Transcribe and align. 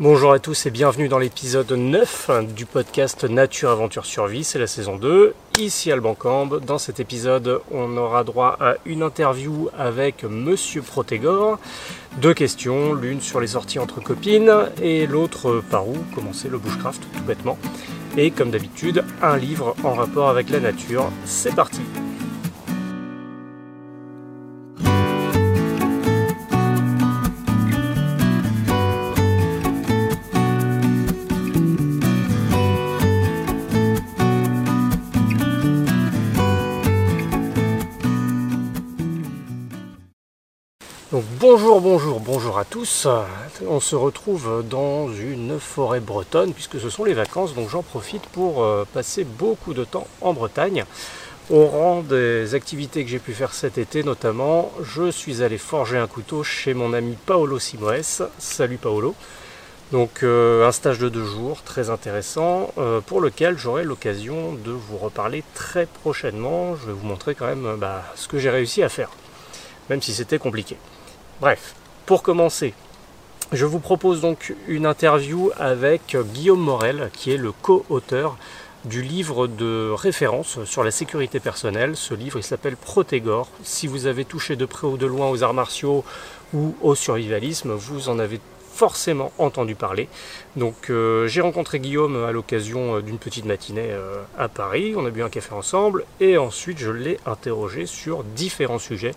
Bonjour 0.00 0.32
à 0.32 0.38
tous 0.38 0.64
et 0.64 0.70
bienvenue 0.70 1.08
dans 1.08 1.18
l'épisode 1.18 1.70
9 1.70 2.30
du 2.56 2.64
podcast 2.64 3.24
Nature 3.24 3.68
Aventure 3.68 4.06
Survie, 4.06 4.44
c'est 4.44 4.58
la 4.58 4.66
saison 4.66 4.96
2, 4.96 5.34
ici 5.58 5.92
Alban 5.92 6.14
Cambe. 6.14 6.64
Dans 6.64 6.78
cet 6.78 7.00
épisode, 7.00 7.60
on 7.70 7.98
aura 7.98 8.24
droit 8.24 8.56
à 8.60 8.76
une 8.86 9.02
interview 9.02 9.68
avec 9.78 10.24
Monsieur 10.24 10.80
Protégor. 10.80 11.58
Deux 12.16 12.32
questions, 12.32 12.94
l'une 12.94 13.20
sur 13.20 13.40
les 13.40 13.48
sorties 13.48 13.78
entre 13.78 14.00
copines 14.00 14.70
et 14.80 15.06
l'autre 15.06 15.62
par 15.70 15.86
où 15.86 15.98
commencer 16.14 16.48
le 16.48 16.56
bushcraft 16.56 17.02
tout 17.14 17.24
bêtement. 17.24 17.58
Et 18.16 18.30
comme 18.30 18.50
d'habitude, 18.50 19.04
un 19.20 19.36
livre 19.36 19.76
en 19.84 19.92
rapport 19.92 20.30
avec 20.30 20.48
la 20.48 20.60
nature. 20.60 21.12
C'est 21.26 21.54
parti 21.54 21.82
bonjour, 41.50 41.80
bonjour, 41.80 42.20
bonjour 42.20 42.58
à 42.60 42.64
tous. 42.64 43.08
On 43.66 43.80
se 43.80 43.96
retrouve 43.96 44.64
dans 44.70 45.12
une 45.12 45.58
forêt 45.58 45.98
bretonne 45.98 46.52
puisque 46.52 46.78
ce 46.78 46.90
sont 46.90 47.02
les 47.02 47.12
vacances, 47.12 47.56
donc 47.56 47.68
j'en 47.68 47.82
profite 47.82 48.22
pour 48.26 48.62
euh, 48.62 48.86
passer 48.94 49.24
beaucoup 49.24 49.74
de 49.74 49.82
temps 49.82 50.06
en 50.20 50.32
Bretagne. 50.32 50.84
Au 51.50 51.66
rang 51.66 52.02
des 52.02 52.54
activités 52.54 53.02
que 53.02 53.10
j'ai 53.10 53.18
pu 53.18 53.32
faire 53.32 53.52
cet 53.52 53.78
été 53.78 54.04
notamment, 54.04 54.70
je 54.80 55.10
suis 55.10 55.42
allé 55.42 55.58
forger 55.58 55.98
un 55.98 56.06
couteau 56.06 56.44
chez 56.44 56.72
mon 56.72 56.92
ami 56.92 57.16
Paolo 57.26 57.58
Simoes. 57.58 58.28
Salut 58.38 58.78
Paolo. 58.78 59.16
Donc 59.90 60.22
euh, 60.22 60.68
un 60.68 60.72
stage 60.72 61.00
de 61.00 61.08
deux 61.08 61.24
jours 61.24 61.64
très 61.64 61.90
intéressant 61.90 62.72
euh, 62.78 63.00
pour 63.00 63.20
lequel 63.20 63.58
j'aurai 63.58 63.82
l'occasion 63.82 64.52
de 64.52 64.70
vous 64.70 64.98
reparler 64.98 65.42
très 65.54 65.86
prochainement. 65.86 66.76
Je 66.76 66.86
vais 66.86 66.92
vous 66.92 67.06
montrer 67.08 67.34
quand 67.34 67.46
même 67.46 67.74
bah, 67.76 68.04
ce 68.14 68.28
que 68.28 68.38
j'ai 68.38 68.50
réussi 68.50 68.84
à 68.84 68.88
faire, 68.88 69.10
même 69.88 70.00
si 70.00 70.12
c'était 70.12 70.38
compliqué. 70.38 70.76
Bref, 71.40 71.74
pour 72.04 72.22
commencer, 72.22 72.74
je 73.50 73.64
vous 73.64 73.78
propose 73.78 74.20
donc 74.20 74.54
une 74.68 74.84
interview 74.84 75.50
avec 75.58 76.14
Guillaume 76.34 76.60
Morel, 76.60 77.08
qui 77.14 77.32
est 77.32 77.38
le 77.38 77.50
co-auteur 77.50 78.36
du 78.84 79.00
livre 79.00 79.46
de 79.46 79.90
référence 79.90 80.62
sur 80.64 80.84
la 80.84 80.90
sécurité 80.90 81.40
personnelle. 81.40 81.96
Ce 81.96 82.12
livre, 82.12 82.38
il 82.38 82.42
s'appelle 82.42 82.76
Protégor. 82.76 83.48
Si 83.62 83.86
vous 83.86 84.04
avez 84.04 84.26
touché 84.26 84.54
de 84.54 84.66
près 84.66 84.86
ou 84.86 84.98
de 84.98 85.06
loin 85.06 85.30
aux 85.30 85.42
arts 85.42 85.54
martiaux 85.54 86.04
ou 86.52 86.74
au 86.82 86.94
survivalisme, 86.94 87.72
vous 87.72 88.10
en 88.10 88.18
avez 88.18 88.38
forcément 88.80 89.30
entendu 89.36 89.74
parler. 89.74 90.08
Donc 90.56 90.88
euh, 90.88 91.26
j'ai 91.26 91.42
rencontré 91.42 91.80
Guillaume 91.80 92.24
à 92.24 92.32
l'occasion 92.32 92.96
euh, 92.96 93.02
d'une 93.02 93.18
petite 93.18 93.44
matinée 93.44 93.90
euh, 93.90 94.22
à 94.38 94.48
Paris, 94.48 94.94
on 94.96 95.04
a 95.04 95.10
bu 95.10 95.22
un 95.22 95.28
café 95.28 95.52
ensemble 95.52 96.06
et 96.18 96.38
ensuite 96.38 96.78
je 96.78 96.90
l'ai 96.90 97.18
interrogé 97.26 97.84
sur 97.84 98.24
différents 98.24 98.78
sujets 98.78 99.12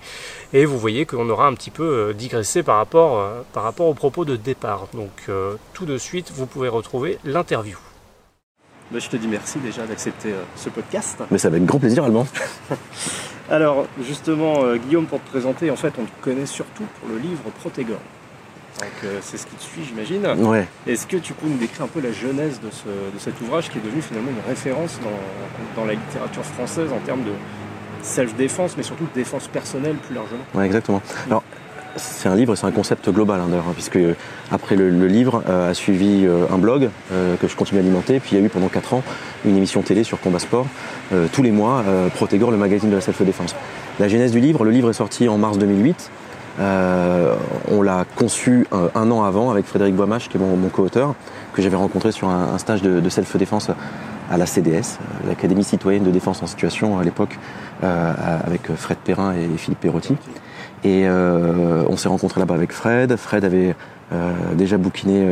et 0.52 0.66
vous 0.66 0.78
voyez 0.78 1.06
qu'on 1.06 1.30
aura 1.30 1.48
un 1.48 1.54
petit 1.54 1.70
peu 1.70 2.14
digressé 2.14 2.62
par 2.62 2.76
rapport, 2.76 3.26
par 3.54 3.64
rapport 3.64 3.88
aux 3.88 3.94
propos 3.94 4.26
de 4.26 4.36
départ. 4.36 4.88
Donc 4.94 5.32
tout 5.74 5.86
de 5.86 5.98
suite 5.98 6.34
vous 6.36 6.46
pouvez 6.46 6.68
retrouver 6.68 7.18
l'interview. 7.24 7.78
Bah, 8.92 9.00
je 9.00 9.08
te 9.08 9.16
dis 9.16 9.30
merci 9.30 9.60
déjà 9.60 9.86
d'accepter 9.86 10.34
ce 10.58 10.68
podcast. 10.68 11.24
Mais 11.32 11.38
c'est 11.38 11.48
avec 11.48 11.64
grand 11.64 11.80
plaisir 11.80 12.04
Allemand. 12.04 12.28
Alors 13.50 13.86
justement 14.06 14.76
Guillaume 14.76 15.06
pour 15.06 15.22
te 15.22 15.30
présenter, 15.30 15.72
en 15.72 15.78
fait 15.78 15.94
on 15.98 16.04
te 16.04 16.22
connaît 16.22 16.46
surtout 16.46 16.84
pour 17.00 17.10
le 17.10 17.18
livre 17.18 17.44
Protégor. 17.62 18.02
Donc 18.80 18.90
euh, 19.04 19.20
c'est 19.22 19.38
ce 19.38 19.46
qui 19.46 19.56
te 19.56 19.62
suit, 19.62 19.84
j'imagine. 19.88 20.26
Ouais. 20.46 20.68
Est-ce 20.88 21.06
que 21.06 21.18
tu 21.18 21.34
peux 21.34 21.48
nous 21.48 21.58
décrire 21.58 21.86
un 21.86 21.88
peu 21.88 22.02
la 22.02 22.12
genèse 22.12 22.60
de, 22.62 22.70
cet 23.20 23.40
ouvrage 23.42 23.70
qui 23.70 23.78
est 23.78 23.82
devenu 23.82 24.02
finalement 24.02 24.32
une 24.32 24.50
référence 24.50 25.00
dans, 25.76 25.86
la 25.86 25.94
littérature 25.94 26.44
française 26.44 26.92
en 26.92 27.00
termes 27.06 27.24
de 27.24 27.34
self-défense, 28.02 28.76
mais 28.76 28.84
surtout 28.84 29.06
de 29.06 29.14
défense 29.14 29.48
personnelle 29.48 29.96
plus 29.96 30.16
largement? 30.16 30.44
Ouais, 30.56 30.66
exactement. 30.66 31.02
Alors, 31.28 31.44
c'est 31.96 32.28
un 32.28 32.36
livre, 32.36 32.56
c'est 32.56 32.66
un 32.66 32.72
concept 32.72 33.10
global 33.10 33.40
hein, 33.40 33.48
d'ailleurs, 33.50 33.68
hein, 33.70 33.74
puisque 33.74 34.00
après 34.52 34.76
le, 34.76 34.90
livre 35.08 35.44
euh, 35.48 35.70
a 35.70 35.74
suivi 35.76 36.26
euh, 36.26 36.46
un 36.52 36.58
blog 36.58 36.90
que 37.40 37.48
je 37.48 37.56
continue 37.56 37.80
à 37.80 37.84
alimenter, 37.84 38.20
puis 38.20 38.32
il 38.32 38.40
y 38.40 38.42
a 38.42 38.46
eu 38.46 38.50
pendant 38.50 38.68
4 38.68 38.96
ans 38.96 39.04
une 39.46 39.56
émission 39.56 39.84
télé 39.84 40.04
sur 40.04 40.20
Combat 40.20 40.40
Sport, 40.40 40.66
tous 41.32 41.44
les 41.44 41.52
mois, 41.52 41.84
Protégor, 42.16 42.50
le 42.50 42.58
magazine 42.58 42.90
de 42.90 42.96
la 42.96 43.02
self-défense. 43.02 43.56
La 44.00 44.08
genèse 44.08 44.32
du 44.32 44.40
livre, 44.40 44.64
le 44.64 44.72
livre 44.72 44.90
est 44.90 44.94
sorti 44.94 45.30
en 45.30 45.38
mars 45.38 45.60
2008. 45.60 46.10
Euh, 46.60 47.36
on 47.72 47.82
l'a 47.82 48.06
conçu 48.16 48.68
un, 48.72 49.12
an 49.12 49.24
avant 49.24 49.50
avec 49.50 49.66
Frédéric 49.66 49.96
Boimach, 49.96 50.30
qui 50.30 50.38
est 50.38 50.40
mon, 50.40 50.70
co-auteur, 50.70 51.16
que 51.54 51.62
j'avais 51.62 51.76
rencontré 51.76 52.12
sur 52.12 52.30
un, 52.30 52.58
stage 52.58 52.82
de, 52.82 53.10
self-défense 53.10 53.70
à 54.32 54.38
la 54.38 54.46
CDS, 54.46 55.00
l'Académie 55.28 55.64
citoyenne 55.64 56.04
de 56.04 56.12
défense 56.12 56.42
en 56.42 56.48
situation 56.48 56.98
à 56.98 57.04
l'époque, 57.04 57.38
euh, 57.84 58.14
avec 58.46 58.74
Fred 58.76 58.98
Perrin 59.00 59.34
et 59.34 59.58
Philippe 59.58 59.80
Perotti. 59.80 60.16
Et 60.84 61.08
euh, 61.08 61.84
on 61.88 61.98
s'est 61.98 62.10
rencontré 62.10 62.40
là-bas 62.40 62.56
avec 62.56 62.72
Fred. 62.72 63.16
Fred 63.16 63.46
avait 63.46 63.76
déjà 64.54 64.78
bouquiné 64.78 65.26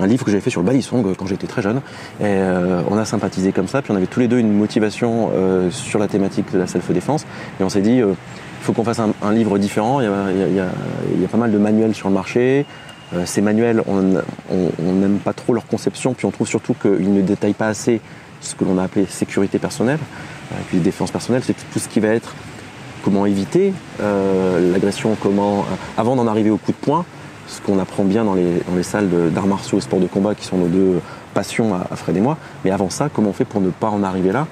un 0.00 0.06
livre 0.06 0.24
que 0.24 0.30
j'avais 0.30 0.40
fait 0.40 0.50
sur 0.50 0.60
le 0.60 0.66
balisong 0.66 1.16
quand 1.16 1.26
j'étais 1.26 1.48
très 1.48 1.60
jeune. 1.60 1.80
Et 2.20 2.40
on 2.88 2.96
a 2.96 3.04
sympathisé 3.04 3.50
comme 3.50 3.66
ça. 3.66 3.82
Puis 3.82 3.90
on 3.90 3.96
avait 3.96 4.06
tous 4.06 4.20
les 4.20 4.28
deux 4.28 4.38
une 4.38 4.52
motivation 4.52 5.30
sur 5.70 5.98
la 5.98 6.06
thématique 6.06 6.52
de 6.52 6.58
la 6.58 6.68
self-défense. 6.68 7.26
Et 7.58 7.64
on 7.64 7.68
s'est 7.68 7.80
dit, 7.80 8.00
faut 8.64 8.72
qu'on 8.72 8.84
fasse 8.84 9.00
un, 9.00 9.32
livre 9.32 9.58
différent. 9.58 10.00
Il 10.00 10.06
y, 10.06 10.60
a, 10.60 11.28
pas 11.28 11.36
mal 11.36 11.52
de 11.52 11.58
manuels 11.58 11.94
sur 11.94 12.08
le 12.08 12.14
marché. 12.14 12.64
Euh, 13.12 13.26
ces 13.26 13.42
manuels, 13.42 13.82
on 13.86 14.02
n'aime 14.80 15.18
pas 15.18 15.32
trop 15.34 15.52
leur 15.52 15.66
conception, 15.66 16.14
puis 16.14 16.26
on 16.26 16.30
trouve 16.30 16.48
surtout 16.48 16.74
qu'ils 16.74 17.12
ne 17.12 17.20
détaillent 17.20 17.52
pas 17.52 17.68
assez 17.68 18.00
ce 18.40 18.54
que 18.54 18.64
l'on 18.64 18.78
a 18.78 18.84
appelé 18.84 19.06
sécurité 19.06 19.58
personnelle, 19.58 19.98
euh, 20.52 20.56
puis 20.68 20.78
défense 20.78 21.10
personnelle, 21.10 21.42
c'est 21.44 21.54
tout 21.54 21.78
ce 21.78 21.88
qui 21.88 22.00
va 22.00 22.08
être 22.08 22.34
comment 23.02 23.26
éviter 23.26 23.72
euh, 24.00 24.72
l'agression, 24.72 25.16
comment 25.20 25.64
avant 25.96 26.16
d'en 26.16 26.26
arriver 26.26 26.50
au 26.50 26.56
coup 26.56 26.72
de 26.72 26.76
poing, 26.76 27.04
ce 27.46 27.60
qu'on 27.60 27.78
apprend 27.78 28.04
bien 28.04 28.24
dans 28.24 28.34
les, 28.34 28.82
salles 28.82 29.08
d'arts 29.32 29.46
martiaux 29.46 29.78
et 29.78 29.82
sports 29.82 30.00
de 30.00 30.06
combat 30.06 30.34
qui 30.34 30.44
sont 30.44 30.56
nos 30.56 30.68
deux 30.68 31.00
passions 31.34 31.74
à 31.74 31.96
Fred 31.96 32.16
et 32.16 32.20
moi. 32.20 32.38
Mais 32.64 32.70
avant 32.70 32.88
ça, 32.88 33.10
comment 33.12 33.30
on 33.30 33.32
fait 33.34 33.44
pour 33.44 33.60
ne 33.60 33.70
pas 33.70 33.88
en 33.88 34.02
arriver 34.02 34.32
là 34.32 34.46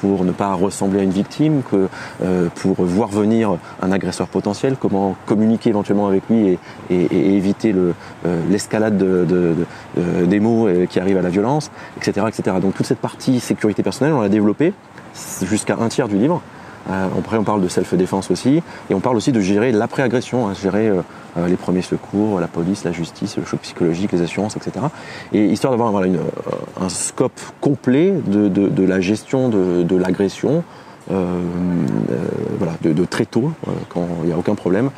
pour 0.00 0.24
ne 0.24 0.32
pas 0.32 0.52
ressembler 0.54 1.00
à 1.00 1.02
une 1.02 1.10
victime, 1.10 1.62
que, 1.62 1.88
euh, 2.22 2.48
pour 2.56 2.76
voir 2.84 3.08
venir 3.08 3.56
un 3.82 3.92
agresseur 3.92 4.28
potentiel, 4.28 4.76
comment 4.78 5.16
communiquer 5.26 5.70
éventuellement 5.70 6.06
avec 6.06 6.22
lui 6.28 6.58
et, 6.90 7.36
éviter 7.36 7.74
euh, 7.74 7.92
l'escalade 8.50 8.96
des 8.96 10.40
mots 10.40 10.68
qui 10.88 11.00
arrivent 11.00 11.18
à 11.18 11.22
la 11.22 11.30
violence, 11.30 11.70
etc., 11.96 12.26
etc. 12.28 12.56
Donc 12.60 12.74
toute 12.74 12.86
cette 12.86 13.00
partie 13.00 13.40
sécurité 13.40 13.82
personnelle, 13.82 14.14
on 14.14 14.20
l'a 14.20 14.28
développée 14.28 14.72
jusqu'à 15.42 15.76
un 15.80 15.88
tiers 15.88 16.08
du 16.08 16.18
livre. 16.18 16.42
Euh, 16.90 17.08
après, 17.18 17.36
on 17.36 17.44
parle 17.44 17.62
de 17.62 17.68
self-défense 17.68 18.30
aussi, 18.30 18.62
et 18.90 18.94
on 18.94 19.00
parle 19.00 19.16
aussi 19.16 19.32
de 19.32 19.40
gérer 19.40 19.72
l'après-agression, 19.72 20.48
hein, 20.48 20.54
gérer 20.54 20.88
euh, 20.88 21.00
euh, 21.00 21.02
les 21.46 21.56
premiers 21.56 21.82
secours, 21.82 22.40
la 22.40 22.46
police, 22.46 22.84
la 22.84 22.92
justice, 22.92 23.36
le 23.36 23.44
choc 23.44 23.60
psychologique, 23.60 24.12
les 24.12 24.22
assurances, 24.22 24.56
etc. 24.56 24.86
Et 25.32 25.44
histoire 25.46 25.72
d'avoir 25.72 25.90
voilà, 25.90 26.12
un 26.80 26.88
scope 26.88 27.40
complet 27.60 28.14
de, 28.26 28.82
la 28.84 29.00
gestion 29.00 29.48
de, 29.48 29.96
l'agression, 29.96 30.64
voilà, 31.08 32.72
de, 32.82 33.04
très 33.04 33.26
tôt, 33.26 33.52
quand 33.88 34.06
il 34.22 34.28
n'y 34.28 34.32
a 34.32 34.38
aucun 34.38 34.54
problème, 34.54 34.90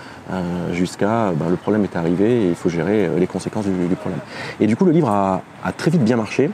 jusqu'à 0.73 1.33
ben, 1.35 1.49
le 1.49 1.57
problème 1.57 1.85
est 1.85 1.97
arrivé 1.97 2.45
et 2.45 2.49
il 2.49 2.55
faut 2.55 2.69
gérer 2.69 3.09
les 3.19 3.27
conséquences 3.27 3.67
du, 3.67 3.97
problème. 3.97 4.21
Et 4.61 4.67
du 4.67 4.77
coup, 4.77 4.85
le 4.85 4.93
livre 4.93 5.09
a, 5.09 5.43
a, 5.65 5.73
très 5.73 5.91
vite 5.91 6.05
bien 6.05 6.17
marché. 6.17 6.51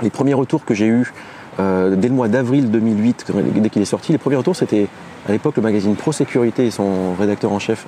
Les 0.00 0.10
premiers 0.10 0.34
retours 0.34 0.64
que 0.64 0.74
j'ai 0.74 0.86
eus 0.86 1.12
euh, 1.60 1.96
dès 1.96 2.08
le 2.08 2.14
mois 2.14 2.28
d'avril 2.28 2.70
2008, 2.70 3.26
dès 3.56 3.70
qu'il 3.70 3.82
est 3.82 3.86
sorti, 3.86 4.12
les 4.12 4.18
premiers 4.18 4.36
retours, 4.36 4.56
c'était 4.56 4.88
à 5.28 5.32
l'époque 5.32 5.56
le 5.56 5.62
magazine 5.62 5.94
Pro 5.94 6.12
Sécurité 6.12 6.66
et 6.66 6.70
son 6.70 7.14
rédacteur 7.14 7.52
en 7.52 7.58
chef 7.58 7.86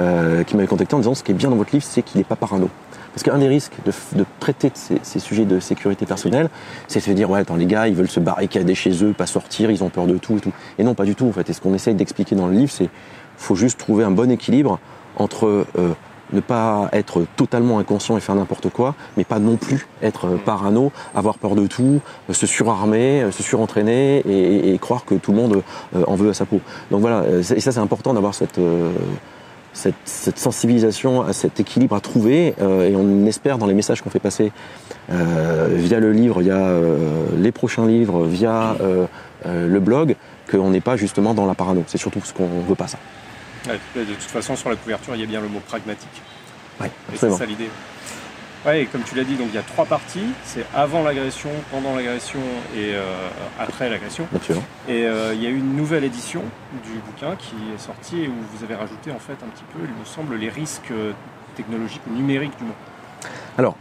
euh, 0.00 0.44
qui 0.44 0.56
m'avait 0.56 0.68
contacté 0.68 0.94
en 0.94 0.98
disant 0.98 1.14
ce 1.14 1.22
qui 1.22 1.32
est 1.32 1.34
bien 1.34 1.50
dans 1.50 1.56
votre 1.56 1.72
livre, 1.72 1.84
c'est 1.84 2.02
qu'il 2.02 2.18
n'est 2.18 2.24
pas 2.24 2.36
parano. 2.36 2.68
Parce 3.12 3.22
qu'un 3.22 3.38
des 3.38 3.48
risques 3.48 3.72
de, 3.86 4.24
traiter 4.40 4.68
de 4.68 4.98
ces, 5.02 5.18
sujets 5.18 5.46
de 5.46 5.58
sécurité 5.58 6.04
personnelle, 6.04 6.50
c'est 6.86 6.98
de 6.98 7.04
se 7.04 7.10
dire, 7.12 7.30
ouais, 7.30 7.40
attends, 7.40 7.56
les 7.56 7.64
gars, 7.64 7.88
ils 7.88 7.94
veulent 7.94 8.10
se 8.10 8.20
barricader 8.20 8.74
chez 8.74 9.02
eux, 9.02 9.14
pas 9.14 9.24
sortir, 9.24 9.70
ils 9.70 9.82
ont 9.82 9.88
peur 9.88 10.06
de 10.06 10.18
tout 10.18 10.36
et 10.36 10.40
tout. 10.40 10.52
Et 10.78 10.84
non, 10.84 10.92
pas 10.92 11.04
du 11.04 11.14
tout, 11.14 11.26
en 11.26 11.32
fait. 11.32 11.48
Et 11.48 11.54
ce 11.54 11.62
qu'on 11.62 11.72
essaye 11.72 11.94
d'expliquer 11.94 12.36
dans 12.36 12.46
le 12.46 12.52
livre, 12.52 12.70
c'est 12.70 12.90
faut 13.38 13.54
juste 13.54 13.78
trouver 13.78 14.04
un 14.04 14.10
bon 14.10 14.30
équilibre 14.30 14.78
entre 15.16 15.46
euh, 15.78 15.94
ne 16.32 16.40
pas 16.40 16.88
être 16.92 17.24
totalement 17.36 17.78
inconscient 17.78 18.16
et 18.16 18.20
faire 18.20 18.34
n'importe 18.34 18.68
quoi, 18.70 18.94
mais 19.16 19.24
pas 19.24 19.38
non 19.38 19.56
plus 19.56 19.86
être 20.02 20.28
parano, 20.44 20.92
avoir 21.14 21.38
peur 21.38 21.54
de 21.54 21.66
tout, 21.66 22.00
se 22.30 22.46
surarmer, 22.46 23.26
se 23.30 23.42
surentraîner 23.42 24.22
et, 24.26 24.78
croire 24.78 25.04
que 25.04 25.14
tout 25.14 25.32
le 25.32 25.38
monde 25.38 25.62
euh, 25.94 26.04
en 26.06 26.16
veut 26.16 26.30
à 26.30 26.34
sa 26.34 26.44
peau. 26.44 26.60
Donc 26.90 27.00
voilà, 27.00 27.24
et 27.38 27.60
ça 27.60 27.72
c'est 27.72 27.80
important 27.80 28.14
d'avoir 28.14 28.34
cette, 28.34 28.58
euh, 28.58 28.92
cette, 29.72 30.38
sensibilisation 30.38 31.22
à 31.22 31.32
cet 31.32 31.60
équilibre 31.60 31.96
à 31.96 32.00
trouver 32.00 32.54
euh, 32.60 32.88
et 32.88 32.96
on 32.96 33.26
espère 33.26 33.58
dans 33.58 33.66
les 33.66 33.74
messages 33.74 34.02
qu'on 34.02 34.10
fait 34.10 34.18
passer 34.18 34.52
via 35.08 36.00
le 36.00 36.12
livre, 36.12 36.40
via 36.40 36.68
les 37.38 37.52
prochains 37.52 37.86
livres, 37.86 38.24
via 38.24 38.76
le 39.44 39.78
blog, 39.78 40.16
qu'on 40.50 40.70
n'est 40.70 40.80
pas 40.80 40.96
justement 40.96 41.32
dans 41.32 41.46
la 41.46 41.54
parano. 41.54 41.84
C'est 41.86 41.98
surtout 41.98 42.20
ce 42.24 42.32
qu'on 42.32 42.48
veut 42.66 42.74
pas 42.74 42.88
ça 42.88 42.98
de 43.96 44.04
toute 44.04 44.22
façon, 44.22 44.56
sur 44.56 44.70
la 44.70 44.76
couverture, 44.76 45.14
il 45.14 45.20
y 45.20 45.24
a 45.24 45.26
bien 45.26 45.40
le 45.40 45.48
mot 45.48 45.60
pragmatique. 45.66 46.22
Ouais, 46.80 46.90
c'est 47.14 47.30
ça 47.30 47.46
l'idée. 47.46 47.68
Ouais, 48.66 48.82
et 48.82 48.86
comme 48.86 49.02
tu 49.02 49.14
l'as 49.14 49.22
dit, 49.22 49.36
donc 49.36 49.46
il 49.50 49.54
y 49.54 49.58
a 49.58 49.62
trois 49.62 49.84
parties. 49.84 50.26
C'est 50.44 50.66
avant 50.74 51.04
l'agression, 51.04 51.50
pendant 51.70 51.94
l'agression 51.94 52.40
et 52.74 52.94
euh, 52.94 53.28
après 53.60 53.88
l'agression. 53.88 54.26
Et 54.88 55.04
euh, 55.06 55.34
il 55.34 55.42
y 55.42 55.46
a 55.46 55.50
eu 55.50 55.56
une 55.56 55.76
nouvelle 55.76 56.02
édition 56.02 56.42
du 56.84 56.98
bouquin 57.06 57.36
qui 57.36 57.54
est 57.74 57.78
sortie 57.78 58.22
et 58.22 58.28
où 58.28 58.32
vous 58.52 58.64
avez 58.64 58.74
rajouté 58.74 59.12
en 59.12 59.20
fait 59.20 59.34
un 59.34 59.48
petit 59.54 59.62
peu, 59.72 59.78
il 59.84 60.00
me 60.00 60.04
semble, 60.04 60.34
les 60.36 60.48
risques 60.48 60.90
euh, 60.90 61.12
technologiques 61.54 62.02
ou 62.10 62.14
numériques 62.14 62.56
du 62.58 62.64
monde. 62.64 63.72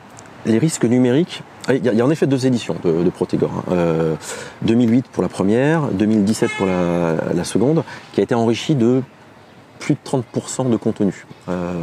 Les 0.48 0.60
risques 0.60 0.86
numériques, 0.86 1.42
il 1.70 1.84
y, 1.84 1.90
a, 1.90 1.92
il 1.92 1.98
y 1.98 2.02
a 2.02 2.06
en 2.06 2.12
effet 2.12 2.28
deux 2.28 2.46
éditions 2.46 2.76
de, 2.84 3.02
de 3.04 3.10
Protégor. 3.10 3.50
hein. 3.52 3.64
Euh, 3.72 4.16
2008 4.62 5.08
pour 5.08 5.24
la 5.24 5.30
première, 5.30 5.88
2017 5.88 6.52
pour 6.56 6.68
la, 6.68 7.16
la 7.34 7.44
seconde, 7.44 7.84
qui 8.14 8.20
a 8.20 8.24
été 8.24 8.36
enrichie 8.36 8.76
de 8.76 9.02
plus 9.80 9.96
de 9.96 10.00
30% 10.04 10.70
de 10.70 10.78
contenu. 10.78 11.26
Euh, 11.50 11.74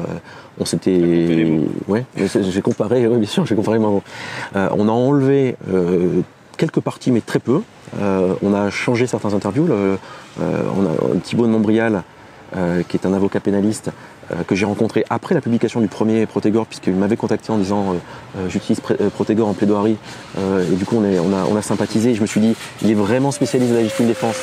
on 0.58 0.64
s'était, 0.64 1.60
ouais, 1.88 2.04
j'ai 2.16 2.62
comparé, 2.62 3.06
oui, 3.06 3.18
bien 3.18 3.28
sûr, 3.28 3.46
j'ai 3.46 3.54
comparé 3.54 3.78
moi. 3.78 4.00
Euh, 4.56 4.68
on 4.76 4.88
a 4.88 4.92
enlevé 4.92 5.56
euh, 5.72 6.20
quelques 6.56 6.80
parties, 6.80 7.10
mais 7.10 7.20
très 7.20 7.38
peu. 7.38 7.60
On 8.00 8.54
a 8.54 8.70
changé 8.70 9.06
certains 9.06 9.34
interviews. 9.34 9.66
Le- 9.66 9.98
on 10.40 10.86
a 10.86 11.20
Thibaut 11.22 11.46
de 11.46 11.50
Montbrial, 11.52 12.02
qui 12.88 12.96
est 12.96 13.06
un 13.06 13.12
avocat 13.12 13.40
pénaliste 13.40 13.90
que 14.46 14.54
j'ai 14.54 14.64
rencontré 14.64 15.04
après 15.10 15.34
la 15.34 15.42
publication 15.42 15.80
du 15.80 15.88
premier 15.88 16.24
Protégor, 16.26 16.64
puisqu'il 16.66 16.94
m'avait 16.94 17.16
contacté 17.18 17.52
en 17.52 17.58
disant 17.58 17.94
euh, 18.36 18.48
j'utilise 18.48 18.80
Protégor 19.14 19.48
en 19.48 19.52
plaidoirie, 19.52 19.96
euh, 20.38 20.64
et 20.72 20.74
du 20.76 20.86
coup 20.86 20.96
on, 20.96 21.04
est- 21.04 21.18
on 21.18 21.34
a, 21.34 21.44
on 21.50 21.56
a 21.56 21.60
sympathisé. 21.62 22.10
Et 22.10 22.14
je 22.14 22.22
me 22.22 22.26
suis 22.26 22.40
dit, 22.40 22.54
il 22.82 22.90
est 22.90 22.94
vraiment 22.94 23.30
spécialiste 23.30 23.70
de 23.72 23.76
la 23.76 23.82
légitime 23.82 24.06
défense. 24.06 24.36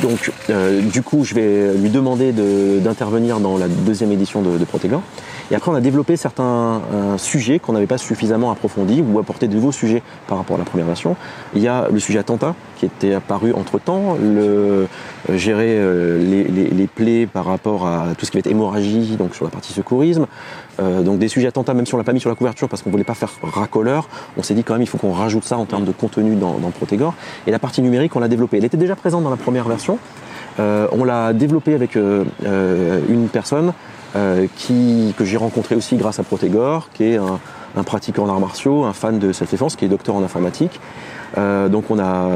Donc, 0.00 0.30
euh, 0.50 0.80
du 0.80 1.02
coup, 1.02 1.24
je 1.24 1.34
vais 1.34 1.74
lui 1.76 1.90
demander 1.90 2.32
de- 2.32 2.78
d'intervenir 2.80 3.40
dans 3.40 3.56
la 3.58 3.68
deuxième 3.68 4.12
édition 4.12 4.42
de, 4.42 4.58
de. 4.58 5.02
Et 5.52 5.54
après, 5.54 5.70
on 5.70 5.74
a 5.74 5.82
développé 5.82 6.16
certains 6.16 6.80
euh, 6.94 7.18
sujets 7.18 7.58
qu'on 7.58 7.74
n'avait 7.74 7.86
pas 7.86 7.98
suffisamment 7.98 8.50
approfondis 8.50 9.04
ou 9.06 9.18
apporté 9.18 9.48
de 9.48 9.54
nouveaux 9.54 9.70
sujets 9.70 10.02
par 10.26 10.38
rapport 10.38 10.56
à 10.56 10.58
la 10.58 10.64
première 10.64 10.86
version. 10.86 11.14
Il 11.54 11.60
y 11.60 11.68
a 11.68 11.88
le 11.92 11.98
sujet 12.00 12.18
attentat 12.18 12.54
qui 12.78 12.86
était 12.86 13.12
apparu 13.12 13.52
entre 13.52 13.78
temps, 13.78 14.14
le 14.14 14.40
euh, 14.40 14.86
gérer 15.36 15.76
euh, 15.78 16.18
les, 16.18 16.44
les- 16.44 16.70
les 16.70 16.86
plaies 16.86 17.26
par 17.26 17.44
rapport 17.44 17.86
à 17.86 18.06
tout 18.16 18.24
ce 18.24 18.30
qui 18.30 18.38
va 18.38 18.40
être 18.40 18.46
hémorragie, 18.50 19.16
donc 19.18 19.34
sur 19.34 19.44
la 19.44 19.50
partie 19.50 19.74
secourisme. 19.74 20.24
Euh, 20.80 21.02
donc 21.02 21.18
des 21.18 21.28
sujets 21.28 21.48
attentats, 21.48 21.74
même 21.74 21.84
si 21.84 21.94
on 21.94 21.98
l'a 21.98 22.04
pas 22.04 22.14
mis 22.14 22.20
sur 22.20 22.30
la 22.30 22.34
couverture 22.34 22.70
parce 22.70 22.80
qu'on 22.80 22.88
voulait 22.90 23.04
pas 23.04 23.12
faire 23.12 23.28
racoleur, 23.42 24.08
on 24.38 24.42
s'est 24.42 24.54
dit 24.54 24.64
quand 24.64 24.72
même 24.72 24.82
il 24.82 24.88
faut 24.88 24.96
qu'on 24.96 25.12
rajoute 25.12 25.44
ça 25.44 25.58
en 25.58 25.66
termes 25.66 25.84
de 25.84 25.92
contenu 25.92 26.34
dans, 26.34 26.54
dans 26.54 26.70
Protégor. 26.70 27.12
Et 27.46 27.50
la 27.50 27.58
partie 27.58 27.82
numérique, 27.82 28.16
on 28.16 28.20
l'a 28.20 28.28
développée. 28.28 28.56
Elle 28.56 28.64
était 28.64 28.78
déjà 28.78 28.96
présente 28.96 29.22
dans 29.22 29.28
la 29.30 29.36
première 29.36 29.68
version. 29.68 29.98
Euh, 30.60 30.86
on 30.92 31.04
l'a 31.04 31.34
développée 31.34 31.74
avec 31.74 31.96
euh, 31.96 32.24
euh, 32.46 33.00
une 33.10 33.28
personne 33.28 33.74
euh, 34.16 34.46
qui, 34.56 35.14
que 35.16 35.24
j'ai 35.24 35.36
rencontré 35.36 35.74
aussi 35.74 35.96
grâce 35.96 36.18
à 36.18 36.22
Protégor, 36.22 36.88
qui 36.94 37.04
est 37.04 37.16
un, 37.16 37.40
un 37.76 37.82
pratiquant 37.82 38.26
d'arts 38.26 38.40
martiaux, 38.40 38.84
un 38.84 38.92
fan 38.92 39.18
de 39.18 39.32
self-défense, 39.32 39.76
qui 39.76 39.84
est 39.84 39.88
docteur 39.88 40.14
en 40.14 40.22
informatique. 40.22 40.80
Euh, 41.38 41.68
donc 41.68 41.90
on 41.90 41.98
a 41.98 42.28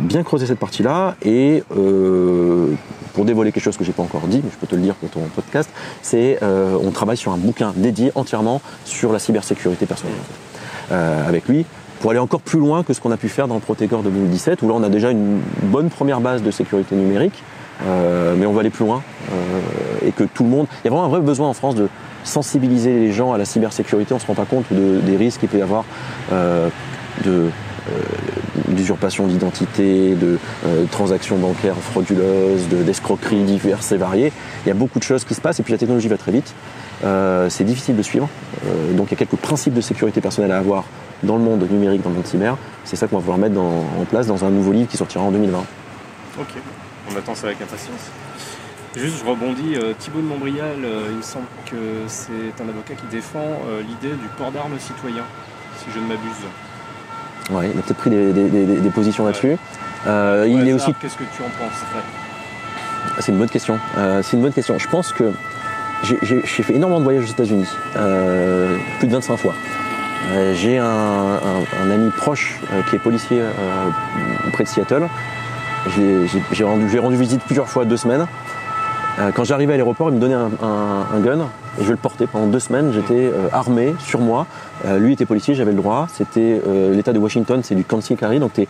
bien 0.00 0.22
creusé 0.22 0.46
cette 0.46 0.58
partie-là 0.58 1.16
et 1.22 1.64
euh, 1.76 2.74
pour 3.14 3.24
dévoiler 3.24 3.52
quelque 3.52 3.62
chose 3.62 3.76
que 3.76 3.84
j'ai 3.84 3.92
pas 3.92 4.02
encore 4.02 4.26
dit, 4.26 4.40
mais 4.44 4.50
je 4.52 4.58
peux 4.58 4.66
te 4.66 4.74
le 4.74 4.82
dire 4.82 4.94
pour 4.96 5.08
ton 5.08 5.20
podcast, 5.34 5.70
c'est 6.02 6.38
euh, 6.42 6.76
on 6.82 6.90
travaille 6.90 7.16
sur 7.16 7.32
un 7.32 7.38
bouquin 7.38 7.72
dédié 7.76 8.12
entièrement 8.14 8.60
sur 8.84 9.12
la 9.12 9.18
cybersécurité 9.18 9.86
personnelle 9.86 10.16
euh, 10.92 11.26
avec 11.26 11.48
lui 11.48 11.64
pour 12.00 12.10
aller 12.10 12.20
encore 12.20 12.40
plus 12.40 12.58
loin 12.58 12.82
que 12.82 12.92
ce 12.92 13.00
qu'on 13.00 13.12
a 13.12 13.16
pu 13.16 13.28
faire 13.28 13.48
dans 13.48 13.54
le 13.54 13.60
Protégor 13.60 14.02
2017 14.02 14.62
où 14.62 14.68
là 14.68 14.74
on 14.76 14.82
a 14.82 14.88
déjà 14.88 15.10
une 15.10 15.40
bonne 15.62 15.88
première 15.88 16.20
base 16.20 16.42
de 16.42 16.50
sécurité 16.50 16.96
numérique 16.96 17.42
euh, 17.86 18.34
mais 18.38 18.46
on 18.46 18.52
va 18.52 18.60
aller 18.60 18.70
plus 18.70 18.84
loin 18.84 19.02
euh, 19.32 20.06
et 20.06 20.12
que 20.12 20.24
tout 20.24 20.44
le 20.44 20.50
monde 20.50 20.66
il 20.82 20.84
y 20.84 20.88
a 20.88 20.90
vraiment 20.90 21.06
un 21.06 21.08
vrai 21.10 21.20
besoin 21.20 21.48
en 21.48 21.54
France 21.54 21.74
de 21.74 21.88
sensibiliser 22.22 22.92
les 23.00 23.12
gens 23.12 23.32
à 23.32 23.38
la 23.38 23.44
cybersécurité 23.44 24.14
on 24.14 24.18
se 24.18 24.26
rend 24.26 24.34
pas 24.34 24.44
compte 24.46 24.64
de- 24.70 25.00
des 25.00 25.16
risques 25.16 25.40
qu'il 25.40 25.48
peut 25.48 25.58
y 25.58 25.62
avoir 25.62 25.84
euh, 26.32 26.68
d'usurpation 28.68 29.26
d'identité, 29.26 30.14
de 30.14 30.38
transactions 30.90 31.36
bancaires 31.36 31.76
frauduleuses, 31.76 32.68
de- 32.70 32.82
d'escroqueries 32.82 33.42
diverses 33.44 33.92
et 33.92 33.96
variées. 33.96 34.32
Il 34.64 34.68
y 34.68 34.72
a 34.72 34.74
beaucoup 34.74 34.98
de 34.98 35.04
choses 35.04 35.24
qui 35.24 35.34
se 35.34 35.40
passent 35.40 35.60
et 35.60 35.62
puis 35.62 35.72
la 35.72 35.78
technologie 35.78 36.08
va 36.08 36.16
très 36.16 36.32
vite. 36.32 36.54
C'est 37.50 37.64
difficile 37.64 37.96
de 37.96 38.02
suivre. 38.02 38.28
Donc 38.96 39.08
il 39.08 39.10
y 39.12 39.14
a 39.14 39.18
quelques 39.18 39.36
principes 39.40 39.74
de 39.74 39.80
sécurité 39.82 40.20
personnelle 40.20 40.52
à 40.52 40.58
avoir 40.58 40.84
dans 41.22 41.36
le 41.36 41.42
monde 41.42 41.66
numérique, 41.70 42.02
dans 42.02 42.10
le 42.10 42.16
monde 42.16 42.26
cyber. 42.26 42.56
C'est 42.84 42.96
ça 42.96 43.06
qu'on 43.06 43.16
va 43.16 43.20
pouvoir 43.20 43.38
mettre 43.38 43.58
en 43.60 44.04
place 44.08 44.26
dans 44.26 44.44
un 44.44 44.50
nouveau 44.50 44.72
livre 44.72 44.88
qui 44.88 44.96
sortira 44.96 45.22
en 45.24 45.30
2020. 45.30 45.58
Ok, 46.40 46.46
on 47.12 47.16
attend 47.16 47.34
ça 47.34 47.46
avec 47.48 47.60
impatience. 47.60 48.10
Juste, 48.96 49.16
je 49.24 49.28
rebondis, 49.28 49.74
euh, 49.76 49.92
Thibaut 49.98 50.20
de 50.20 50.26
Montbrial, 50.26 50.76
euh, 50.84 51.06
il 51.10 51.16
me 51.16 51.22
semble 51.22 51.46
que 51.66 51.76
c'est 52.06 52.62
un 52.62 52.68
avocat 52.68 52.94
qui 52.94 53.06
défend 53.10 53.40
euh, 53.68 53.82
l'idée 53.82 54.14
du 54.14 54.28
port 54.38 54.52
d'armes 54.52 54.78
citoyen, 54.78 55.24
si 55.78 55.86
je 55.92 55.98
ne 55.98 56.04
m'abuse. 56.06 56.44
Ouais, 57.50 57.70
il 57.74 57.78
a 57.78 57.82
peut-être 57.82 57.98
pris 57.98 58.10
des, 58.10 58.32
des- 58.32 58.48
des- 58.48 58.80
des 58.80 58.90
positions 58.90 59.26
là-dessus. 59.26 59.56
Euh, 60.06 60.44
il 60.48 60.68
est 60.68 60.72
hasard, 60.72 60.88
aussi 60.90 60.98
Qu'est-ce 61.00 61.16
que 61.16 61.24
tu 61.24 61.42
en 61.42 61.48
penses 61.58 61.82
C'est 63.18 63.32
une 63.32 63.38
bonne 63.38 63.48
question. 63.48 63.78
Euh, 63.98 64.22
c'est 64.22 64.36
une 64.36 64.42
bonne 64.42 64.52
question. 64.52 64.78
Je 64.78 64.88
pense 64.88 65.12
que 65.12 65.32
j'ai- 66.04 66.40
fait 66.62 66.74
énormément 66.74 67.00
de 67.00 67.04
voyages 67.04 67.24
aux 67.24 67.32
États-Unis, 67.32 67.68
euh, 67.96 68.76
plus 69.00 69.08
de 69.08 69.12
25 69.12 69.36
fois. 69.36 69.54
J'ai 70.54 70.78
un, 70.78 70.84
un- 70.86 71.84
un 71.84 71.90
ami 71.90 72.10
proche 72.10 72.58
qui 72.88 72.96
est 72.96 72.98
policier 72.98 73.42
près 74.52 74.64
de 74.64 74.68
Seattle. 74.68 75.08
J'ai 76.52 76.64
rendu, 76.64 76.98
rendu 76.98 77.16
visite 77.16 77.42
plusieurs 77.42 77.68
fois, 77.68 77.84
deux 77.84 77.96
semaines. 77.96 78.26
Euh, 79.20 79.30
quand 79.32 79.44
j'arrivais 79.44 79.74
à 79.74 79.76
l'aéroport, 79.76 80.08
il 80.10 80.16
me 80.16 80.20
donnait 80.20 80.34
un, 80.34 80.50
un- 80.60 81.06
un 81.14 81.20
gun 81.20 81.46
et 81.80 81.84
je 81.84 81.90
le 81.90 81.96
portais 81.96 82.26
pendant 82.26 82.46
deux 82.46 82.58
semaines. 82.58 82.92
J'étais 82.92 83.30
euh, 83.32 83.48
armé 83.52 83.94
sur 84.00 84.18
moi. 84.20 84.46
Euh, 84.86 84.98
lui 84.98 85.12
était 85.12 85.24
policier, 85.26 85.54
j'avais 85.54 85.70
le 85.70 85.76
droit. 85.76 86.08
C'était 86.12 86.60
l'État 86.92 87.12
de 87.12 87.18
Washington, 87.20 87.60
c'est 87.62 87.76
du 87.76 87.84
conceal 87.84 88.16
carry, 88.16 88.40
donc 88.40 88.54
tu 88.54 88.62
as- 88.62 88.66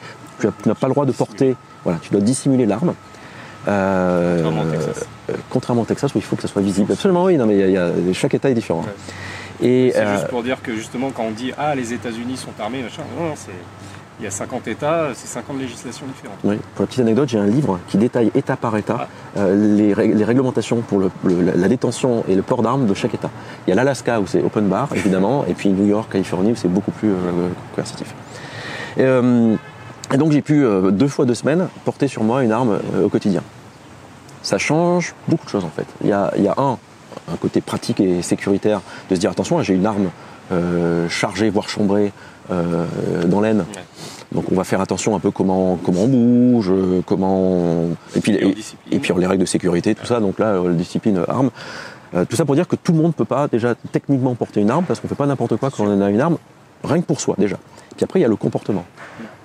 tu 0.63 0.69
n'as 0.69 0.75
pas 0.75 0.87
le 0.89 0.93
droit 0.93 1.07
de 1.07 1.13
porter. 1.13 1.57
Voilà, 1.85 1.99
tu 2.03 2.11
dois 2.11 2.21
dissimuler 2.21 2.67
l'arme. 2.67 2.95
Contrairement 3.65 4.63
au 4.63 4.71
Texas. 4.71 5.07
contrairement 5.49 5.83
au 5.83 5.87
Texas 5.87 6.15
où 6.15 6.19
il 6.19 6.23
faut 6.25 6.37
que 6.37 6.43
ça 6.43 6.49
soit 6.49 6.61
visible. 6.61 6.93
Absolument, 6.93 7.25
oui. 7.25 7.39
Non, 7.39 7.47
mais 7.47 7.55
il 7.55 7.61
y 7.61 7.63
a- 7.79 7.89
il 7.99 8.07
y 8.07 8.11
a- 8.11 8.13
chaque 8.13 8.35
État 8.35 8.51
est 8.51 8.55
différent. 8.55 8.83
Ouais. 8.83 9.67
Et 9.67 9.93
C'est 9.95 10.07
juste 10.13 10.29
pour 10.29 10.43
dire 10.43 10.61
que 10.63 10.75
justement, 10.75 11.11
quand 11.11 11.23
on 11.23 11.31
dit 11.31 11.53
Ah, 11.57 11.75
les 11.75 11.95
États-Unis 11.95 12.37
sont 12.37 12.51
armés, 12.63 12.83
machin, 12.83 13.03
non, 13.19 13.29
non, 13.29 13.35
c'est. 13.37 13.53
Il 14.21 14.25
y 14.25 14.29
a 14.29 14.31
50 14.31 14.69
États, 14.69 15.09
c'est 15.15 15.27
50 15.27 15.59
législations 15.59 16.07
différentes. 16.07 16.39
oui, 16.45 16.57
pour 16.75 16.83
la 16.83 16.87
petite 16.87 17.01
anecdote, 17.01 17.29
j'ai 17.29 17.39
un 17.39 17.47
livre 17.47 17.81
qui 17.89 17.99
détaille 17.99 18.31
État 18.37 18.57
par 18.57 18.77
État 18.77 19.09
euh, 19.37 19.77
les, 19.77 19.93
réglementations 19.93 20.83
pour 20.83 21.01
le- 21.01 21.11
le- 21.25 21.43
la- 21.57 21.69
détention 21.69 22.23
et 22.29 22.37
le 22.37 22.43
port 22.43 22.63
d'armes 22.63 22.87
de 22.87 22.95
chaque 22.95 23.15
État. 23.15 23.31
Il 23.67 23.71
y 23.71 23.73
a 23.73 23.77
l'Alaska 23.77 24.21
où 24.21 24.27
c'est 24.29 24.41
open 24.41 24.69
bar, 24.69 24.89
évidemment, 24.95 25.44
et 25.49 25.55
puis 25.55 25.71
New 25.71 25.87
York, 25.87 26.13
Californie 26.13 26.53
où 26.53 26.56
c'est 26.56 26.69
beaucoup 26.69 26.93
plus 26.93 27.11
euh, 27.11 27.49
coercitif. 27.75 28.15
Et, 28.97 29.03
euh, 29.03 29.56
et 30.13 30.17
donc 30.17 30.31
j'ai 30.31 30.43
pu, 30.43 30.65
deux 30.93 31.09
fois 31.09 31.25
deux 31.25 31.35
semaines, 31.35 31.67
porter 31.85 32.06
sur 32.06 32.23
moi 32.23 32.44
une 32.44 32.53
arme 32.53 32.79
au 33.03 33.09
quotidien. 33.09 33.43
Ça 34.43 34.59
change 34.59 35.15
beaucoup 35.27 35.44
de 35.47 35.51
choses 35.51 35.65
en 35.65 35.71
fait. 35.71 35.87
Il 36.03 36.09
y 36.09 36.13
a, 36.13 36.31
il 36.37 36.44
y 36.44 36.49
a 36.49 36.55
un, 36.56 36.79
un 37.33 37.37
côté 37.41 37.61
pratique 37.61 37.99
et 37.99 38.23
sécuritaire 38.23 38.81
de 39.11 39.15
se 39.17 39.21
dire 39.21 39.31
attention, 39.31 39.61
j'ai 39.63 39.75
une 39.75 39.87
arme 39.87 40.11
chargée, 41.09 41.51
voire 41.51 41.69
chambrée 41.69 42.13
euh, 42.51 42.84
dans 43.27 43.41
l'aine. 43.41 43.58
Ouais. 43.60 43.82
Donc 44.32 44.44
on 44.51 44.55
va 44.56 44.65
faire 44.65 44.81
attention 44.81 45.15
un 45.15 45.20
peu 45.20 45.31
comment, 45.31 45.79
comment 45.84 46.03
on 46.03 46.08
bouge, 46.08 46.70
euh, 46.70 47.03
comment 47.06 47.41
on- 47.41 47.96
et 48.17 48.20
puis 48.20 48.32
Et 48.34 48.55
et, 48.91 48.98
puis 48.98 49.13
les 49.17 49.27
règles 49.27 49.43
de 49.43 49.46
sécurité, 49.46 49.94
tout 49.94 50.06
ça. 50.06 50.19
Donc 50.20 50.39
là, 50.41 50.46
euh, 50.55 50.72
discipline, 50.72 51.19
euh, 51.19 51.24
arme. 51.31 51.51
Euh, 52.15 52.24
tout 52.24 52.36
ça 52.36 52.44
pour 52.44 52.55
dire 52.55 52.67
que 52.69 52.77
tout 52.77 52.93
le 52.93 52.98
monde 52.98 53.08
ne 53.08 53.13
peut 53.13 53.24
pas 53.24 53.48
déjà 53.48 53.74
techniquement 53.93 54.34
porter 54.34 54.60
une 54.60 54.70
arme 54.70 54.84
parce 54.84 55.01
qu'on 55.01 55.08
fait 55.08 55.15
pas 55.15 55.27
n'importe 55.27 55.56
quoi 55.56 55.70
quand 55.70 55.84
on 55.84 56.01
a 56.01 56.10
une 56.10 56.20
arme, 56.20 56.39
rien 56.82 57.01
que 57.01 57.06
pour 57.06 57.20
soi 57.20 57.34
déjà. 57.39 57.56
Puis 57.96 58.05
après 58.05 58.19
il 58.20 58.22
y 58.22 58.27
a 58.27 58.29
le 58.29 58.36
comportement. 58.36 58.84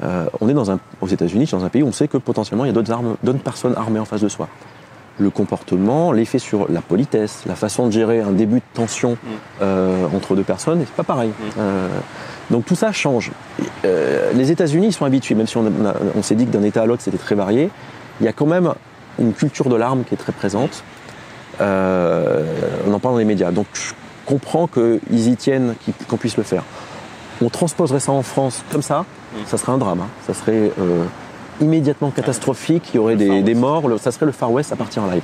Euh, 0.03 0.25
on 0.41 0.47
est 0.49 0.53
dans 0.53 0.71
un, 0.71 0.79
aux 1.01 1.07
États-Unis, 1.07 1.47
dans 1.51 1.63
un 1.65 1.69
pays 1.69 1.83
où 1.83 1.87
on 1.87 1.91
sait 1.91 2.07
que 2.07 2.17
potentiellement 2.17 2.65
il 2.65 2.69
y 2.69 2.71
a 2.71 2.73
d'autres 2.73 2.91
armes, 2.91 3.15
d'autres 3.23 3.39
personnes 3.39 3.73
armées 3.75 3.99
en 3.99 4.05
face 4.05 4.21
de 4.21 4.29
soi. 4.29 4.47
Le 5.19 5.29
comportement, 5.29 6.11
l'effet 6.13 6.39
sur 6.39 6.71
la 6.71 6.81
politesse, 6.81 7.43
la 7.45 7.55
façon 7.55 7.87
de 7.87 7.91
gérer 7.91 8.21
un 8.21 8.31
début 8.31 8.57
de 8.59 8.63
tension 8.73 9.17
euh, 9.61 10.05
entre 10.15 10.35
deux 10.35 10.43
personnes, 10.43 10.79
c'est 10.79 10.93
pas 10.95 11.03
pareil. 11.03 11.31
Donc 12.51 12.65
tout 12.65 12.75
ça 12.75 12.91
change. 12.91 13.31
Euh, 13.85 14.31
les 14.33 14.51
États-Unis 14.51 14.87
ils 14.87 14.93
sont 14.93 15.05
habitués, 15.05 15.35
même 15.35 15.47
si 15.47 15.57
on, 15.57 16.23
s'est 16.23 16.35
dit 16.35 16.45
que 16.45 16.51
d'un 16.51 16.63
État 16.63 16.81
à 16.81 16.85
l'autre 16.85 17.01
c'était 17.03 17.17
très 17.17 17.35
varié, 17.35 17.69
il 18.19 18.25
y 18.25 18.27
a 18.29 18.33
quand 18.33 18.45
même 18.47 18.73
une 19.19 19.33
culture 19.33 19.69
de 19.69 19.75
l'arme 19.75 20.03
qui 20.03 20.13
est 20.15 20.17
très 20.17 20.31
présente. 20.31 20.83
Euh, 21.61 22.43
on 22.87 22.93
en 22.93 22.99
parle 22.99 23.15
dans 23.15 23.19
les 23.19 23.25
médias. 23.25 23.51
Donc 23.51 23.67
je 23.73 23.91
comprends 24.25 24.67
qu'ils 24.67 25.27
y 25.29 25.35
tiennent, 25.35 25.75
qu'on 26.07 26.17
puisse 26.17 26.37
le 26.37 26.43
faire. 26.43 26.63
On 27.41 27.49
transposerait 27.49 27.99
ça 27.99 28.11
en 28.11 28.21
France 28.23 28.63
comme 28.71 28.81
ça, 28.81 29.05
ça 29.45 29.57
serait 29.57 29.71
un 29.71 29.77
drame. 29.77 30.01
hein. 30.01 30.07
Ça 30.27 30.33
serait 30.33 30.71
euh, 30.79 31.03
immédiatement 31.61 32.11
catastrophique, 32.11 32.89
il 32.93 32.97
y 32.97 32.99
aurait 32.99 33.15
des, 33.15 33.55
morts, 33.55 33.87
le- 33.87 33.97
ça 33.97 34.11
serait 34.11 34.25
le 34.25 34.31
Far 34.31 34.51
West 34.51 34.71
à 34.71 34.75
partir 34.75 35.03
en 35.03 35.07
live. 35.07 35.21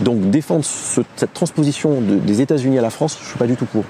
Donc 0.00 0.30
défendre 0.30 0.64
ce- 0.64 1.00
cette 1.16 1.32
transposition 1.34 2.00
de- 2.00 2.16
des 2.16 2.40
États-Unis 2.40 2.78
à 2.78 2.82
la 2.82 2.90
France, 2.90 3.18
je 3.22 3.28
suis 3.28 3.38
pas 3.38 3.46
du 3.46 3.56
tout 3.56 3.66
pour. 3.66 3.84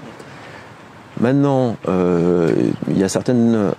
Maintenant, 1.20 1.76
euh, 1.88 2.50
il 2.88 2.98
y 2.98 3.04
a 3.04 3.08
certaines 3.08 3.54
euh, 3.54 3.72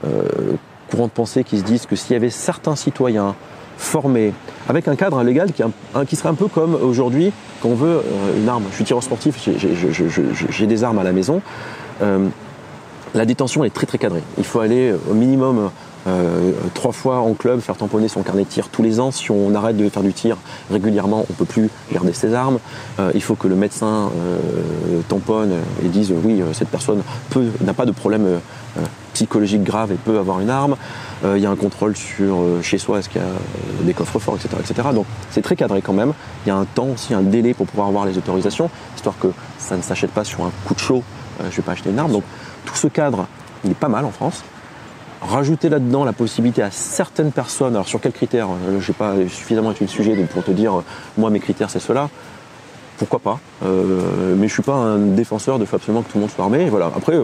courants 0.90 1.08
de 1.08 1.12
pensée 1.12 1.44
qui 1.44 1.58
se 1.58 1.64
disent 1.64 1.86
que 1.88 1.96
s'il 1.96 2.14
y 2.14 2.16
avait 2.16 2.30
certains 2.30 2.76
citoyens 2.76 3.36
formés, 3.78 4.34
avec 4.70 4.88
un 4.88 4.96
cadre 4.96 5.24
légal 5.24 5.52
qui, 5.52 5.64
qui 6.08 6.16
serait 6.16 6.30
un 6.30 6.36
peu 6.36 6.48
comme 6.48 6.76
aujourd'hui 6.76 7.32
quand 7.62 7.70
on 7.70 7.76
veut 7.76 8.04
une 8.38 8.48
arme. 8.48 8.64
Je 8.70 8.76
suis 8.76 8.84
tireur 8.84 9.02
sportif, 9.02 9.50
j'ai 10.50 10.68
des 10.68 10.84
armes 10.84 11.00
à 11.00 11.04
la 11.04 11.14
maison. 11.14 11.42
la 12.00 13.26
détention 13.26 13.64
est 13.64 13.74
très 13.74 13.88
très 13.88 13.98
cadrée. 13.98 14.22
Il 14.38 14.44
faut 14.44 14.60
aller 14.60 14.94
au 15.10 15.16
minimum 15.16 15.72
euh, 16.08 16.52
trois 16.74 16.92
fois 16.92 17.20
en 17.20 17.34
club, 17.34 17.60
faire 17.60 17.78
tamponner 17.78 18.08
son 18.08 18.24
carnet 18.24 18.44
de 18.44 18.48
tir 18.48 18.70
tous 18.70 18.82
les 18.82 19.00
ans. 19.00 19.12
Si 19.12 19.32
on 19.32 19.54
arrête 19.54 19.78
de 19.78 19.88
faire 19.90 20.04
du 20.04 20.14
tir 20.14 20.38
régulièrement, 20.72 21.26
on 21.30 21.34
peut 21.34 21.46
plus 21.46 21.70
garder 21.92 22.14
ses 22.14 22.34
armes. 22.34 22.60
Euh, 23.00 23.12
il 23.14 23.22
faut 23.22 23.36
que 23.36 23.48
le 23.48 23.56
médecin 23.56 24.10
euh, 24.16 25.02
tamponne 25.08 25.54
et 25.84 25.90
dise 25.90 26.14
oui, 26.24 26.42
cette 26.54 26.70
personne 26.70 27.04
n'a 27.62 27.74
pas 27.74 27.86
de 27.86 27.92
problème 27.92 28.40
psychologique 29.14 29.64
grave 29.64 29.92
et 29.92 29.96
peut 29.96 30.18
avoir 30.18 30.40
une 30.40 30.50
arme. 30.50 30.76
Il 31.24 31.40
y 31.40 31.46
a 31.46 31.52
un 31.52 31.56
contrôle 31.56 31.96
sur 31.96 32.38
chez 32.64 32.80
soi, 32.80 33.00
est-ce 33.00 33.10
qu'il 33.10 33.22
y 33.22 33.24
a 33.24 33.84
des 33.86 33.94
coffres 33.94 34.18
forts, 34.18 34.38
etc., 34.38 34.56
etc. 34.60 34.88
Donc 34.94 35.06
c'est 35.30 35.42
très 35.42 35.56
cadré 35.56 35.82
quand 35.82 35.94
même. 35.94 36.14
Il 36.46 36.50
y 36.50 36.52
a 36.52 36.56
un 36.56 36.66
temps 36.66 36.88
aussi, 36.94 37.14
un 37.14 37.22
délai 37.22 37.54
pour 37.54 37.68
pouvoir 37.68 37.90
avoir 37.90 38.06
les 38.06 38.18
autorisations, 38.18 38.70
histoire 38.96 39.16
que 39.20 39.28
ça 39.60 39.78
ne 39.78 39.82
s'achète 39.84 40.12
pas 40.12 40.24
sur 40.24 40.44
un 40.44 40.52
coup 40.66 40.74
de 40.74 40.80
chaud. 40.80 41.04
je 41.40 41.46
ne 41.46 41.52
vais 41.52 41.62
pas 41.62 41.74
acheter 41.74 41.92
une 41.92 42.00
arme. 42.00 42.12
Donc 42.12 42.24
tout 42.66 42.76
ce 42.76 42.88
cadre, 42.88 43.28
il 43.64 43.72
est 43.72 43.76
pas 43.76 43.90
mal 43.90 44.06
en 44.06 44.12
France 44.12 44.44
rajouter 45.22 45.70
là-dedans 45.70 46.04
la 46.04 46.14
possibilité 46.14 46.62
à 46.64 46.72
certaines 46.72 47.32
personnes, 47.32 47.76
alors 47.76 47.88
sur 47.88 48.02
quels 48.02 48.12
critères 48.12 48.48
euh, 48.50 48.80
Je 48.80 48.92
n'ai 48.92 48.98
pas 48.98 49.16
suffisamment 49.30 49.72
étudié 49.72 49.88
le 49.88 50.04
sujet 50.04 50.24
pour 50.26 50.44
te 50.44 50.52
dire, 50.52 50.80
euh, 50.80 50.84
moi 51.18 51.30
mes 51.30 51.40
critères 51.40 51.70
c'est 51.70 51.80
cela. 51.80 52.10
Pourquoi 52.98 53.20
pas 53.20 53.40
euh, 53.66 54.36
Mais 54.38 54.48
je 54.48 54.54
suis 54.54 54.62
pas 54.62 54.76
un 54.76 54.98
défenseur 54.98 55.58
de 55.58 55.66
faire 55.66 55.78
absolument 55.78 56.04
que 56.04 56.12
tout 56.12 56.18
le 56.18 56.22
monde 56.22 56.30
soit 56.30 56.44
armé. 56.44 56.70
Voilà. 56.70 56.92
Après, 56.96 57.18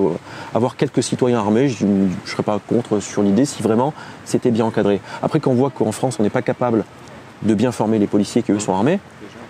avoir 0.56 0.76
quelques 0.76 1.04
citoyens 1.04 1.38
armés, 1.38 1.70
je 1.70 1.86
ne 1.86 2.08
serais 2.26 2.42
pas 2.42 2.60
contre 2.68 3.00
sur 3.00 3.22
l'idée 3.22 3.46
si 3.46 3.62
vraiment 3.62 3.94
c'était 4.26 4.50
bien 4.50 4.66
encadré. 4.66 5.02
Après, 5.22 5.40
quand 5.40 5.52
on 5.52 5.56
voit 5.56 5.70
qu'en 5.70 5.92
France 5.92 6.18
on 6.20 6.24
n'est 6.24 6.32
pas 6.32 6.42
capable 6.42 6.84
de 7.44 7.54
bien 7.54 7.72
former 7.72 8.00
les 8.00 8.08
policiers 8.08 8.42
qui 8.42 8.52
eux 8.52 8.60
sont 8.60 8.74
armés, 8.74 9.00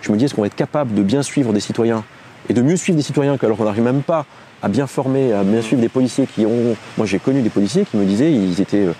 je 0.02 0.12
me 0.12 0.18
dis 0.18 0.26
est-ce 0.26 0.34
qu'on 0.34 0.42
va 0.42 0.48
être 0.48 0.54
capable 0.54 0.92
de 0.92 1.02
bien 1.02 1.22
suivre 1.22 1.54
des 1.54 1.60
citoyens 1.60 2.04
et 2.48 2.54
de 2.54 2.62
mieux 2.62 2.76
suivre 2.76 2.96
des 2.96 3.02
citoyens 3.02 3.36
qu'alors 3.36 3.56
qu'on 3.56 3.64
n'arrive 3.64 3.82
même 3.82 4.02
pas 4.02 4.26
à 4.62 4.68
bien 4.68 4.86
former, 4.86 5.32
à 5.32 5.44
bien 5.44 5.62
suivre 5.62 5.80
des 5.80 5.88
policiers 5.88 6.26
qui 6.26 6.46
ont. 6.46 6.76
Moi, 6.96 7.06
j'ai 7.06 7.18
connu 7.18 7.42
des 7.42 7.50
policiers 7.50 7.84
qui 7.84 7.96
me 7.96 8.04
disaient, 8.04 8.32
ils 8.32 8.60
étaient, 8.60 8.86
euh, 8.86 8.92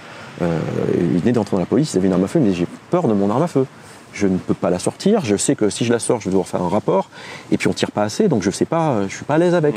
euh 0.42 0.58
ils 0.94 1.18
venaient 1.18 1.32
d'entrer 1.32 1.56
dans 1.56 1.60
la 1.60 1.66
police, 1.66 1.94
ils 1.94 1.98
avaient 1.98 2.06
une 2.06 2.12
arme 2.12 2.24
à 2.24 2.28
feu, 2.28 2.40
mais 2.40 2.52
j'ai 2.52 2.66
peur 2.90 3.08
de 3.08 3.14
mon 3.14 3.30
arme 3.30 3.42
à 3.42 3.48
feu. 3.48 3.66
Je 4.12 4.26
ne 4.26 4.38
peux 4.38 4.54
pas 4.54 4.70
la 4.70 4.78
sortir. 4.78 5.24
Je 5.24 5.36
sais 5.36 5.54
que 5.54 5.68
si 5.68 5.84
je 5.84 5.92
la 5.92 5.98
sors, 5.98 6.20
je 6.20 6.26
vais 6.26 6.30
devoir 6.30 6.48
faire 6.48 6.62
un 6.62 6.68
rapport. 6.68 7.10
Et 7.50 7.58
puis 7.58 7.68
on 7.68 7.72
tire 7.72 7.90
pas 7.90 8.02
assez, 8.02 8.28
donc 8.28 8.42
je 8.42 8.50
sais 8.50 8.64
pas, 8.64 9.02
je 9.08 9.14
suis 9.14 9.24
pas 9.24 9.34
à 9.34 9.38
l'aise 9.38 9.54
avec. 9.54 9.74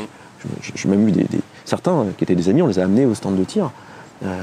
J'ai 0.74 0.88
même 0.88 1.06
eu 1.06 1.12
des, 1.12 1.26
certains 1.64 2.06
qui 2.16 2.24
étaient 2.24 2.34
des 2.34 2.48
amis, 2.48 2.62
on 2.62 2.66
les 2.66 2.78
a 2.78 2.84
amenés 2.84 3.06
au 3.06 3.14
stand 3.14 3.36
de 3.36 3.44
tir. 3.44 3.70
Euh, 4.24 4.38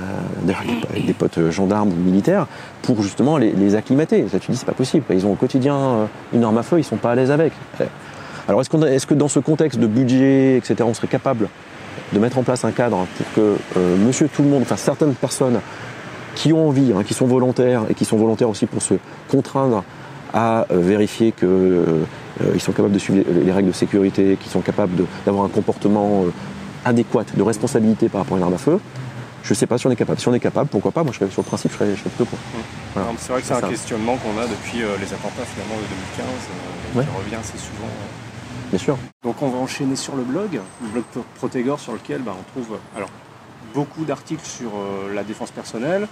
avec 0.90 1.06
des 1.06 1.14
potes 1.14 1.52
gendarmes 1.52 1.90
ou 1.90 1.96
militaires, 1.96 2.48
pour 2.82 3.02
justement 3.02 3.38
les, 3.38 3.76
acclimater. 3.76 4.28
Ça, 4.30 4.38
tu 4.38 4.52
dis, 4.52 4.58
c'est 4.58 4.66
pas 4.66 4.74
possible. 4.74 5.06
Ils 5.10 5.26
ont 5.26 5.32
au 5.32 5.36
quotidien 5.36 5.76
euh, 5.76 6.06
une 6.34 6.44
arme 6.44 6.58
à 6.58 6.64
feu, 6.64 6.80
ils 6.80 6.84
sont 6.84 6.98
pas 6.98 7.12
à 7.12 7.16
l'aise 7.16 7.32
avec. 7.32 7.54
Alors 8.50 8.62
est-ce, 8.62 9.06
que 9.06 9.14
dans 9.14 9.28
ce 9.28 9.38
contexte 9.38 9.80
de 9.80 9.86
budget, 9.86 10.58
etc., 10.58 10.78
on 10.82 10.96
serait 10.96 11.08
capable 11.08 11.50
de 12.12 12.18
mettre 12.18 12.40
en 12.40 12.44
place 12.44 12.66
un 12.66 12.72
cadre 12.72 13.06
pour 13.16 13.34
que 13.36 13.58
euh, 13.78 13.96
monsieur 13.98 14.28
tout 14.28 14.42
le 14.42 14.50
monde, 14.50 14.64
enfin 14.64 14.76
certaines 14.76 15.14
personnes 15.14 15.60
qui 16.34 16.52
ont 16.52 16.70
envie, 16.70 16.92
hein, 16.92 17.04
qui 17.04 17.14
sont 17.14 17.28
volontaires 17.28 17.84
et 17.90 17.94
qui 17.94 18.06
sont 18.06 18.18
volontaires 18.18 18.50
aussi 18.50 18.66
pour 18.66 18.82
se 18.82 18.96
contraindre 19.30 19.84
à 20.34 20.66
euh, 20.72 20.80
vérifier 20.80 21.32
qu'ils 21.32 21.48
euh, 21.48 22.06
sont 22.58 22.72
capables 22.72 22.92
de 22.92 22.98
suivre 22.98 23.24
les, 23.30 23.52
règles 23.52 23.68
de 23.68 23.74
sécurité, 23.74 24.36
qu'ils 24.42 24.52
sont 24.52 24.62
capables 24.62 25.06
d'avoir 25.28 25.46
un 25.46 25.50
comportement 25.50 26.26
adéquat, 26.86 27.26
de 27.38 27.44
responsabilité 27.44 28.10
par 28.10 28.22
rapport 28.22 28.38
à 28.38 28.40
une 28.40 28.46
arme 28.46 28.56
à 28.56 28.58
feu. 28.58 28.80
Je 29.44 29.54
ne 29.54 29.56
sais 29.56 29.68
pas 29.68 29.78
si 29.78 29.86
on 29.86 29.92
est 29.92 29.96
capable. 29.96 30.20
Si 30.20 30.28
on 30.28 30.34
est 30.34 30.40
capable, 30.40 30.70
pourquoi 30.70 30.92
pas? 30.92 31.04
Moi, 31.04 31.14
je 31.14 31.20
serais, 31.20 31.30
sur 31.30 31.44
le 31.44 31.48
principe, 31.48 31.72
je 31.72 31.78
serais, 31.78 31.94
plutôt 31.94 32.26
pour. 32.26 32.40
C'est 33.20 33.32
vrai 33.32 33.42
que 33.42 33.48
c'est 33.48 33.54
un 33.54 33.70
questionnement 33.70 34.18
qu'on 34.18 34.42
a 34.42 34.48
depuis 34.48 34.80
les 34.80 35.14
attentats 35.14 35.46
finalement 35.46 35.76
de 35.76 36.98
2015, 36.98 37.06
qui 37.06 37.18
revient 37.18 37.36
assez 37.36 37.60
souvent. 37.60 37.94
Bien 38.70 38.78
sûr. 38.80 38.98
Donc 39.24 39.42
on 39.42 39.50
va 39.50 39.58
enchaîner 39.58 39.96
sur 39.96 40.16
le 40.16 40.24
blog, 40.24 40.60
le 40.82 40.88
blog 40.90 41.04
Protégor 41.36 41.80
sur 41.80 41.94
lequel 41.94 42.22
bah, 42.22 42.36
on 42.40 42.52
trouve 42.52 42.78
alors, 42.96 43.10
beaucoup 43.74 44.06
d'articles 44.06 44.46
sur 44.46 44.72
euh, 44.76 45.14
la 45.14 45.24
défense 45.24 45.52
personnelle. 45.52 46.08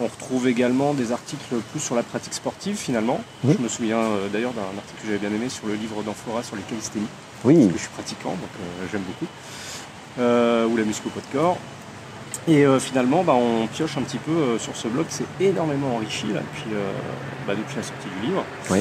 On 0.00 0.06
retrouve 0.06 0.48
également 0.48 0.94
des 0.94 1.12
articles 1.12 1.54
plus 1.70 1.80
sur 1.80 1.94
la 1.94 2.02
pratique 2.02 2.34
sportive 2.34 2.76
finalement. 2.76 3.20
Je 3.44 3.58
me 3.58 3.68
souviens 3.68 3.98
euh, 3.98 4.28
d'ailleurs 4.28 4.52
d'un 4.52 4.62
article 4.62 5.02
que 5.02 5.06
j'avais 5.06 5.18
bien 5.18 5.30
aimé 5.30 5.48
sur 5.48 5.66
le 5.66 5.74
livre 5.74 6.02
d'Amphora 6.02 6.42
sur 6.42 6.56
les 6.56 6.62
calisthénies. 6.62 7.06
Oui. 7.44 7.56
Parce 7.56 7.66
que 7.68 7.74
je 7.74 7.82
suis 7.82 7.92
pratiquant, 7.92 8.30
donc 8.30 8.50
euh, 8.60 8.86
j'aime 8.90 9.02
beaucoup. 9.02 10.72
ou 10.72 10.76
la 10.76 10.84
muscu 10.84 11.08
de 11.08 11.38
corps. 11.38 11.58
Et 12.48 12.64
finalement, 12.80 13.22
bah, 13.22 13.34
on 13.34 13.68
pioche 13.68 13.96
un 13.96 14.02
petit 14.02 14.18
peu 14.18 14.58
sur 14.58 14.74
ce 14.74 14.88
blog, 14.88 15.06
c'est 15.10 15.26
énormément 15.38 15.94
enrichi 15.94 16.26
depuis, 16.26 16.74
bah, 17.46 17.54
depuis 17.54 17.76
la 17.76 17.82
sortie 17.84 18.08
du 18.18 18.26
livre. 18.26 18.44
Oui. 18.68 18.80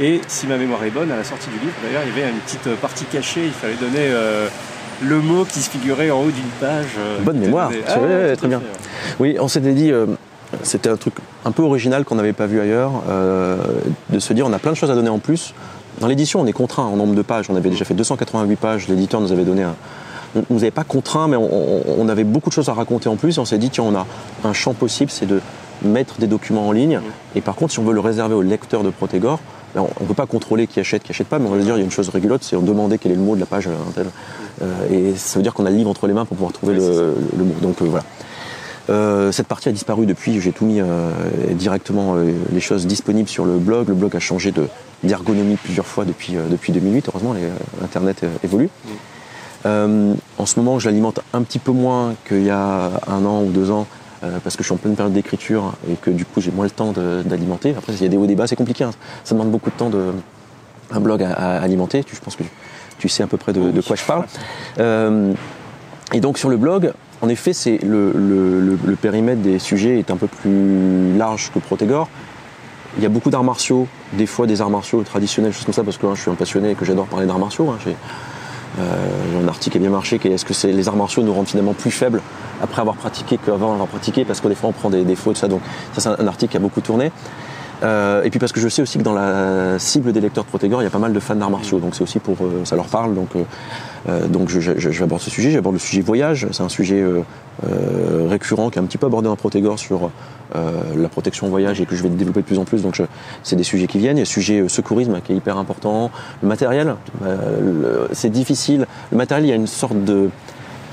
Et 0.00 0.20
si 0.28 0.46
ma 0.46 0.56
mémoire 0.56 0.84
est 0.84 0.90
bonne, 0.90 1.10
à 1.10 1.16
la 1.16 1.24
sortie 1.24 1.48
du 1.48 1.58
livre, 1.58 1.74
d'ailleurs, 1.82 2.02
il 2.04 2.16
y 2.16 2.22
avait 2.22 2.30
une 2.30 2.38
petite 2.38 2.66
euh, 2.68 2.76
partie 2.76 3.04
cachée. 3.04 3.44
Il 3.44 3.52
fallait 3.52 3.74
donner 3.74 3.98
euh, 3.98 4.48
le 5.02 5.20
mot 5.20 5.44
qui 5.44 5.60
se 5.60 5.70
figurait 5.70 6.10
en 6.10 6.20
haut 6.20 6.30
d'une 6.30 6.44
page. 6.60 6.86
Euh, 6.98 7.18
bonne 7.20 7.38
mémoire, 7.38 7.70
ah, 7.88 8.36
très 8.36 8.48
bien. 8.48 8.62
Oui, 9.18 9.36
on 9.40 9.48
s'était 9.48 9.72
dit, 9.72 9.92
c'était 10.62 10.88
un 10.88 10.96
truc 10.96 11.14
un 11.44 11.50
peu 11.50 11.62
original 11.62 12.04
qu'on 12.04 12.14
n'avait 12.14 12.32
pas 12.32 12.46
vu 12.46 12.60
ailleurs, 12.60 13.02
de 14.10 14.18
se 14.18 14.32
dire 14.32 14.46
on 14.46 14.52
a 14.52 14.58
plein 14.58 14.72
de 14.72 14.76
choses 14.76 14.90
à 14.90 14.94
donner 14.94 15.08
en 15.08 15.18
plus. 15.18 15.54
Dans 16.00 16.06
l'édition, 16.06 16.40
on 16.40 16.46
est 16.46 16.52
contraint 16.52 16.84
en 16.84 16.96
nombre 16.96 17.14
de 17.14 17.22
pages. 17.22 17.46
On 17.50 17.56
avait 17.56 17.70
déjà 17.70 17.84
fait 17.84 17.94
288 17.94 18.56
pages. 18.56 18.88
L'éditeur 18.88 19.20
nous 19.20 19.32
avait 19.32 19.44
donné 19.44 19.64
un, 19.64 19.74
on 20.36 20.54
nous 20.54 20.62
avait 20.62 20.70
pas 20.70 20.84
contraint, 20.84 21.26
mais 21.26 21.36
on, 21.36 22.00
on, 22.00 22.08
avait 22.08 22.22
beaucoup 22.22 22.50
de 22.50 22.54
choses 22.54 22.68
à 22.68 22.72
raconter 22.72 23.08
en 23.08 23.16
plus. 23.16 23.36
Et 23.36 23.40
on 23.40 23.44
s'est 23.44 23.58
dit, 23.58 23.70
tiens, 23.70 23.84
on 23.84 23.96
a 23.96 24.06
un 24.44 24.52
champ 24.52 24.74
possible, 24.74 25.10
c'est 25.10 25.26
de 25.26 25.40
mettre 25.82 26.18
des 26.18 26.28
documents 26.28 26.68
en 26.68 26.72
ligne. 26.72 27.00
Et 27.34 27.40
par 27.40 27.56
contre, 27.56 27.72
si 27.72 27.80
on 27.80 27.84
veut 27.84 27.94
le 27.94 28.00
réserver 28.00 28.34
au 28.34 28.42
lecteur 28.42 28.84
de 28.84 28.90
Protégor, 28.90 29.40
on 29.76 29.82
ne 29.82 30.06
peut 30.06 30.14
pas 30.14 30.26
contrôler 30.26 30.66
qui 30.66 30.80
achète, 30.80 31.02
qui 31.02 31.12
achète 31.12 31.26
pas, 31.26 31.38
mais 31.38 31.48
on 31.48 31.52
va 31.52 31.58
dire 31.58 31.76
il 31.76 31.78
y 31.78 31.82
a 31.82 31.84
une 31.84 31.90
chose 31.90 32.08
rigolote, 32.08 32.42
c'est 32.42 32.56
on 32.56 32.62
demander 32.62 32.98
quel 32.98 33.12
est 33.12 33.16
le 33.16 33.20
mot 33.20 33.34
de 33.34 33.40
la 33.40 33.46
page. 33.46 33.68
Euh, 33.68 34.02
euh, 34.62 35.12
et 35.12 35.16
ça 35.16 35.38
veut 35.38 35.42
dire 35.42 35.54
qu'on 35.54 35.66
a 35.66 35.70
le 35.70 35.76
livre 35.76 35.90
entre 35.90 36.06
les 36.06 36.14
mains 36.14 36.24
pour 36.24 36.36
pouvoir 36.36 36.52
trouver 36.52 36.74
le, 36.74 37.44
mot. 37.44 37.54
Donc 37.60 37.82
euh, 37.82 37.86
voilà. 37.86 39.32
cette 39.32 39.46
partie 39.46 39.68
a 39.68 39.72
disparu 39.72 40.06
depuis, 40.06 40.40
j'ai 40.40 40.52
tout 40.52 40.64
mis 40.64 40.80
directement 41.52 42.16
les 42.52 42.60
choses 42.60 42.86
disponibles 42.86 43.28
sur 43.28 43.44
le 43.44 43.58
blog. 43.58 43.88
Le 43.88 43.94
blog 43.94 44.16
a 44.16 44.20
changé 44.20 44.52
d'ergonomie 45.02 45.56
plusieurs 45.56 45.86
fois 45.86 46.04
depuis, 46.04 46.34
depuis 46.50 46.72
2008, 46.72 47.08
heureusement, 47.08 47.34
Internet 47.82 48.24
évolue. 48.42 48.70
en 49.64 50.46
ce 50.46 50.58
moment, 50.58 50.78
je 50.78 50.88
l'alimente 50.88 51.20
un 51.32 51.42
petit 51.42 51.58
peu 51.58 51.72
moins 51.72 52.14
qu'il 52.26 52.44
y 52.44 52.50
a 52.50 52.90
un 53.06 53.24
an 53.24 53.42
ou 53.42 53.50
deux 53.50 53.70
ans 53.70 53.86
euh, 54.24 54.38
parce 54.42 54.56
que 54.56 54.62
je 54.62 54.68
suis 54.68 54.74
en 54.74 54.78
pleine 54.78 54.96
période 54.96 55.12
d'écriture 55.12 55.74
et 55.90 55.94
que 55.94 56.10
du 56.10 56.24
coup 56.24 56.40
j'ai 56.40 56.50
moins 56.50 56.64
le 56.64 56.70
temps 56.70 56.92
d'alimenter. 56.92 57.74
Après, 57.76 57.92
s'il 57.92 58.02
y 58.02 58.06
a 58.06 58.08
des 58.08 58.16
hauts 58.16 58.26
débats, 58.26 58.46
c'est 58.46 58.56
compliqué. 58.56 58.84
Hein. 58.84 58.90
Ça 59.24 59.34
demande 59.34 59.50
beaucoup 59.50 59.70
de 59.70 59.76
temps 59.76 59.90
de 59.90 60.12
un 60.90 61.00
blog 61.00 61.22
à, 61.22 61.60
alimenter. 61.60 62.04
Je 62.10 62.20
pense 62.20 62.36
que 62.36 62.42
tu 62.98 63.08
sais 63.08 63.22
à 63.22 63.26
peu 63.26 63.36
près 63.36 63.52
de, 63.52 63.80
quoi 63.80 63.96
je 63.96 64.04
parle. 64.04 64.24
Euh, 64.78 65.32
et 66.12 66.20
donc 66.20 66.38
sur 66.38 66.48
le 66.48 66.56
blog, 66.56 66.92
en 67.20 67.28
effet, 67.28 67.52
le, 67.82 68.96
périmètre 69.00 69.42
des 69.42 69.58
sujets 69.58 69.98
est 69.98 70.10
un 70.10 70.16
peu 70.16 70.26
plus 70.26 71.16
large 71.16 71.50
que 71.52 71.58
Protégor. 71.58 72.08
Il 72.96 73.02
y 73.02 73.06
a 73.06 73.10
beaucoup 73.10 73.30
d'arts 73.30 73.44
martiaux, 73.44 73.86
des 74.14 74.26
fois 74.26 74.46
des 74.46 74.60
arts 74.60 74.70
martiaux 74.70 75.02
traditionnels, 75.02 75.52
choses 75.52 75.66
comme 75.66 75.74
ça, 75.74 75.84
parce 75.84 75.98
que 75.98 76.06
hein, 76.06 76.14
je 76.14 76.22
suis 76.22 76.30
un 76.30 76.34
passionné 76.34 76.70
et 76.70 76.74
que 76.74 76.84
j'adore 76.84 77.06
parler 77.06 77.26
d'arts 77.26 77.38
martiaux. 77.38 77.68
Hein. 77.68 77.78
Euh, 78.78 79.42
un 79.42 79.48
article 79.48 79.72
qui 79.72 79.78
a 79.78 79.80
bien 79.80 79.90
marché, 79.90 80.20
est-ce 80.22 80.44
que 80.44 80.66
les 80.66 80.88
arts 80.88 80.96
martiaux 80.96 81.22
nous 81.22 81.32
rendent 81.32 81.48
finalement 81.48 81.72
plus 81.72 81.90
faibles 81.90 82.22
après 82.62 82.80
avoir 82.80 82.96
pratiqué 82.96 83.38
qu'avant 83.44 83.72
avoir 83.72 83.88
pratiqué, 83.88 84.24
parce 84.24 84.40
que 84.40 84.48
des 84.48 84.56
on 84.62 84.72
prend 84.72 84.90
des 84.90 85.04
défauts 85.04 85.32
de 85.32 85.36
ça. 85.36 85.48
Donc 85.48 85.62
ça 85.92 86.00
c'est 86.00 86.22
un 86.22 86.26
article 86.26 86.52
qui 86.52 86.56
a 86.56 86.60
beaucoup 86.60 86.80
tourné. 86.80 87.10
Euh, 87.82 88.22
et 88.24 88.30
puis 88.30 88.38
parce 88.38 88.52
que 88.52 88.60
je 88.60 88.68
sais 88.68 88.82
aussi 88.82 88.98
que 88.98 89.02
dans 89.02 89.14
la 89.14 89.78
cible 89.78 90.12
des 90.12 90.20
lecteurs 90.20 90.44
de 90.44 90.48
Protégor, 90.48 90.82
il 90.82 90.84
y 90.84 90.88
a 90.88 90.90
pas 90.90 90.98
mal 90.98 91.12
de 91.12 91.20
fans 91.20 91.36
d'arts 91.36 91.50
martiaux, 91.50 91.78
donc 91.78 91.94
c'est 91.94 92.02
aussi 92.02 92.18
pour 92.18 92.36
euh, 92.40 92.64
ça 92.64 92.76
leur 92.76 92.86
parle. 92.86 93.14
Donc, 93.14 93.30
donc 94.28 94.48
je, 94.48 94.60
je, 94.60 94.78
je, 94.78 95.04
ce 95.18 95.30
sujet. 95.30 95.50
J'aborde 95.50 95.74
le 95.74 95.80
sujet 95.80 96.00
voyage. 96.00 96.46
C'est 96.52 96.62
un 96.62 96.68
sujet 96.68 97.04
récurrent 98.28 98.70
qui 98.70 98.78
est 98.78 98.82
un 98.82 98.86
petit 98.86 98.96
peu 98.96 99.06
abordé 99.06 99.28
dans 99.28 99.36
Protégor 99.36 99.78
sur 99.78 100.10
la 100.54 101.08
protection 101.08 101.48
voyage 101.48 101.80
et 101.80 101.86
que 101.86 101.94
je 101.94 102.02
vais 102.02 102.08
développer 102.08 102.40
de 102.40 102.46
plus 102.46 102.58
en 102.58 102.64
plus. 102.64 102.82
Donc 102.82 103.02
c'est 103.42 103.56
des 103.56 103.64
sujets 103.64 103.86
qui 103.86 103.98
viennent. 103.98 104.16
Il 104.16 104.20
y 104.20 104.22
a 104.22 104.24
le 104.24 104.26
sujet 104.26 104.66
secourisme 104.68 105.20
qui 105.20 105.32
est 105.32 105.36
hyper 105.36 105.58
important. 105.58 106.10
Le 106.42 106.48
matériel, 106.48 106.94
c'est 108.12 108.30
difficile. 108.30 108.86
Le 109.10 109.18
matériel, 109.18 109.46
il 109.46 109.50
y 109.50 109.52
a 109.52 109.56
une 109.56 109.66
sorte 109.66 110.02
de 110.04 110.30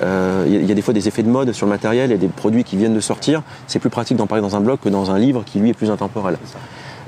euh, 0.02 0.46
il 0.48 0.66
y, 0.66 0.72
a 0.72 0.76
des 0.76 0.82
fois 0.82 0.94
des 0.94 1.08
effets 1.08 1.24
de 1.24 1.30
mode 1.30 1.52
sur 1.54 1.66
le 1.66 1.72
matériel, 1.72 2.10
il 2.10 2.14
y 2.14 2.16
a 2.16 2.20
des 2.20 2.28
produits 2.28 2.64
qui 2.64 2.76
viennent 2.76 2.94
de 2.94 3.00
sortir. 3.00 3.44
C'est 3.68 3.80
plus 3.80 3.90
pratique 3.90 4.18
d'en 4.18 4.28
parler 4.28 4.42
dans 4.42 4.56
un 4.56 4.62
blog 4.62 4.80
que 4.80 4.90
dans 4.90 5.12
un 5.12 5.18
livre 5.18 5.44
qui 5.46 5.60
lui 5.60 5.70
est 5.70 5.74
plus 5.74 5.90
intemporel. 5.90 6.38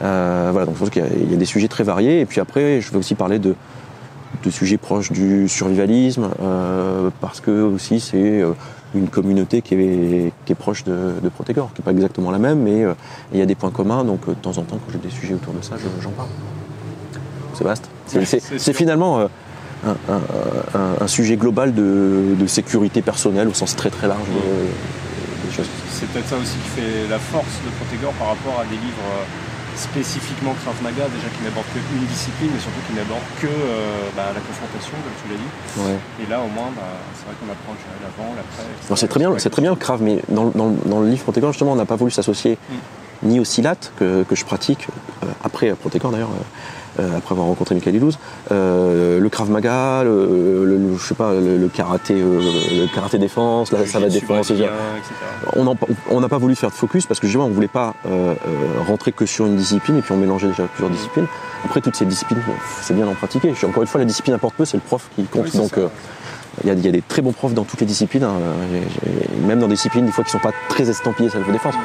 Euh, 0.02 0.50
voilà, 0.52 0.66
donc 0.66 0.76
je 0.76 0.80
pense 0.80 0.90
qu'il 0.90 1.04
y, 1.04 1.34
a 1.34 1.38
des 1.38 1.46
sujets 1.46 1.68
très 1.68 1.84
variés. 1.84 2.22
Et 2.22 2.26
puis 2.26 2.40
après, 2.40 2.80
je 2.82 2.92
vais 2.92 2.98
aussi 2.98 3.16
parler 3.16 3.40
de, 3.40 3.56
de 4.44 4.50
sujets 4.50 4.78
proches 4.78 5.12
du 5.12 5.50
survivalisme, 5.50 6.30
euh, 6.42 7.10
parce 7.20 7.42
que 7.42 7.64
aussi 7.64 8.00
c'est 8.00 8.44
une 8.96 9.10
communauté 9.10 9.62
qui 9.62 9.76
est, 9.76 10.32
qui 10.46 10.54
est 10.54 10.56
proche 10.56 10.86
de, 10.86 11.14
de 11.22 11.30
Protégor, 11.30 11.74
qui 11.74 11.82
n'est 11.82 11.86
pas 11.86 11.92
exactement 11.92 12.32
la 12.32 12.40
même, 12.40 12.60
mais 12.60 12.86
il 13.34 13.40
y 13.40 13.42
a 13.42 13.46
des 13.46 13.56
points 13.56 13.72
communs. 13.72 14.06
Donc 14.06 14.30
de 14.30 14.34
temps 14.34 14.58
en 14.58 14.62
temps, 14.62 14.80
quand 14.86 14.94
j'ai 14.94 15.00
des 15.00 15.10
sujets 15.10 15.34
autour 15.34 15.54
de 15.54 15.62
ça, 15.62 15.76
j'en 16.02 16.12
parle. 16.12 16.30
C'est 17.54 17.64
vaste. 17.66 17.90
C'est 18.06 18.74
finalement 18.74 19.28
un, 19.86 21.08
sujet 21.08 21.38
global 21.38 21.74
de, 21.74 22.48
sécurité 22.48 23.02
personnelle 23.02 23.48
au 23.48 23.54
sens 23.54 23.76
très 23.76 23.90
très 23.90 24.08
large 24.08 24.28
des 24.28 25.54
choses. 25.54 25.70
C'est 25.92 26.08
peut-être 26.10 26.28
ça 26.28 26.38
aussi 26.38 26.58
qui 26.64 26.82
fait 26.82 27.08
la 27.10 27.20
force 27.20 27.58
de 27.66 27.72
Protégor 27.82 28.14
par 28.14 28.30
rapport 28.30 28.60
à 28.60 28.66
des 28.66 28.76
livres 28.76 29.08
euh, 29.10 29.78
spécifiquement 29.78 30.54
Krav 30.64 30.76
Maga, 30.84 31.06
déjà 31.10 31.30
qui 31.30 31.44
n'aborde 31.44 31.66
qu'une 31.72 32.06
discipline, 32.06 32.50
mais 32.54 32.60
surtout 32.60 32.82
qui 32.90 32.94
n'aborde 32.94 33.24
que 33.40 33.48
euh, 33.48 34.10
bah, 34.18 34.34
la 34.34 34.42
confrontation, 34.42 34.98
comme 34.98 35.18
tu 35.22 35.30
l'as 35.30 35.40
dit. 35.40 36.24
Et 36.24 36.30
là, 36.30 36.42
au 36.42 36.50
moins, 36.50 36.70
bah, 36.76 36.82
c'est 37.16 37.26
vrai 37.26 37.36
qu'on 37.40 37.52
apprend 37.52 37.74
l'avant, 38.02 38.34
l'après. 38.36 38.66
C'est 38.96 39.08
très 39.08 39.20
bien, 39.20 39.34
c'est 39.38 39.50
très 39.50 39.62
bien 39.62 39.72
le 39.72 39.78
Krav, 39.78 40.02
mais 40.02 40.22
dans, 40.30 40.50
dans, 40.50 41.00
le 41.00 41.10
livre 41.10 41.24
Protégor, 41.24 41.52
justement, 41.52 41.74
on 41.74 41.76
n'a 41.76 41.86
pas 41.86 41.96
voulu 41.96 42.12
s'associer 42.12 42.58
mm. 42.70 43.28
ni 43.30 43.40
au 43.40 43.46
Silat 43.46 43.78
que, 43.98 44.24
que 44.24 44.36
je 44.36 44.46
pratique, 44.46 44.88
euh, 45.24 45.28
après 45.44 45.72
Protégor 45.74 46.12
d'ailleurs, 46.12 46.30
euh, 46.30 46.44
après 47.00 47.34
avoir 47.34 47.48
rencontré 47.48 47.76
Michael 47.76 47.96
Ilouz, 47.96 48.18
euh, 48.52 49.20
le 49.20 49.30
Krav 49.30 49.50
Maga, 49.50 50.04
le, 50.04 50.96
je 50.98 51.04
sais 51.04 51.16
pas, 51.16 51.34
le, 51.34 51.68
karaté, 51.68 52.16
euh, 52.16 52.42
le 52.72 52.94
karaté 52.94 53.18
défense, 53.18 53.72
la 53.72 53.86
savate 53.86 54.12
défense, 54.12 54.52
on 55.56 56.22
n'a 56.22 56.30
pas 56.30 56.38
voulu 56.38 56.56
faire 56.56 56.70
de 56.70 56.76
focus 56.76 57.06
parce 57.06 57.20
que 57.20 57.28
justement 57.28 57.46
on 57.46 57.50
voulait 57.50 57.68
pas 57.68 57.94
rentrer 58.88 59.12
que 59.12 59.26
sur 59.26 59.46
une 59.46 59.56
discipline 59.56 59.98
et 59.98 60.02
puis 60.02 60.14
on 60.14 60.18
mélangeait 60.18 60.48
déjà 60.48 60.64
plusieurs 60.64 60.92
disciplines. 60.92 61.28
Après 61.66 61.82
toutes 61.82 61.96
ces 61.96 62.06
disciplines, 62.06 62.40
c'est 62.82 62.94
bien 62.94 63.06
d'en 63.06 63.16
pratiquer. 63.16 63.54
Encore 63.66 63.82
une 63.84 63.88
fois, 63.88 64.00
la 64.00 64.06
discipline 64.06 64.36
importe 64.36 64.56
peu, 64.56 64.66
c'est 64.66 64.78
le 64.78 64.84
prof 64.84 65.10
qui 65.16 65.24
compte. 65.24 65.56
donc 65.56 65.74
il 66.64 66.68
y, 66.68 66.72
a, 66.72 66.92
des 66.92 67.04
très 67.04 67.22
bons 67.22 67.34
profs 67.34 67.54
dans 67.54 67.66
toutes 67.66 67.82
les 67.82 67.86
disciplines, 67.86 68.24
hein. 68.24 68.34
même 69.46 69.60
dans 69.60 69.68
des 69.68 69.76
disciplines 69.76 70.08
des 70.08 70.12
fois 70.12 70.24
qui 70.24 70.32
sont 70.32 70.40
pas 70.40 70.54
très 70.70 70.90
estampillées 70.90 71.30
self-défense. 71.30 71.76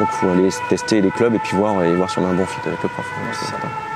Donc 0.00 0.08
il 0.12 0.16
faut 0.16 0.28
aller 0.28 0.48
tester 0.68 1.00
les 1.00 1.10
clubs 1.10 1.34
et 1.34 1.38
puis 1.38 1.56
voir 1.56 1.82
et 1.82 1.94
voir 1.94 2.10
si 2.10 2.18
on 2.18 2.24
a 2.24 2.28
un 2.28 2.34
bon 2.34 2.46
fit 2.46 2.66
avec 2.66 2.82
le 2.82 2.88
prof. 2.88 3.06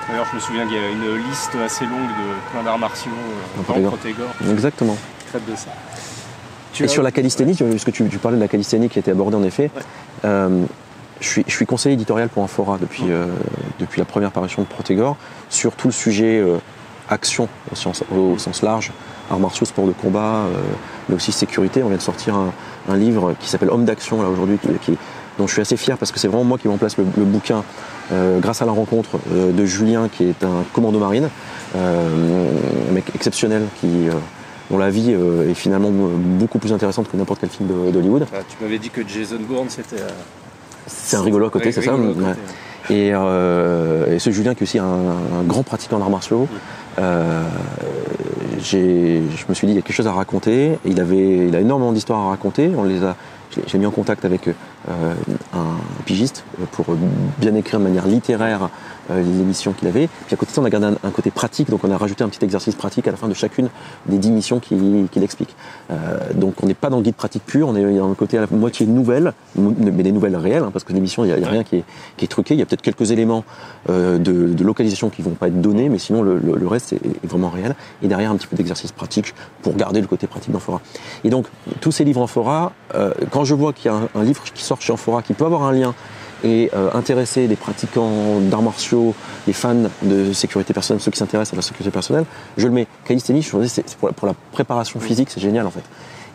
D'ailleurs, 0.09 0.27
je 0.31 0.37
me 0.37 0.41
souviens 0.41 0.67
qu'il 0.67 0.77
y 0.77 0.81
a 0.81 0.89
une 0.89 1.17
liste 1.29 1.55
assez 1.63 1.85
longue 1.85 2.09
de 2.09 2.51
plein 2.51 2.63
d'arts 2.63 2.79
martiaux 2.79 3.13
euh, 3.13 3.73
dans 3.75 3.89
Protégor. 3.89 4.29
Exactement. 4.51 4.97
Qui 5.31 5.51
de 5.51 5.57
ça. 5.57 6.85
et 6.85 6.89
sur 6.89 7.03
la 7.03 7.11
calisthénie, 7.11 7.55
puisque 7.55 7.93
tu, 7.93 8.09
tu, 8.09 8.19
parlais 8.19 8.39
de 8.39 8.43
la 8.43 8.49
calisthénie 8.49 8.89
qui 8.89 8.99
a 8.99 9.01
été 9.01 9.11
abordée 9.11 9.37
en 9.37 9.43
effet, 9.43 9.71
euh, 10.25 10.65
je, 11.21 11.29
suis, 11.29 11.45
je, 11.47 11.53
suis, 11.53 11.67
conseiller 11.67 11.93
éditorial 11.93 12.31
pour 12.31 12.43
Infora 12.43 12.79
depuis, 12.79 13.05
euh, 13.11 13.27
depuis 13.79 13.99
la 13.99 14.07
première 14.07 14.31
parution 14.31 14.63
de 14.63 14.67
Protégor 14.67 15.19
sur 15.51 15.73
tout 15.77 15.89
le 15.89 15.93
sujet 15.93 16.43
action 17.11 17.49
au 17.71 17.75
sens, 17.75 18.03
au 18.11 18.39
sens, 18.39 18.63
large, 18.63 18.93
arts 19.31 19.41
martiaux, 19.41 19.67
sport 19.67 19.87
de 19.87 19.93
combat, 19.93 20.45
mais 21.09 21.17
aussi 21.17 21.33
sécurité. 21.33 21.83
On 21.83 21.89
vient 21.89 21.99
de 21.99 22.03
sortir 22.03 22.35
un, 22.35 22.53
un 22.89 22.97
livre 22.97 23.35
qui 23.39 23.49
s'appelle 23.51 23.71
Homme 23.71 23.85
d'action 23.85 24.23
là 24.23 24.31
aujourd'hui, 24.31 24.59
qui, 24.81 24.97
dont 25.37 25.47
je 25.47 25.53
suis 25.53 25.63
assez 25.63 25.77
fier 25.77 25.99
parce 25.99 26.13
que 26.13 26.19
c'est 26.19 26.29
vraiment 26.29 26.45
moi 26.45 26.57
qui 26.57 26.69
remplace 26.69 26.97
le, 26.97 27.05
le 27.17 27.25
bouquin 27.25 27.63
euh, 28.11 28.41
grâce 28.41 28.63
à 28.63 28.65
la 28.65 28.73
rencontre 28.73 29.19
euh, 29.33 29.53
de 29.53 29.67
Julien 29.67 30.09
qui 30.09 30.25
est 30.25 30.43
un 30.43 30.65
commando 30.73 30.99
marine, 30.99 31.29
euh, 31.77 32.49
un 32.89 32.93
mec 32.93 33.05
exceptionnel 33.15 33.65
qui 33.81 34.09
dont 34.71 34.79
la 34.79 34.91
vie 34.91 35.13
est 35.13 35.55
finalement 35.55 35.91
beaucoup 35.91 36.59
plus 36.59 36.75
intéressante 36.75 37.11
que 37.11 37.17
n'importe 37.17 37.41
quel 37.41 37.49
film 37.49 37.71
d'Hollywood. 37.91 38.27
Ah, 38.35 38.41
tu 38.47 38.63
m'avais 38.63 38.79
dit 38.79 38.91
que 38.91 39.01
Jason 39.07 39.39
Bourne 39.41 39.69
c'était. 39.71 40.03
C'est 40.87 41.17
un 41.17 41.23
rigolo 41.23 41.47
à 41.47 41.51
côté, 41.51 41.73
c'est 41.73 41.81
ça 41.81 41.97
Et, 42.91 43.13
ce 43.13 44.31
Julien 44.31 44.55
qui 44.55 44.61
est 44.61 44.65
aussi 44.65 44.79
un, 44.79 45.15
grand 45.47 45.63
pratiquant 45.63 45.99
d'arts 45.99 46.11
martiaux, 46.11 46.49
je 46.99 47.07
me 49.49 49.55
suis 49.55 49.67
dit 49.67 49.73
il 49.73 49.77
y 49.77 49.79
a 49.79 49.83
quelque 49.83 49.97
chose 49.97 50.07
à 50.07 50.13
raconter. 50.13 50.79
Il 50.85 51.01
avait, 51.01 51.49
il 51.49 51.57
a 51.57 51.61
énormément 51.61 51.93
d'histoires 51.93 52.21
à 52.21 52.29
raconter. 52.29 52.71
On 52.77 52.85
les 52.85 53.03
a, 53.03 53.17
j'ai 53.67 53.79
mis 53.79 53.87
en 53.87 53.91
contact 53.91 54.27
avec 54.27 54.51
un 54.89 55.77
pigiste 56.05 56.45
pour 56.73 56.87
bien 57.39 57.55
écrire 57.55 57.79
de 57.79 57.85
manière 57.85 58.07
littéraire 58.07 58.71
euh, 59.11 59.23
l'émission 59.23 59.73
qu'il 59.73 59.89
avait. 59.89 60.09
Puis 60.27 60.35
à 60.35 60.37
côté 60.37 60.51
de 60.51 60.55
ça, 60.55 60.61
on 60.61 60.65
a 60.67 60.71
gardé 60.71 60.87
un, 60.87 61.11
côté 61.11 61.31
pratique, 61.31 61.71
donc 61.71 61.83
on 61.83 61.91
a 61.91 61.97
rajouté 61.97 62.25
un 62.25 62.29
petit 62.29 62.45
exercice 62.45 62.75
pratique 62.75 63.09
à 63.09 63.11
la 63.11 63.17
fin 63.17 63.27
de 63.27 63.33
chacune 63.33 63.71
des 64.05 64.19
dix 64.19 64.31
missions 64.31 64.61
qu'il 64.61 65.23
explique. 65.23 65.57
Euh, 65.91 66.19
donc 66.35 66.63
on 66.63 66.67
n'est 66.67 66.75
pas 66.75 66.91
dans 66.91 66.99
le 66.99 67.03
guide 67.03 67.15
pratique 67.15 67.43
pur, 67.47 67.69
on 67.69 67.77
est 67.77 67.97
dans 67.97 68.09
le 68.09 68.15
côté 68.15 68.37
à 68.37 68.47
moitié 68.51 68.87
nouvelle, 68.87 69.33
mais 69.57 70.03
des 70.03 70.13
nouvelles 70.13 70.37
réelles, 70.37 70.63
hein, 70.63 70.71
parce 70.71 70.85
que 70.85 70.93
l'émission, 70.93 71.25
il 71.25 71.35
n'y 71.35 71.45
a, 71.45 71.49
rien 71.49 71.65
qui 71.65 71.77
est, 71.77 72.27
truqué. 72.29 72.55
Il 72.55 72.61
y 72.61 72.63
a 72.63 72.67
peut-être 72.67 72.83
quelques 72.83 73.11
éléments 73.11 73.45
euh, 73.89 74.19
de, 74.19 74.63
localisation 74.63 75.09
qui 75.09 75.23
vont 75.23 75.31
pas 75.31 75.49
être 75.49 75.61
donnés, 75.61 75.89
mais 75.89 75.99
sinon 75.99 76.23
le, 76.23 76.69
reste 76.69 76.93
est, 76.93 77.27
vraiment 77.27 77.49
réel. 77.49 77.75
Et 78.03 78.09
derrière, 78.09 78.31
un 78.31 78.37
petit 78.37 78.47
peu 78.47 78.57
d'exercice 78.57 78.93
pratique 78.93 79.35
pour 79.63 79.75
garder 79.75 80.03
le 80.03 80.07
côté 80.07 80.27
pratique 80.27 80.53
d'Amphora. 80.53 80.83
Et 81.25 81.31
donc, 81.31 81.47
tous 81.81 81.93
ces 81.93 82.05
livres 82.05 82.27
euh, 82.95 83.13
quand 83.31 83.45
je 83.45 83.55
vois 83.55 83.73
qu'il 83.73 83.91
y 83.91 83.95
a 83.95 83.97
un, 83.97 84.09
un 84.15 84.23
livre 84.23 84.43
qui 84.43 84.63
sort 84.63 84.78
qui 84.79 85.35
peut 85.35 85.45
avoir 85.45 85.63
un 85.65 85.73
lien 85.73 85.95
et 86.45 86.71
euh, 86.75 86.91
intéresser 86.95 87.47
les 87.47 87.57
pratiquants 87.57 88.41
d'arts 88.41 88.63
martiaux, 88.63 89.15
les 89.47 89.53
fans 89.53 89.75
de 90.03 90.33
sécurité 90.33 90.73
personnelle, 90.73 91.03
ceux 91.03 91.11
qui 91.11 91.19
s'intéressent 91.19 91.55
à 91.55 91.57
la 91.57 91.63
sécurité 91.63 91.91
personnelle, 91.91 92.25
je 92.57 92.67
le 92.67 92.73
mets. 92.73 92.87
Calisthénie, 93.05 93.43
je 93.43 93.57
me 93.57 93.63
dis, 93.63 93.69
c'est 93.69 93.97
pour, 93.97 94.27
la 94.27 94.35
préparation 94.53 95.01
physique, 95.01 95.31
c'est 95.31 95.41
génial 95.41 95.67
en 95.67 95.71
fait. 95.71 95.83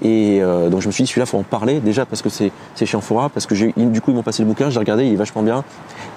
Et 0.02 0.42
euh, 0.42 0.70
donc 0.70 0.82
je 0.82 0.88
me 0.88 0.92
suis 0.92 1.04
dit, 1.04 1.10
celui-là, 1.10 1.26
faut 1.26 1.38
en 1.38 1.44
parler 1.44 1.80
déjà 1.80 2.06
parce 2.06 2.22
que 2.22 2.30
c'est 2.30 2.52
chez 2.76 2.98
parce 3.34 3.46
que 3.46 3.54
du 3.86 4.02
coup 4.02 4.12
ils 4.12 4.16
m'ont 4.16 4.24
passé 4.24 4.44
le 4.44 4.50
bouquin, 4.50 4.70
j'ai 4.70 4.80
regardé, 4.80 5.06
il 5.06 5.14
est 5.14 5.18
vachement 5.18 5.44
bien. 5.44 5.64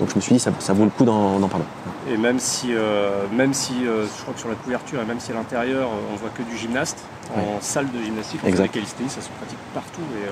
Donc 0.01 0.11
je 0.11 0.17
me 0.17 0.21
suis 0.21 0.35
dit, 0.35 0.41
ça, 0.41 0.51
ça 0.59 0.73
vaut 0.73 0.85
le 0.85 0.91
coup 0.91 1.05
d'en 1.05 1.39
parler. 1.49 1.65
Et 2.11 2.17
même 2.17 2.41
si, 2.41 2.69
euh, 2.71 3.25
même 3.33 3.55
si 3.55 3.75
je 3.85 4.23
crois 4.23 4.35
que 4.35 4.41
sur 4.41 4.49
la 4.49 4.57
couverture 4.57 5.01
et 5.01 5.05
même 5.05 5.21
si 5.21 5.31
à 5.31 5.35
l'intérieur 5.35 5.91
on 6.13 6.17
voit 6.17 6.31
que 6.31 6.43
du 6.43 6.57
gymnaste, 6.57 6.99
en 7.37 7.61
salle 7.61 7.87
de 7.93 8.03
gymnastique, 8.03 8.41
on 8.45 8.53
fait 8.53 8.69
calisthénie, 8.69 9.11
ça 9.11 9.21
se 9.21 9.29
pratique 9.29 9.59
partout. 9.75 10.03
Et, 10.17 10.29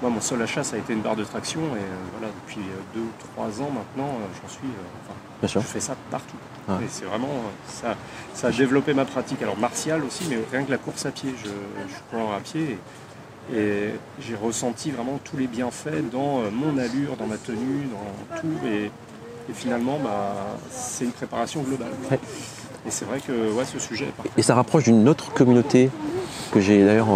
moi, 0.00 0.10
mon 0.10 0.20
seul 0.20 0.40
achat, 0.42 0.62
ça 0.62 0.76
a 0.76 0.78
été 0.78 0.92
une 0.92 1.00
barre 1.00 1.16
de 1.16 1.24
traction. 1.24 1.60
Et 1.60 1.80
euh, 1.80 2.16
voilà, 2.16 2.32
depuis 2.44 2.60
euh, 2.60 2.94
deux 2.94 3.00
ou 3.00 3.10
trois 3.32 3.46
ans 3.60 3.70
maintenant, 3.70 4.14
euh, 4.14 4.40
j'en 4.42 4.48
suis. 4.48 4.68
Enfin, 5.02 5.60
je 5.60 5.66
fais 5.66 5.80
ça 5.80 5.96
partout. 6.10 6.36
Et 6.82 6.88
c'est 6.88 7.04
vraiment. 7.04 7.28
Ça, 7.66 7.96
ça 8.34 8.48
a 8.48 8.50
développé 8.50 8.94
ma 8.94 9.04
pratique. 9.04 9.42
Alors, 9.42 9.56
martiale 9.56 10.04
aussi, 10.04 10.24
mais 10.28 10.38
rien 10.52 10.64
que 10.64 10.70
la 10.70 10.78
course 10.78 11.06
à 11.06 11.10
pied. 11.10 11.34
Je, 11.42 11.48
je 11.48 12.16
cours 12.16 12.32
à 12.32 12.40
pied. 12.40 12.78
Et, 13.54 13.90
j'ai 14.20 14.34
ressenti 14.34 14.90
vraiment 14.90 15.18
tous 15.24 15.36
les 15.36 15.46
bienfaits 15.46 16.10
dans 16.12 16.42
mon 16.52 16.76
allure, 16.76 17.16
dans 17.16 17.26
ma 17.26 17.38
tenue, 17.38 17.88
dans 17.90 18.40
tout. 18.40 18.66
Et, 18.66 18.90
finalement, 19.54 19.98
bah, 20.04 20.34
c'est 20.70 21.06
une 21.06 21.12
préparation 21.12 21.62
globale. 21.62 21.92
Et 22.86 22.90
c'est 22.90 23.06
vrai 23.06 23.20
que 23.20 23.32
ouais, 23.52 23.64
ce 23.64 23.78
sujet 23.78 24.06
Et 24.36 24.42
ça 24.42 24.54
rapproche 24.54 24.84
d'une 24.84 25.08
autre 25.08 25.32
communauté 25.32 25.90
que 26.52 26.60
j'ai 26.60 26.84
d'ailleurs 26.84 27.08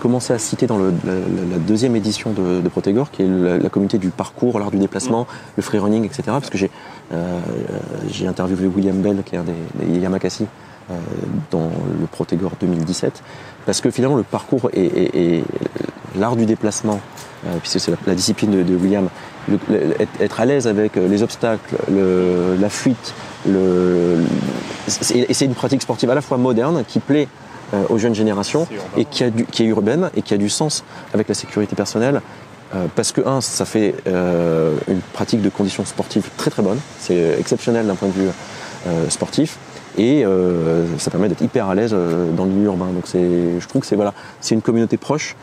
commencé 0.00 0.32
à 0.32 0.38
citer 0.38 0.66
dans 0.66 0.78
le, 0.78 0.92
la, 1.04 1.58
deuxième 1.58 1.94
édition 1.94 2.32
de, 2.32 2.60
de 2.60 2.68
Protégor, 2.68 3.10
qui 3.10 3.22
est 3.22 3.26
la, 3.28 3.68
communauté 3.68 3.98
du 3.98 4.08
parcours, 4.08 4.58
l'art 4.58 4.70
du 4.70 4.78
déplacement, 4.78 5.26
le 5.56 5.62
free 5.62 5.78
running, 5.78 6.04
etc. 6.04 6.22
Parce 6.26 6.50
que 6.50 6.58
j'ai 6.58 6.70
euh, 7.12 7.40
j'ai 8.10 8.26
interviewé 8.26 8.66
William 8.66 8.96
Bell, 8.96 9.22
qui 9.24 9.34
est 9.34 9.38
un 9.38 9.44
des, 9.44 9.98
Yamakasi, 9.98 10.46
euh, 10.90 10.94
dans 11.50 11.70
le 12.00 12.06
Protégor 12.06 12.52
2017, 12.60 13.22
parce 13.66 13.80
que 13.80 13.90
finalement 13.90 14.16
le 14.16 14.22
parcours 14.22 14.70
et, 14.72 15.44
l'art 16.18 16.36
du 16.36 16.46
déplacement, 16.46 17.00
euh, 17.46 17.56
puisque 17.58 17.80
c'est 17.80 17.92
la, 18.06 18.14
discipline 18.14 18.64
de, 18.64 18.76
William, 18.76 19.08
être 20.20 20.40
à 20.40 20.46
l'aise 20.46 20.66
avec 20.66 20.96
les 20.96 21.22
obstacles, 21.22 21.76
le, 21.90 22.56
la 22.58 22.70
fuite, 22.70 23.14
le, 23.46 24.20
et 25.14 25.34
c'est 25.34 25.44
une 25.44 25.54
pratique 25.54 25.82
sportive 25.82 26.10
à 26.10 26.14
la 26.14 26.22
fois 26.22 26.38
moderne 26.38 26.84
qui 26.86 27.00
plaît 27.00 27.28
euh, 27.74 27.84
aux 27.88 27.98
jeunes 27.98 28.14
générations 28.14 28.66
et 28.96 29.04
qui, 29.04 29.24
a 29.24 29.30
qui 29.30 29.62
est 29.62 29.66
urbaine 29.66 30.10
et 30.16 30.22
qui 30.22 30.34
a 30.34 30.36
du 30.36 30.48
sens 30.48 30.84
avec 31.14 31.28
la 31.28 31.34
sécurité 31.34 31.74
personnelle. 31.74 32.20
Euh, 32.74 32.86
parce 32.96 33.12
que, 33.12 33.26
un, 33.26 33.40
ça 33.40 33.64
fait 33.64 33.94
euh, 34.06 34.74
une 34.88 35.00
pratique 35.00 35.42
de 35.42 35.48
conditions 35.48 35.84
sportives 35.84 36.28
très 36.36 36.50
très 36.50 36.62
bonne, 36.62 36.78
c'est 36.98 37.38
exceptionnel 37.38 37.86
d'un 37.86 37.94
point 37.94 38.08
de 38.08 38.14
vue 38.14 38.28
sportif, 39.08 39.58
et 39.96 40.24
ça 40.98 41.10
permet 41.12 41.28
d'être 41.28 41.42
hyper 41.42 41.68
à 41.68 41.74
l'aise 41.76 41.92
dans 41.92 42.44
le 42.44 42.50
milieu 42.50 42.66
urbain. 42.66 42.86
Donc 42.86 43.04
je 43.06 43.66
trouve 43.68 43.82
que 43.82 43.86
c'est 43.86 43.94
voilà, 43.94 44.12
une 44.50 44.62
communauté 44.62 44.96
proche 44.96 45.36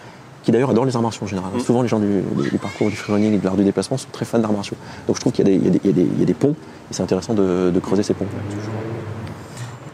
qui 0.43 0.51
d'ailleurs 0.51 0.71
adore 0.71 0.85
les 0.85 0.95
arts 0.95 1.01
martiaux 1.01 1.23
en 1.23 1.27
général. 1.27 1.51
Mm. 1.55 1.59
Souvent 1.61 1.81
les 1.81 1.87
gens 1.87 1.99
du, 1.99 2.23
parcours 2.61 2.89
du 2.89 2.95
freerunning 2.95 3.33
et 3.33 3.37
de 3.37 3.45
l'art 3.45 3.55
du 3.55 3.63
déplacement 3.63 3.97
sont 3.97 4.09
très 4.11 4.25
fans 4.25 4.39
d'arts 4.39 4.51
martiaux. 4.51 4.77
Donc 5.07 5.15
je 5.15 5.21
trouve 5.21 5.33
qu'il 5.33 5.47
y, 5.47 5.51
y, 5.51 6.21
a 6.21 6.25
des 6.25 6.33
ponts 6.33 6.55
et 6.91 6.93
c'est 6.93 7.03
intéressant 7.03 7.33
de, 7.33 7.71
de, 7.73 7.79
creuser 7.79 8.03
ces 8.03 8.13
ponts. 8.13 8.27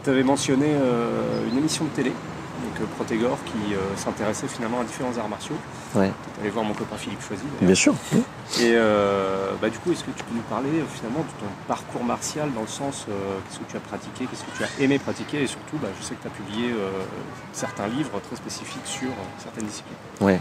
Tu 0.06 0.10
avais 0.10 0.22
mentionné 0.22 0.66
euh, 0.68 1.50
une 1.50 1.58
émission 1.58 1.84
de 1.84 1.90
télé, 1.90 2.10
donc 2.10 2.80
euh, 2.80 2.84
Protégor, 2.94 3.38
qui 3.44 3.74
euh, 3.74 3.78
s'intéressait 3.96 4.46
finalement 4.46 4.78
à 4.78 4.84
différents 4.84 5.18
arts 5.18 5.28
martiaux. 5.28 5.56
Ouais. 5.96 6.12
Tu 6.34 6.42
allé 6.42 6.50
voir 6.50 6.64
mon 6.64 6.74
copain 6.74 6.94
Philippe 6.96 7.20
Choisy. 7.26 7.42
Bien 7.60 7.74
sûr. 7.74 7.92
Et 8.60 8.76
bah, 9.60 9.68
du 9.68 9.78
coup, 9.78 9.90
est-ce 9.90 10.04
que 10.04 10.12
tu 10.12 10.22
peux 10.22 10.36
nous 10.36 10.42
parler 10.42 10.70
finalement 10.94 11.24
de 11.24 11.44
ton 11.44 11.50
parcours 11.66 12.04
martial 12.04 12.52
dans 12.54 12.60
le 12.60 12.68
sens 12.68 13.06
qu'est-ce 13.08 13.58
que 13.58 13.68
tu 13.68 13.76
as 13.76 13.80
pratiqué, 13.80 14.26
qu'est-ce 14.26 14.44
que 14.44 14.56
tu 14.56 14.62
as 14.62 14.84
aimé 14.84 15.00
pratiquer 15.00 15.42
et 15.42 15.46
surtout, 15.48 15.76
bah, 15.82 15.88
je 16.00 16.06
sais 16.06 16.14
que 16.14 16.22
tu 16.22 16.28
as 16.28 16.30
publié 16.30 16.72
certains 17.52 17.88
livres 17.88 18.20
très 18.20 18.36
spécifiques 18.36 18.86
sur 18.86 19.08
certaines 19.42 19.66
disciplines. 19.66 19.96
Ouais. 20.20 20.38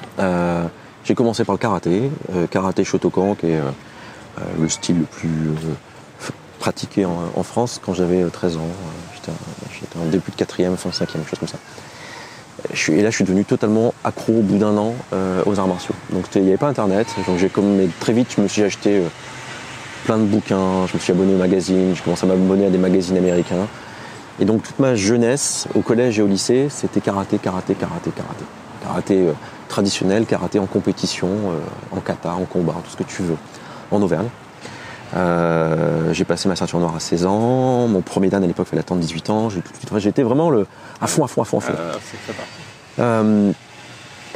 J'ai 1.05 1.15
commencé 1.15 1.43
par 1.43 1.55
le 1.55 1.59
karaté, 1.59 2.11
karaté 2.51 2.83
Shotokan, 2.83 3.33
qui 3.33 3.47
est 3.47 3.61
le 4.59 4.69
style 4.69 4.99
le 4.99 5.05
plus 5.05 5.55
pratiqué 6.65 7.05
en, 7.05 7.43
France 7.43 7.79
quand 7.83 7.93
j'avais 7.93 8.23
13 8.27 8.55
euh, 8.55 8.59
ans. 8.59 8.67
Euh, 9.29 9.65
j'étais 9.79 9.97
en 9.97 10.05
début 10.05 10.31
de 10.31 10.35
quatrième, 10.35 10.77
fin 10.77 10.89
de 10.89 10.93
cinquième, 10.93 11.23
chose 11.25 11.39
comme 11.39 11.47
ça. 11.47 11.57
et 12.93 13.01
là, 13.01 13.09
je 13.09 13.15
suis 13.15 13.23
devenu 13.23 13.45
totalement 13.45 13.93
accro 14.03 14.33
au 14.33 14.41
bout 14.41 14.57
d'un 14.57 14.75
an 14.77 14.93
euh, 15.13 15.43
aux 15.45 15.59
arts 15.59 15.67
martiaux. 15.67 15.95
Donc, 16.11 16.25
il 16.35 16.41
n'y 16.41 16.49
avait 16.49 16.57
pas 16.57 16.67
Internet. 16.67 17.07
Donc, 17.27 17.37
j'ai 17.37 17.49
comme 17.49 17.89
très 17.99 18.13
vite, 18.13 18.33
je 18.35 18.41
me 18.41 18.47
suis 18.47 18.63
acheté 18.63 19.01
plein 20.05 20.17
de 20.17 20.23
bouquins. 20.23 20.87
Je 20.87 20.93
me 20.93 20.99
suis 20.99 21.11
abonné 21.11 21.33
aux 21.33 21.39
magazines. 21.39 21.95
J'ai 21.95 22.01
commencé 22.01 22.25
à 22.25 22.27
m'abonner 22.27 22.67
à 22.67 22.69
des 22.69 22.77
magazines 22.77 23.17
américains. 23.17 23.67
Et 24.39 24.45
donc, 24.45 24.63
toute 24.63 24.79
ma 24.79 24.95
jeunesse, 24.95 25.67
au 25.75 25.81
collège 25.81 26.19
et 26.19 26.21
au 26.21 26.27
lycée, 26.27 26.67
c'était 26.69 27.01
karaté, 27.01 27.37
karaté, 27.37 27.73
karaté, 27.73 28.11
karaté. 28.11 28.45
Karaté 28.83 29.25
traditionnel, 29.69 30.25
karaté 30.25 30.59
en 30.59 30.67
compétition, 30.67 31.29
en 31.91 31.99
kata, 32.01 32.33
en 32.33 32.45
combat, 32.45 32.75
tout 32.83 32.91
ce 32.91 32.97
que 32.97 33.03
tu 33.03 33.23
veux, 33.23 33.37
en 33.91 34.01
Auvergne. 34.01 34.27
Euh, 35.15 36.13
j'ai 36.13 36.25
passé 36.25 36.47
ma 36.49 36.55
ceinture 36.55 36.79
noire 36.79 36.95
à 36.95 36.99
16 36.99 37.25
ans. 37.25 37.87
Mon 37.87 38.01
premier 38.01 38.29
dan 38.29 38.43
à 38.43 38.47
l'époque 38.47 38.67
fallait 38.67 38.79
attendre 38.81 39.01
18 39.01 39.29
ans. 39.29 39.49
J'ai 39.49 39.61
tout 39.61 39.71
de 39.71 39.77
suite- 39.77 39.89
enfin, 39.91 39.99
J'étais 39.99 40.23
vraiment 40.23 40.49
le, 40.49 40.65
à 41.01 41.07
fond, 41.07 41.23
à 41.23 41.27
fond, 41.27 41.41
à 41.41 41.45
fond, 41.45 41.57
à 41.59 41.61
fond. 41.61 41.73
Bien. 41.73 43.03
Euh, 43.05 43.51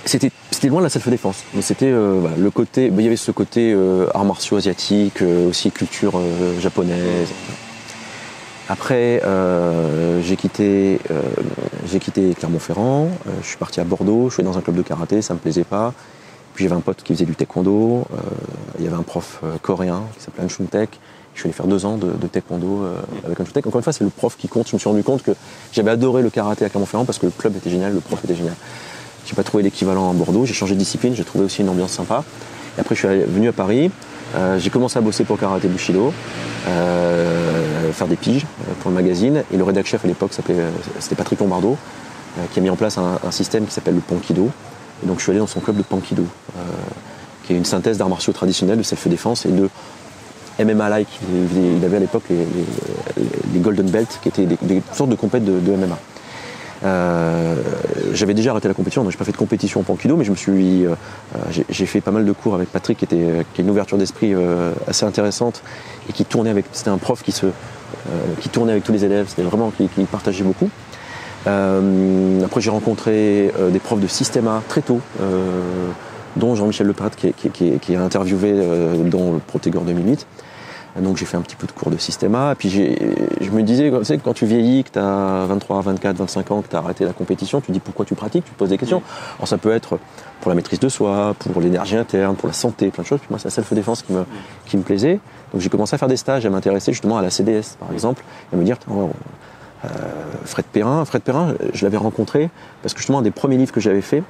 c'était 0.05 0.31
c'était 0.51 0.67
loin 0.69 0.79
de 0.79 0.83
la 0.85 0.89
self-défense, 0.89 1.43
mais 1.53 1.61
c'était 1.61 1.91
euh, 1.91 2.21
le 2.37 2.51
côté. 2.51 2.89
bah, 2.89 2.97
Il 3.01 3.03
y 3.05 3.07
avait 3.07 3.15
ce 3.15 3.31
côté 3.31 3.73
euh, 3.73 4.07
arts 4.13 4.25
martiaux 4.25 4.57
asiatiques, 4.57 5.21
euh, 5.21 5.49
aussi 5.49 5.71
culture 5.71 6.13
euh, 6.17 6.59
japonaise. 6.59 7.29
Après, 8.69 9.21
euh, 9.25 10.21
j'ai 10.21 10.35
quitté, 10.35 10.99
euh, 11.11 11.21
j'ai 11.87 11.99
quitté 11.99 12.33
Clermont-Ferrand. 12.35 13.05
euh, 13.27 13.31
je 13.41 13.47
suis 13.47 13.57
parti 13.57 13.79
à 13.79 13.83
Bordeaux. 13.83 14.29
Je 14.29 14.35
suis 14.35 14.43
dans 14.43 14.57
un 14.57 14.61
club 14.61 14.75
de 14.75 14.81
karaté, 14.83 15.21
ça 15.21 15.33
me 15.33 15.39
plaisait 15.39 15.63
pas. 15.63 15.93
J'avais 16.59 16.75
un 16.75 16.81
pote 16.81 17.03
qui 17.03 17.13
faisait 17.13 17.25
du 17.25 17.35
taekwondo. 17.35 18.05
euh, 18.11 18.17
il 18.79 18.83
y 18.83 18.87
avait 18.87 18.97
un 18.97 19.03
prof 19.03 19.39
euh, 19.43 19.55
coréen 19.61 20.03
qui 20.17 20.23
s'appelait 20.25 20.43
An 20.43 20.65
Tek. 20.69 20.89
Je 21.33 21.39
suis 21.39 21.47
allé 21.47 21.53
faire 21.53 21.67
deux 21.67 21.85
ans 21.85 21.95
de, 21.95 22.27
taekwondo 22.27 22.83
euh, 22.83 22.99
avec 23.25 23.39
An 23.39 23.45
Tek. 23.45 23.65
Encore 23.65 23.79
une 23.79 23.83
fois, 23.83 23.93
c'est 23.93 24.03
le 24.03 24.09
prof 24.09 24.35
qui 24.37 24.49
compte. 24.49 24.67
Je 24.67 24.75
me 24.75 24.79
suis 24.79 24.89
rendu 24.89 25.03
compte 25.03 25.23
que 25.23 25.31
j'avais 25.71 25.91
adoré 25.91 26.21
le 26.21 26.29
karaté 26.29 26.65
à 26.65 26.69
Clermont-Ferrand 26.69 27.05
parce 27.05 27.17
que 27.17 27.27
le 27.27 27.31
club 27.31 27.55
était 27.55 27.69
génial, 27.69 27.93
le 27.93 28.01
prof 28.01 28.19
était 28.25 28.35
génial. 28.35 28.55
J'ai 29.25 29.35
pas 29.35 29.43
trouvé 29.43 29.63
l'équivalent 29.63 30.11
à 30.11 30.13
Bordeaux. 30.13 30.45
J'ai 30.45 30.53
changé 30.53 30.73
de 30.73 30.79
discipline. 30.79 31.15
J'ai 31.15 31.23
trouvé 31.23 31.45
aussi 31.45 31.61
une 31.61 31.69
ambiance 31.69 31.91
sympa. 31.91 32.25
Et 32.77 32.81
après, 32.81 32.95
je 32.95 33.07
suis 33.07 33.19
venu 33.19 33.47
à 33.47 33.53
Paris. 33.53 33.89
J'ai 34.57 34.69
commencé 34.69 34.97
à 34.97 35.01
bosser 35.01 35.23
pour 35.23 35.39
Karaté 35.39 35.67
Bushido, 35.67 36.13
faire 37.93 38.07
des 38.07 38.15
piges 38.15 38.45
pour 38.81 38.91
le 38.91 38.95
magazine. 38.95 39.43
Et 39.51 39.57
le 39.57 39.63
rédac 39.63 39.85
chef 39.85 40.03
à 40.05 40.07
l'époque, 40.07 40.31
c'était 40.33 41.15
Patrick 41.15 41.39
Lombardo, 41.39 41.77
qui 42.51 42.59
a 42.59 42.61
mis 42.61 42.69
en 42.69 42.75
place 42.75 42.97
un, 42.97 43.31
système 43.31 43.65
qui 43.65 43.71
s'appelle 43.71 43.95
le 43.95 44.01
Pankido. 44.01 44.49
Et 45.03 45.07
donc 45.07 45.17
je 45.17 45.23
suis 45.23 45.31
allé 45.31 45.39
dans 45.39 45.47
son 45.47 45.59
club 45.59 45.77
de 45.77 45.83
Pankido, 45.83 46.23
euh, 46.23 46.61
qui 47.43 47.53
est 47.53 47.57
une 47.57 47.65
synthèse 47.65 47.97
d'arts 47.97 48.09
martiaux 48.09 48.33
traditionnels, 48.33 48.77
de 48.77 48.83
self-défense 48.83 49.45
et 49.45 49.49
de 49.49 49.69
MMA-like. 50.59 51.07
Il, 51.55 51.83
avait 51.85 51.97
à 51.97 52.01
l'époque 52.01 52.23
les, 52.29 53.59
Golden 53.59 53.89
Belt, 53.89 54.19
qui 54.21 54.29
étaient 54.29 54.45
des, 54.45 54.81
sortes 54.93 55.09
de 55.09 55.15
compètes 55.15 55.45
de, 55.45 55.75
MMA. 55.75 55.97
Euh, 56.85 57.55
j'avais 58.13 58.33
déjà 58.33 58.51
arrêté 58.51 58.69
la 58.69 58.73
compétition, 58.73 59.03
donc 59.03 59.11
j'ai 59.11 59.17
pas 59.17 59.25
fait 59.25 59.33
de 59.33 59.37
compétition 59.37 59.81
en 59.81 59.83
Pankido, 59.83 60.15
mais 60.15 60.23
je 60.23 60.31
me 60.31 60.35
suis, 60.35 60.85
euh, 60.85 60.95
j'ai- 61.69 61.85
fait 61.85 61.99
pas 61.99 62.11
mal 62.11 62.25
de 62.25 62.31
cours 62.31 62.55
avec 62.55 62.71
Patrick, 62.71 62.97
qui 62.97 63.05
était, 63.05 63.39
a 63.39 63.61
une 63.61 63.69
ouverture 63.69 63.97
d'esprit 63.97 64.33
assez 64.87 65.05
intéressante 65.05 65.61
et 66.09 66.13
qui 66.13 66.25
tournait 66.25 66.49
avec, 66.49 66.65
c'était 66.71 66.89
un 66.89 66.97
prof 66.97 67.21
qui 67.23 67.31
se, 67.31 67.47
qui 68.41 68.49
tournait 68.49 68.73
avec 68.73 68.83
tous 68.83 68.93
les 68.93 69.05
élèves, 69.05 69.27
c'était 69.29 69.43
vraiment 69.43 69.71
qui 69.71 69.87
partageait 70.03 70.43
beaucoup. 70.43 70.69
Euh, 71.47 72.43
après 72.45 72.61
j'ai 72.61 72.69
rencontré 72.69 73.51
euh, 73.59 73.69
des 73.71 73.79
profs 73.79 73.99
de 74.01 74.07
Systema 74.07 74.61
très 74.67 74.81
tôt, 74.81 74.99
euh, 75.21 75.87
dont 76.35 76.55
Jean-Michel 76.55 76.87
Leprat 76.87 77.09
qui, 77.11 77.27
est- 77.27 77.33
qui, 77.33 77.49
qui, 77.49 77.79
qui 77.79 77.93
est 77.93 77.97
interviewé 77.97 78.51
euh, 78.53 78.95
dans 79.03 79.31
le 79.33 79.39
Protégor 79.39 79.83
2008. 79.83 80.25
Donc 81.01 81.17
j'ai 81.17 81.25
fait 81.25 81.37
un 81.37 81.41
petit 81.41 81.55
peu 81.55 81.67
de 81.67 81.71
cours 81.71 81.91
de 81.91 81.97
systéma. 81.97 82.51
Et 82.51 82.55
puis 82.55 82.69
je 82.69 83.49
me 83.51 83.61
disais, 83.61 83.89
tu 83.91 84.03
sais, 84.03 84.17
quand 84.17 84.33
tu 84.33 84.45
vieillis, 84.45 84.83
que 84.83 84.89
tu 84.89 84.99
as 84.99 85.45
23, 85.47 85.81
24, 85.81 86.17
25 86.17 86.51
ans, 86.51 86.61
que 86.61 86.67
tu 86.67 86.75
as 86.75 86.79
arrêté 86.79 87.05
la 87.05 87.13
compétition, 87.13 87.61
tu 87.61 87.67
te 87.67 87.71
dis 87.71 87.79
pourquoi 87.79 88.05
tu 88.05 88.15
pratiques, 88.15 88.43
tu 88.43 88.51
te 88.51 88.57
poses 88.57 88.69
des 88.69 88.77
questions. 88.77 89.01
Alors 89.37 89.47
ça 89.47 89.57
peut 89.57 89.71
être 89.71 89.97
pour 90.41 90.49
la 90.49 90.55
maîtrise 90.55 90.79
de 90.79 90.89
soi, 90.89 91.35
pour 91.39 91.61
l'énergie 91.61 91.95
interne, 91.95 92.35
pour 92.35 92.47
la 92.47 92.53
santé, 92.53 92.89
plein 92.89 93.03
de 93.03 93.07
choses. 93.07 93.19
Puis 93.19 93.27
moi, 93.29 93.39
c'est 93.39 93.45
la 93.47 93.51
self-défense 93.51 94.01
qui 94.01 94.11
me, 94.13 94.25
qui 94.65 94.75
me 94.77 94.81
plaisait. 94.81 95.19
Donc 95.53 95.61
j'ai 95.61 95.69
commencé 95.69 95.93
à 95.93 95.97
faire 95.99 96.09
des 96.09 96.17
stages, 96.17 96.45
à 96.45 96.49
m'intéresser 96.49 96.91
justement 96.91 97.17
à 97.17 97.21
la 97.21 97.29
CDS, 97.29 97.77
par 97.79 97.93
exemple, 97.93 98.23
et 98.51 98.55
à 98.55 98.57
me 98.59 98.63
dire, 98.65 98.75
euh, 98.89 99.05
Fred 100.45 100.65
Perrin, 100.65 101.05
Fred 101.05 101.21
Perrin, 101.21 101.53
je 101.73 101.85
l'avais 101.85 101.97
rencontré 101.97 102.49
parce 102.81 102.93
que 102.93 102.99
justement, 102.99 103.19
un 103.19 103.21
des 103.21 103.31
premiers 103.31 103.57
livres 103.57 103.71
que 103.71 103.79
j'avais 103.79 104.01
fait, 104.01 104.23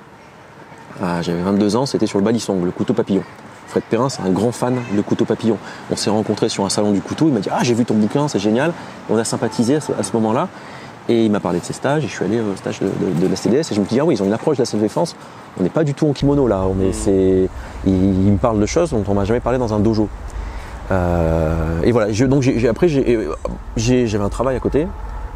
ah, 1.01 1.21
j'avais 1.21 1.41
22 1.41 1.75
ans, 1.75 1.85
c'était 1.85 2.07
sur 2.07 2.19
le 2.19 2.25
balisson, 2.25 2.63
le 2.63 2.71
couteau 2.71 2.93
papillon. 2.93 3.23
Fred 3.67 3.83
Perrin, 3.83 4.09
c'est 4.09 4.21
un 4.21 4.31
grand 4.31 4.51
fan 4.51 4.75
de 4.95 5.01
couteau 5.01 5.25
papillon. 5.25 5.57
On 5.91 5.95
s'est 5.95 6.09
rencontrés 6.09 6.49
sur 6.49 6.65
un 6.65 6.69
salon 6.69 6.91
du 6.91 7.01
couteau, 7.01 7.27
il 7.27 7.33
m'a 7.33 7.39
dit 7.39 7.49
Ah, 7.51 7.59
j'ai 7.61 7.73
vu 7.73 7.85
ton 7.85 7.93
bouquin, 7.93 8.27
c'est 8.27 8.39
génial. 8.39 8.73
On 9.09 9.17
a 9.17 9.23
sympathisé 9.23 9.75
à 9.75 10.03
ce, 10.03 10.13
moment-là. 10.13 10.49
Et 11.07 11.25
il 11.25 11.31
m'a 11.31 11.39
parlé 11.39 11.59
de 11.59 11.65
ses 11.65 11.73
stages, 11.73 12.03
et 12.03 12.07
je 12.07 12.13
suis 12.13 12.25
allé 12.25 12.39
au 12.39 12.55
stage 12.55 12.79
de, 12.81 13.27
la 13.27 13.35
CDS, 13.35 13.71
et 13.71 13.75
je 13.75 13.79
me 13.79 13.85
dis 13.85 13.99
Ah 13.99 14.05
oui, 14.05 14.15
ils 14.15 14.23
ont 14.23 14.25
une 14.25 14.33
approche 14.33 14.57
de 14.57 14.63
la 14.63 14.65
self-défense. 14.65 15.15
On 15.59 15.63
n'est 15.63 15.69
pas 15.69 15.83
du 15.83 15.93
tout 15.93 16.07
en 16.07 16.13
kimono 16.13 16.47
là. 16.47 16.63
On 16.67 16.79
est, 16.81 16.93
c'est, 16.93 17.47
il, 17.85 17.93
il 17.93 18.31
me 18.31 18.37
parle 18.37 18.59
de 18.59 18.65
choses 18.65 18.89
dont 18.91 19.03
on 19.07 19.13
m'a 19.13 19.25
jamais 19.25 19.39
parlé 19.39 19.59
dans 19.59 19.73
un 19.73 19.79
dojo. 19.79 20.09
Euh, 20.91 21.81
et 21.83 21.91
voilà, 21.91 22.11
donc 22.27 22.49
après, 22.67 22.87
j'ai- 22.87 24.07
j'avais 24.07 24.23
un 24.23 24.29
travail 24.29 24.55
à 24.55 24.59
côté. 24.59 24.87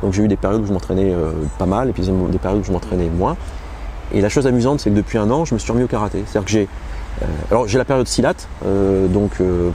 Donc 0.04 0.14
j'ai 0.14 0.22
eu 0.22 0.28
des 0.28 0.38
périodes 0.38 0.62
où 0.62 0.66
je 0.68 0.74
m'entraînais 0.74 1.12
euh, 1.12 1.32
pas 1.58 1.66
mal, 1.66 1.90
et 1.90 1.94
puis 1.94 2.04
des 2.04 2.38
périodes 2.38 2.62
où 2.62 2.64
je 2.64 2.72
m'entraînais 2.72 3.10
moins. 3.10 3.36
Et 4.14 4.22
la 4.22 4.30
chose 4.30 4.46
amusante, 4.46 4.80
c'est 4.80 4.92
que 4.92 4.96
depuis 4.96 5.18
un 5.18 5.30
an, 5.32 5.44
je 5.44 5.56
me 5.56 5.60
suis 5.60 5.72
remis 5.72 5.84
au 5.84 5.88
karaté. 5.88 6.24
C'est-à-dire 6.28 6.46
que 6.46 6.52
j'ai, 6.52 6.68
euh, 7.22 7.26
alors 7.50 7.68
j'ai 7.68 7.78
la 7.78 7.86
période 7.86 8.08
Silat, 8.08 8.36
euh, 8.66 9.08
donc 9.08 9.42
euh, 9.42 9.72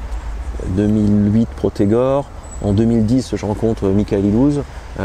2008 0.68 1.48
Protégor. 1.56 2.26
En 2.62 2.72
2010, 2.72 3.36
je 3.36 3.46
rencontre 3.46 3.86
Michael 3.88 4.24
Ilouz, 4.24 4.62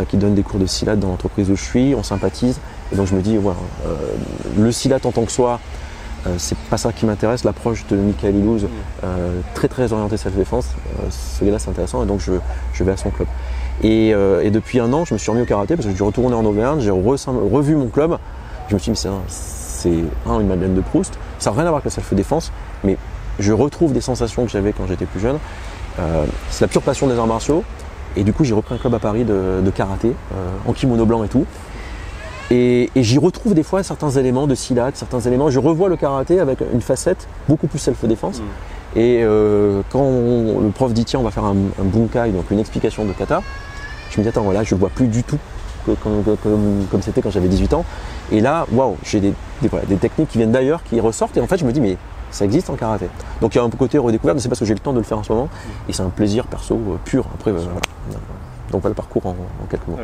qui 0.10 0.18
donne 0.18 0.34
des 0.34 0.42
cours 0.42 0.60
de 0.60 0.66
Silat 0.66 0.96
dans 0.96 1.10
l'entreprise 1.10 1.52
où 1.52 1.56
je 1.56 1.64
suis. 1.64 1.94
On 1.94 2.02
sympathise. 2.02 2.60
Et 2.92 2.96
donc 2.96 3.06
je 3.06 3.16
me 3.16 3.22
dis, 3.22 3.38
voilà, 3.38 3.60
le 4.58 4.72
Silat 4.72 4.98
en 5.04 5.12
tant 5.12 5.24
que 5.24 5.32
soi, 5.32 5.60
c'est 6.40 6.58
pas 6.58 6.78
ça 6.78 6.92
qui 6.92 7.06
m'intéresse. 7.06 7.44
L'approche 7.44 7.86
de 7.86 7.96
Michael 7.96 8.38
Ilouz, 8.38 8.66
très 9.54 9.68
très 9.68 9.94
orienté 9.94 10.18
self-défense, 10.18 10.66
ce 11.12 11.46
gars-là 11.46 11.60
c'est 11.60 11.70
intéressant 11.70 12.02
et 12.04 12.08
donc 12.08 12.22
je, 12.22 12.32
je 12.74 12.84
vais 12.84 12.94
à 12.94 12.98
son 12.98 13.12
club. 13.12 13.28
Et, 13.82 14.14
euh, 14.14 14.42
et 14.44 14.52
depuis 14.52 14.80
un 14.80 14.94
an, 14.94 15.04
je 15.06 15.14
me 15.14 15.18
suis 15.20 15.32
remis 15.32 15.42
au 15.44 15.46
karaté 15.46 15.76
parce 15.76 15.86
que 15.86 15.92
je 15.92 15.96
suis 15.96 16.04
retourné 16.06 16.36
en 16.36 16.46
Auvergne, 16.46 16.80
j'ai 16.80 16.92
re- 16.92 17.50
revu 17.52 17.76
mon 17.76 17.88
club. 17.88 18.18
Je 18.70 18.76
me 18.76 18.80
suis 18.80 18.92
dit, 18.92 19.00
c'est 19.00 19.10
un- 19.10 20.32
un, 20.32 20.40
une 20.40 20.48
Madeleine 20.48 20.76
de 20.76 20.82
Proust. 20.82 21.18
Ça 21.40 21.50
n'a 21.50 21.56
rien 21.58 21.66
à 21.66 21.70
voir 21.70 21.76
avec 21.76 21.86
la 21.86 21.92
self-défense, 21.92 22.52
mais 22.84 22.98
je 23.40 23.52
retrouve 23.52 23.92
des 23.94 24.00
sensations 24.02 24.46
que 24.46 24.52
j'avais 24.52 24.72
quand 24.74 24.88
j'étais 24.88 25.06
plus 25.06 25.20
jeune. 25.20 25.38
Euh, 26.00 26.26
c'est 26.50 26.62
la 26.62 26.68
pure 26.70 26.82
passion 26.82 27.08
des 27.08 27.18
arts 27.18 27.28
martiaux. 27.28 27.64
Et 28.16 28.24
du 28.24 28.32
coup, 28.32 28.44
j'ai 28.44 28.54
repris 28.54 28.76
un 28.76 28.78
club 28.78 28.94
à 28.94 29.00
Paris 29.00 29.24
de, 29.26 29.60
de 29.66 29.70
karaté, 29.72 30.10
euh, 30.34 30.50
en 30.68 30.74
kimono 30.74 31.06
blanc 31.06 31.24
et 31.24 31.28
tout. 31.28 31.46
Et, 32.52 32.90
et 32.96 33.04
j'y 33.04 33.18
retrouve 33.18 33.54
des 33.56 33.64
fois 33.64 33.82
certains 33.84 34.12
éléments 34.12 34.46
de 34.48 34.54
silat, 34.56 34.92
certains 34.94 35.20
éléments. 35.22 35.50
Je 35.50 35.60
revois 35.60 35.90
le 35.90 35.96
karaté 35.98 36.40
avec 36.40 36.60
une 36.74 36.82
facette 36.82 37.28
beaucoup 37.50 37.68
plus 37.68 37.80
self-défense. 37.80 38.42
Et 38.96 39.22
euh, 39.24 39.82
quand 39.92 40.02
on- 40.02 40.60
le 40.62 40.70
prof 40.70 40.94
dit 40.94 41.06
tiens, 41.06 41.20
on 41.20 41.24
va 41.24 41.32
faire 41.32 41.46
un, 41.46 41.56
un 41.80 41.84
bunkai, 41.84 42.32
donc 42.32 42.50
une 42.52 42.60
explication 42.60 43.06
de 43.06 43.12
kata, 43.14 43.42
je 44.12 44.18
me 44.20 44.24
dis 44.24 44.30
attends, 44.30 44.44
voilà, 44.44 44.64
je 44.64 44.76
vois 44.76 44.90
plus 44.90 45.08
du 45.08 45.24
tout 45.24 45.40
que- 45.86 45.92
comme 45.94 46.24
comme- 46.44 46.86
comme 46.92 47.02
c'était 47.02 47.22
quand 47.22 47.32
j'avais 47.32 47.48
18 47.48 47.74
ans. 47.74 47.86
Et 48.32 48.40
là, 48.40 48.66
waouh, 48.72 48.96
j'ai 49.04 49.20
des, 49.20 49.34
des- 49.62 49.68
voilà, 49.68 49.86
des 49.86 49.98
techniques 49.98 50.30
qui 50.30 50.38
viennent 50.38 50.52
d'ailleurs, 50.52 50.84
qui 50.84 51.00
ressortent. 51.00 51.36
Et 51.38 51.42
en 51.42 51.48
fait, 51.48 51.58
je 51.58 51.66
me 51.66 51.72
dis 51.72 51.82
mais 51.82 51.98
ça 52.32 52.46
existe 52.46 52.70
en 52.70 52.76
karaté. 52.76 53.10
Donc 53.42 53.54
il 53.56 53.58
y 53.58 53.62
a 53.62 53.64
un 53.64 53.70
côté 53.70 53.98
redécouverte, 53.98 54.36
mais 54.38 54.42
c'est 54.42 54.50
parce 54.50 54.60
que 54.60 54.66
j'ai 54.66 54.74
le 54.74 54.80
temps 54.80 54.94
de 54.94 54.98
le 55.00 55.04
faire 55.04 55.18
en 55.20 55.24
ce 55.24 55.32
moment. 55.34 55.50
Et 55.90 55.94
c'est 55.94 56.04
un 56.04 56.10
plaisir 56.10 56.46
perso 56.48 56.76
euh, 56.76 56.98
pur. 57.04 57.26
Après, 57.34 57.52
euh, 57.52 57.56
voilà. 57.56 58.20
Donc 58.72 58.82
voilà 58.82 58.90
le 58.90 58.96
parcours 58.96 59.26
en, 59.26 59.32
en 59.32 59.66
quelques 59.70 59.88
mots. 59.88 59.98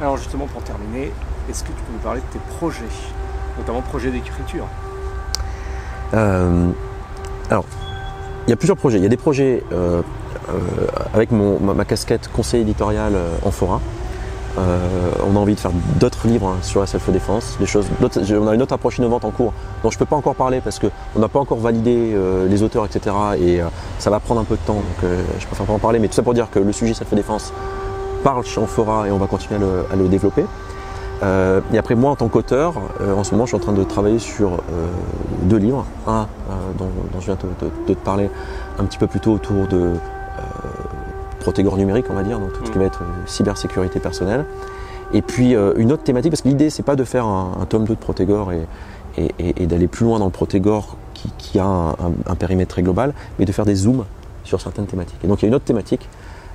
Alors 0.00 0.16
justement 0.16 0.46
pour 0.46 0.62
terminer, 0.62 1.12
est-ce 1.50 1.62
que 1.62 1.68
tu 1.68 1.74
peux 1.82 1.92
nous 1.92 1.98
parler 1.98 2.20
de 2.20 2.26
tes 2.38 2.38
projets, 2.58 2.84
notamment 3.58 3.80
projets 3.82 4.10
d'écriture? 4.10 4.64
Euh, 6.14 6.68
alors, 7.50 7.64
il 8.46 8.50
y 8.50 8.52
a 8.52 8.56
plusieurs 8.56 8.76
projets. 8.76 8.98
Il 8.98 9.02
y 9.02 9.06
a 9.06 9.10
des 9.10 9.16
projets 9.16 9.62
euh, 9.72 10.02
euh, 10.48 10.52
avec 11.12 11.30
mon, 11.30 11.58
ma, 11.60 11.84
casquette 11.84 12.28
conseil 12.32 12.62
éditorial 12.62 13.14
euh, 13.14 13.36
en 13.44 13.50
Fora. 13.50 13.80
Euh, 14.58 15.10
on 15.26 15.36
a 15.36 15.38
envie 15.38 15.54
de 15.54 15.60
faire 15.60 15.70
d'autres 16.00 16.26
livres 16.26 16.48
hein, 16.48 16.56
sur 16.62 16.80
la 16.80 16.86
self-défense, 16.86 17.56
des 17.60 17.66
choses. 17.66 17.86
On 18.00 18.48
a 18.48 18.54
une 18.54 18.62
autre 18.62 18.72
approche 18.72 18.98
innovante 18.98 19.24
en 19.24 19.30
cours 19.30 19.52
dont 19.82 19.90
je 19.90 19.96
ne 19.96 19.98
peux 19.98 20.06
pas 20.06 20.16
encore 20.16 20.34
parler 20.34 20.60
parce 20.60 20.78
qu'on 20.80 21.20
n'a 21.20 21.28
pas 21.28 21.38
encore 21.38 21.58
validé 21.58 22.12
euh, 22.14 22.48
les 22.48 22.62
auteurs, 22.62 22.84
etc. 22.86 23.14
Et 23.38 23.60
euh, 23.60 23.66
ça 23.98 24.10
va 24.10 24.20
prendre 24.20 24.40
un 24.40 24.44
peu 24.44 24.56
de 24.56 24.60
temps, 24.62 24.74
donc 24.74 25.04
euh, 25.04 25.22
je 25.38 25.46
préfère 25.46 25.66
pas 25.66 25.72
en 25.72 25.78
parler. 25.78 25.98
Mais 25.98 26.08
tout 26.08 26.14
ça 26.14 26.22
pour 26.22 26.34
dire 26.34 26.50
que 26.50 26.58
le 26.58 26.72
sujet 26.72 26.94
self-défense 26.94 27.52
parle 28.24 28.44
chez 28.44 28.60
Amphora 28.60 29.06
et 29.06 29.12
on 29.12 29.18
va 29.18 29.26
continuer 29.26 29.56
à 29.56 29.58
le, 29.58 29.84
à 29.92 29.96
le 29.96 30.08
développer. 30.08 30.44
Euh, 31.22 31.60
et 31.72 31.78
après 31.78 31.94
moi 31.96 32.10
en 32.12 32.16
tant 32.16 32.28
qu'auteur, 32.28 32.74
euh, 33.00 33.14
en 33.14 33.24
ce 33.24 33.32
moment 33.32 33.44
je 33.44 33.50
suis 33.50 33.56
en 33.56 33.60
train 33.60 33.72
de 33.72 33.82
travailler 33.82 34.18
sur 34.20 34.52
euh, 34.52 34.86
deux 35.42 35.56
livres. 35.56 35.84
Un 36.06 36.26
dont, 36.78 36.86
dont 37.12 37.20
je 37.20 37.26
viens 37.26 37.34
de, 37.36 37.66
de- 37.66 37.72
de 37.88 37.94
te 37.94 37.98
parler 38.04 38.30
un 38.78 38.84
petit 38.84 38.98
peu 38.98 39.06
plus 39.08 39.20
tôt 39.20 39.32
autour 39.32 39.66
de 39.66 39.92
protégor 41.40 41.76
numérique 41.76 42.06
on 42.10 42.14
va 42.14 42.22
dire, 42.22 42.38
donc 42.38 42.52
tout 42.52 42.64
ce 42.64 42.70
qui 42.70 42.78
Mm. 42.78 42.80
va 42.82 42.86
être 42.86 43.02
cybersécurité 43.26 44.00
personnelle. 44.00 44.44
Et 45.12 45.22
puis 45.22 45.54
une 45.76 45.90
autre 45.92 46.02
thématique, 46.02 46.30
parce 46.30 46.42
que 46.42 46.48
l'idée 46.48 46.70
c'est 46.70 46.82
pas 46.82 46.96
de 46.96 47.04
faire 47.04 47.26
un, 47.26 47.52
un 47.60 47.64
tome 47.64 47.84
2 47.84 47.94
de 47.94 47.98
Protégor 47.98 48.52
et, 48.52 48.66
et- 49.16 49.32
et- 49.38 49.62
et 49.62 49.66
d'aller 49.66 49.88
plus 49.88 50.04
loin 50.04 50.18
dans 50.18 50.26
le 50.26 50.30
Protégor 50.30 50.96
qui, 51.14 51.32
qui 51.38 51.58
a 51.58 51.64
un, 51.64 51.88
un- 51.90 52.12
un 52.26 52.34
périmètre 52.34 52.70
très 52.70 52.82
global, 52.82 53.12
mais 53.38 53.44
de 53.44 53.52
faire 53.52 53.64
des 53.64 53.74
zooms 53.74 54.04
sur 54.44 54.60
certaines 54.60 54.86
thématiques. 54.86 55.18
Et 55.24 55.26
donc 55.26 55.40
il 55.40 55.46
y 55.46 55.46
a 55.46 55.48
une 55.48 55.54
autre 55.54 55.64
thématique 55.64 56.08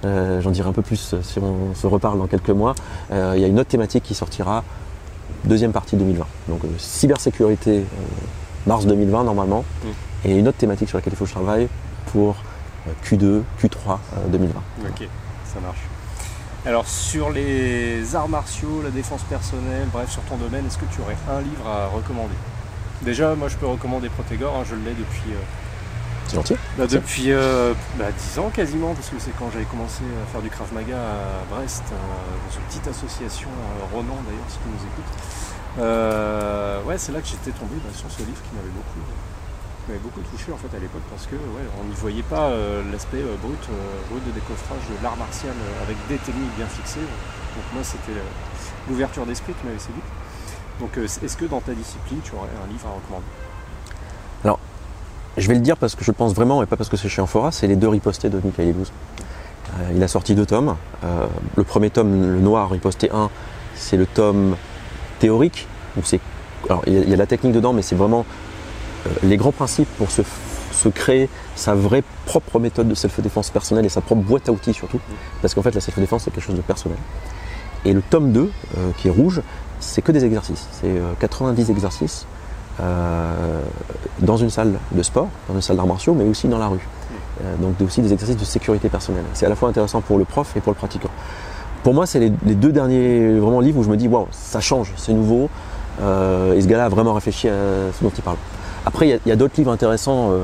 euh, 0.05 0.41
J'en 0.41 0.51
dirai 0.51 0.69
un 0.69 0.73
peu 0.73 0.81
plus 0.81 1.13
euh, 1.13 1.21
si 1.21 1.39
on 1.39 1.73
se 1.75 1.87
reparle 1.87 2.17
dans 2.17 2.27
quelques 2.27 2.49
mois. 2.49 2.75
Euh, 3.11 3.33
il 3.35 3.41
y 3.41 3.45
a 3.45 3.47
une 3.47 3.59
autre 3.59 3.69
thématique 3.69 4.03
qui 4.03 4.13
sortira 4.13 4.63
deuxième 5.45 5.71
partie 5.71 5.95
2020. 5.95 6.25
Donc 6.49 6.61
cybersécurité 6.77 7.85
mars 8.65 8.85
2020 8.85 9.23
normalement. 9.23 9.63
Mm. 9.83 9.87
Et 10.25 10.37
une 10.37 10.47
autre 10.47 10.57
thématique 10.57 10.89
sur 10.89 10.97
laquelle 10.97 11.13
il 11.13 11.15
faut 11.17 11.25
que 11.25 11.29
je 11.29 11.35
travaille 11.35 11.67
pour 12.11 12.37
euh, 12.87 12.91
Q2, 13.05 13.43
Q3 13.61 13.97
euh, 14.17 14.27
2020. 14.29 14.61
Ok, 14.89 15.07
ça 15.45 15.59
marche. 15.59 15.81
Alors 16.65 16.87
sur 16.87 17.29
les 17.29 18.15
arts 18.15 18.29
martiaux, 18.29 18.81
la 18.83 18.89
défense 18.89 19.21
personnelle, 19.23 19.87
bref 19.91 20.09
sur 20.09 20.21
ton 20.23 20.37
domaine, 20.37 20.65
est-ce 20.65 20.77
que 20.77 20.85
tu 20.85 21.01
aurais 21.01 21.17
un 21.29 21.41
livre 21.41 21.67
à 21.67 21.87
recommander? 21.87 22.35
Déjà, 23.01 23.35
moi 23.35 23.49
je 23.49 23.57
peux 23.57 23.65
recommander 23.67 24.07
Protégor, 24.07 24.55
hein, 24.55 24.63
je 24.69 24.75
l'ai 24.75 24.91
depuis, 24.91 25.31
euh, 25.31 25.41
C'est 26.33 26.37
gentil. 26.37 26.55
Bah, 26.79 26.87
depuis 26.87 27.31
euh, 27.31 27.73
bah, 27.97 28.11
10 28.11 28.39
ans 28.39 28.49
quasiment, 28.49 28.95
parce 28.95 29.09
que 29.09 29.19
c'est 29.19 29.37
quand 29.37 29.51
j'avais 29.53 29.65
commencé 29.65 30.01
à 30.01 30.25
faire 30.31 30.41
du 30.41 30.49
Krav 30.49 30.73
Maga 30.73 30.97
à 30.97 31.45
Brest, 31.53 31.83
euh, 31.91 31.95
dans 31.95 32.55
une 32.57 32.65
petite 32.65 32.87
association, 32.87 33.49
euh, 33.49 33.93
Ronan 33.93 34.17
d'ailleurs, 34.25 34.49
si 34.49 34.57
tu 34.57 34.65
nous 34.65 34.81
écoutes. 34.81 35.13
Euh, 35.77 36.81
ouais, 36.83 36.97
c'est 36.97 37.11
là 37.11 37.21
que 37.21 37.27
j'étais 37.27 37.51
tombé 37.51 37.75
bah, 37.83 37.93
sur 37.93 38.09
ce 38.09 38.25
livre 38.25 38.41
qui 38.41 38.55
m'avait 38.55 38.73
beaucoup, 38.73 39.05
m'avait 39.87 39.99
beaucoup 39.99 40.21
touché 40.21 40.51
en 40.51 40.57
fait 40.57 40.75
à 40.75 40.79
l'époque, 40.79 41.05
parce 41.11 41.27
que 41.27 41.35
ouais, 41.35 41.65
on 41.79 41.85
n'y 41.85 41.95
voyait 41.95 42.25
pas 42.25 42.49
l'aspect 42.91 43.21
brut, 43.41 43.61
brut 44.09 44.25
de 44.25 44.31
décoffrage 44.31 44.81
de 44.89 45.03
l'art 45.03 45.17
martial 45.17 45.53
avec 45.85 45.97
des 46.09 46.17
techniques 46.17 46.55
bien 46.57 46.67
fixées. 46.67 47.05
Donc 47.53 47.65
moi, 47.73 47.83
c'était 47.83 48.17
l'ouverture 48.89 49.27
d'esprit 49.27 49.53
qui 49.53 49.65
m'avait 49.67 49.77
séduit. 49.77 50.01
Donc 50.79 50.97
est-ce 50.97 51.37
que 51.37 51.45
dans 51.45 51.61
ta 51.61 51.73
discipline, 51.73 52.21
tu 52.23 52.33
aurais 52.33 52.49
un 52.57 52.67
livre 52.71 52.87
à 52.87 52.97
recommander? 52.97 53.29
Je 55.37 55.47
vais 55.47 55.55
le 55.55 55.61
dire 55.61 55.77
parce 55.77 55.95
que 55.95 56.03
je 56.03 56.11
pense 56.11 56.33
vraiment 56.33 56.61
et 56.61 56.65
pas 56.65 56.75
parce 56.75 56.89
que 56.89 56.97
c'est 56.97 57.09
chez 57.09 57.21
Amphora, 57.21 57.51
c'est 57.51 57.67
les 57.67 57.75
deux 57.75 57.87
ripostés 57.87 58.29
de 58.29 58.39
Michael 58.43 58.69
Illouz. 58.69 58.91
Euh, 59.79 59.91
il 59.95 60.03
a 60.03 60.07
sorti 60.07 60.35
deux 60.35 60.45
tomes. 60.45 60.75
Euh, 61.03 61.25
le 61.55 61.63
premier 61.63 61.89
tome, 61.89 62.21
le 62.21 62.39
noir, 62.39 62.69
riposté 62.69 63.09
1, 63.11 63.29
c'est 63.75 63.97
le 63.97 64.05
tome 64.05 64.55
théorique. 65.19 65.67
Où 65.97 66.01
il 66.87 67.09
y, 67.09 67.13
a, 67.13 67.17
la 67.17 67.27
technique 67.27 67.53
dedans, 67.53 67.73
mais 67.73 67.83
c'est 67.83 67.95
vraiment 67.95 68.25
euh, 69.05 69.09
les 69.23 69.37
grands 69.37 69.51
principes 69.51 69.89
pour 69.97 70.09
se, 70.09 70.23
se 70.71 70.89
créer 70.89 71.29
sa 71.55 71.75
vraie 71.75 72.03
propre 72.25 72.59
méthode 72.59 72.87
de 72.87 72.95
self-défense 72.95 73.49
personnelle 73.51 73.85
et 73.85 73.89
sa 73.89 74.01
propre 74.01 74.21
boîte 74.21 74.49
à 74.49 74.51
outils 74.51 74.73
surtout. 74.73 74.99
Parce 75.41 75.53
qu'en 75.53 75.61
fait, 75.61 75.75
la 75.75 75.81
self-défense, 75.81 76.23
c'est 76.23 76.31
quelque 76.31 76.43
chose 76.43 76.55
de 76.55 76.61
personnel. 76.61 76.97
Et 77.85 77.93
le 77.93 78.01
tome 78.01 78.31
2, 78.31 78.41
euh, 78.77 78.91
qui 78.97 79.07
est 79.07 79.11
rouge, 79.11 79.41
c'est 79.79 80.01
que 80.01 80.11
des 80.11 80.25
exercices. 80.25 80.67
C'est 80.71 80.87
euh, 80.87 81.13
90 81.19 81.69
exercices 81.69 82.25
euh, 82.81 83.61
dans 84.19 84.37
une 84.37 84.49
salle 84.49 84.73
de 84.91 85.03
sport, 85.03 85.27
dans 85.49 85.55
une 85.55 85.61
salle 85.61 85.77
d'arts 85.77 85.87
martiaux, 85.87 86.13
mais 86.13 86.25
aussi 86.25 86.47
dans 86.47 86.57
la 86.59 86.67
rue. 86.67 86.85
Euh, 87.43 87.55
donc 87.61 87.73
aussi 87.85 88.01
des 88.01 88.13
exercices 88.13 88.37
de 88.37 88.45
sécurité 88.45 88.89
personnelle. 88.89 89.23
C'est 89.33 89.45
à 89.45 89.49
la 89.49 89.55
fois 89.55 89.69
intéressant 89.69 90.01
pour 90.01 90.17
le 90.17 90.25
prof 90.25 90.51
et 90.55 90.59
pour 90.59 90.71
le 90.71 90.77
pratiquant. 90.77 91.09
Pour 91.83 91.93
moi, 91.93 92.05
c'est 92.05 92.19
les, 92.19 92.31
les 92.45 92.55
deux 92.55 92.71
derniers 92.71 93.37
vraiment 93.39 93.59
livres 93.59 93.79
où 93.79 93.83
je 93.83 93.89
me 93.89 93.97
dis 93.97 94.07
waouh, 94.07 94.27
ça 94.31 94.59
change, 94.61 94.91
c'est 94.95 95.13
nouveau. 95.13 95.49
Euh, 96.01 96.53
et 96.53 96.61
ce 96.61 96.67
gars-là 96.67 96.85
a 96.85 96.89
vraiment 96.89 97.13
réfléchi 97.13 97.49
à 97.49 97.53
ce 97.97 98.03
dont 98.03 98.11
il 98.15 98.21
parle. 98.23 98.37
Après, 98.85 99.07
il 99.07 99.19
y 99.25 99.31
a- 99.31 99.35
d'autres 99.35 99.55
livres 99.57 99.71
intéressants. 99.71 100.31
euh, 100.31 100.43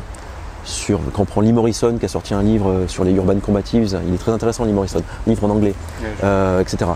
sur, 0.65 0.99
quand 1.13 1.21
on 1.21 1.25
prend 1.25 1.41
Lee 1.41 1.53
Morrison 1.53 1.95
qui 1.97 2.05
a 2.05 2.09
sorti 2.09 2.33
un 2.33 2.43
livre 2.43 2.83
sur 2.87 3.03
les 3.05 3.13
urban 3.13 3.39
combatives, 3.39 3.97
il 4.07 4.13
est 4.13 4.17
très 4.17 4.33
intéressant 4.33 4.65
Lee 4.65 4.73
Morrison, 4.73 5.01
livre 5.25 5.45
en 5.45 5.49
anglais, 5.51 5.73
etc. 6.59 6.91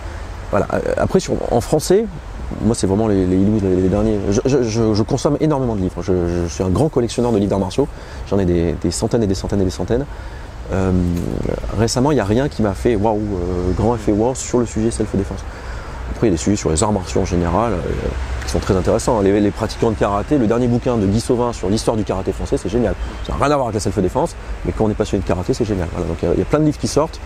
Voilà. 0.52 0.68
Après, 0.98 1.20
sur, 1.22 1.34
en 1.52 1.62
français, 1.62 2.06
moi 2.62 2.76
c'est 2.76 2.88
vraiment 2.88 3.08
les, 3.08 3.26
les, 3.26 3.38
les, 3.38 3.90
derniers. 3.90 4.18
Je, 4.46 5.02
consomme 5.04 5.38
énormément 5.40 5.76
de 5.76 5.82
livres. 5.82 6.02
Je, 6.02 6.48
suis 6.48 6.64
un 6.64 6.70
grand 6.70 6.90
collectionneur 6.90 7.32
de 7.32 7.38
livres 7.38 7.50
d'arts 7.50 7.60
martiaux. 7.60 7.88
J'en 8.30 8.40
ai 8.40 8.46
des, 8.46 8.92
centaines 8.92 9.24
et 9.24 9.28
des 9.28 9.36
centaines 9.36 9.62
et 9.62 9.66
des 9.66 9.70
centaines. 9.70 10.06
Euh, 10.72 10.92
récemment, 11.78 12.12
il 12.12 12.16
n'y 12.16 12.22
a 12.22 12.26
rien 12.26 12.48
qui 12.48 12.62
m'a 12.62 12.74
fait 12.74 12.96
waouh, 12.96 13.18
euh, 13.18 13.72
grand 13.76 13.96
effet 13.96 14.12
waouh 14.12 14.34
sur 14.36 14.60
le 14.60 14.66
sujet 14.66 14.92
self-défense. 14.92 15.40
Après, 16.12 16.28
il 16.28 16.30
y 16.30 16.34
a 16.34 16.36
des 16.36 16.42
sujets 16.42 16.56
sur 16.56 16.70
les 16.70 16.84
arts 16.84 16.94
martiaux 16.94 17.22
en 17.22 17.26
général 17.26 17.74
euh, 17.74 17.78
qui 18.46 18.52
sont 18.52 18.60
très 18.60 18.76
intéressants. 18.76 19.22
Les, 19.22 19.40
les 19.40 19.52
pratiquants 19.52 19.92
de 19.92 19.96
karaté, 19.96 20.38
le 20.38 20.48
dernier 20.48 20.68
bouquin 20.68 20.98
de 20.98 21.06
Guy 21.06 21.20
Sauvin 21.20 21.54
sur 21.54 21.70
l'histoire 21.70 21.98
du 21.98 22.04
karaté 22.04 22.32
français, 22.32 22.58
c'est 22.58 22.70
génial. 22.70 22.96
Ça 23.26 23.34
n'a 23.34 23.44
rien 23.44 23.52
à 23.52 23.56
voir 23.56 23.68
avec 23.68 23.76
la 23.76 23.80
self-défense, 23.80 24.36
mais 24.66 24.72
quand 24.72 24.86
on 24.86 24.90
est 24.90 24.96
passionné 24.96 25.22
de 25.24 25.28
karaté, 25.28 25.54
c'est 25.54 25.66
génial. 25.66 25.88
Donc 26.08 26.18
il 26.22 26.40
y, 26.40 26.42
a 26.42 26.46
plein 26.46 26.60
de 26.60 26.66
livres 26.66 26.78
qui 26.78 26.88
sortent. 26.88 27.20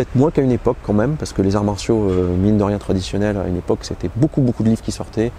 Peut-être 0.00 0.14
moins 0.14 0.30
qu'à 0.30 0.40
une 0.40 0.50
époque 0.50 0.78
quand 0.82 0.94
même, 0.94 1.16
parce 1.16 1.34
que 1.34 1.42
les 1.42 1.56
arts 1.56 1.62
martiaux, 1.62 2.08
euh, 2.08 2.34
mine 2.34 2.56
de 2.56 2.64
rien 2.64 2.78
traditionnels, 2.78 3.36
à 3.36 3.46
une 3.46 3.58
époque, 3.58 3.80
c'était 3.82 4.08
beaucoup, 4.16 4.40
beaucoup 4.40 4.62
de 4.62 4.70
livres 4.70 4.80
qui 4.80 4.92
sortaient. 4.92 5.30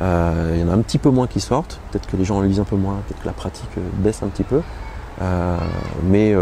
Euh, 0.00 0.52
il 0.54 0.62
y 0.62 0.64
en 0.64 0.70
a 0.70 0.74
un 0.74 0.80
petit 0.80 0.96
peu 0.96 1.10
moins 1.10 1.26
qui 1.26 1.40
sortent. 1.40 1.78
Peut-être 1.90 2.06
que 2.06 2.16
les 2.16 2.24
gens 2.24 2.38
en 2.38 2.40
lisent 2.40 2.58
un 2.58 2.64
peu 2.64 2.76
moins, 2.76 2.94
peut-être 3.06 3.20
que 3.20 3.26
la 3.26 3.34
pratique 3.34 3.68
euh, 3.76 3.82
baisse 3.98 4.22
un 4.22 4.28
petit 4.28 4.44
peu. 4.44 4.62
Mais 6.04 6.34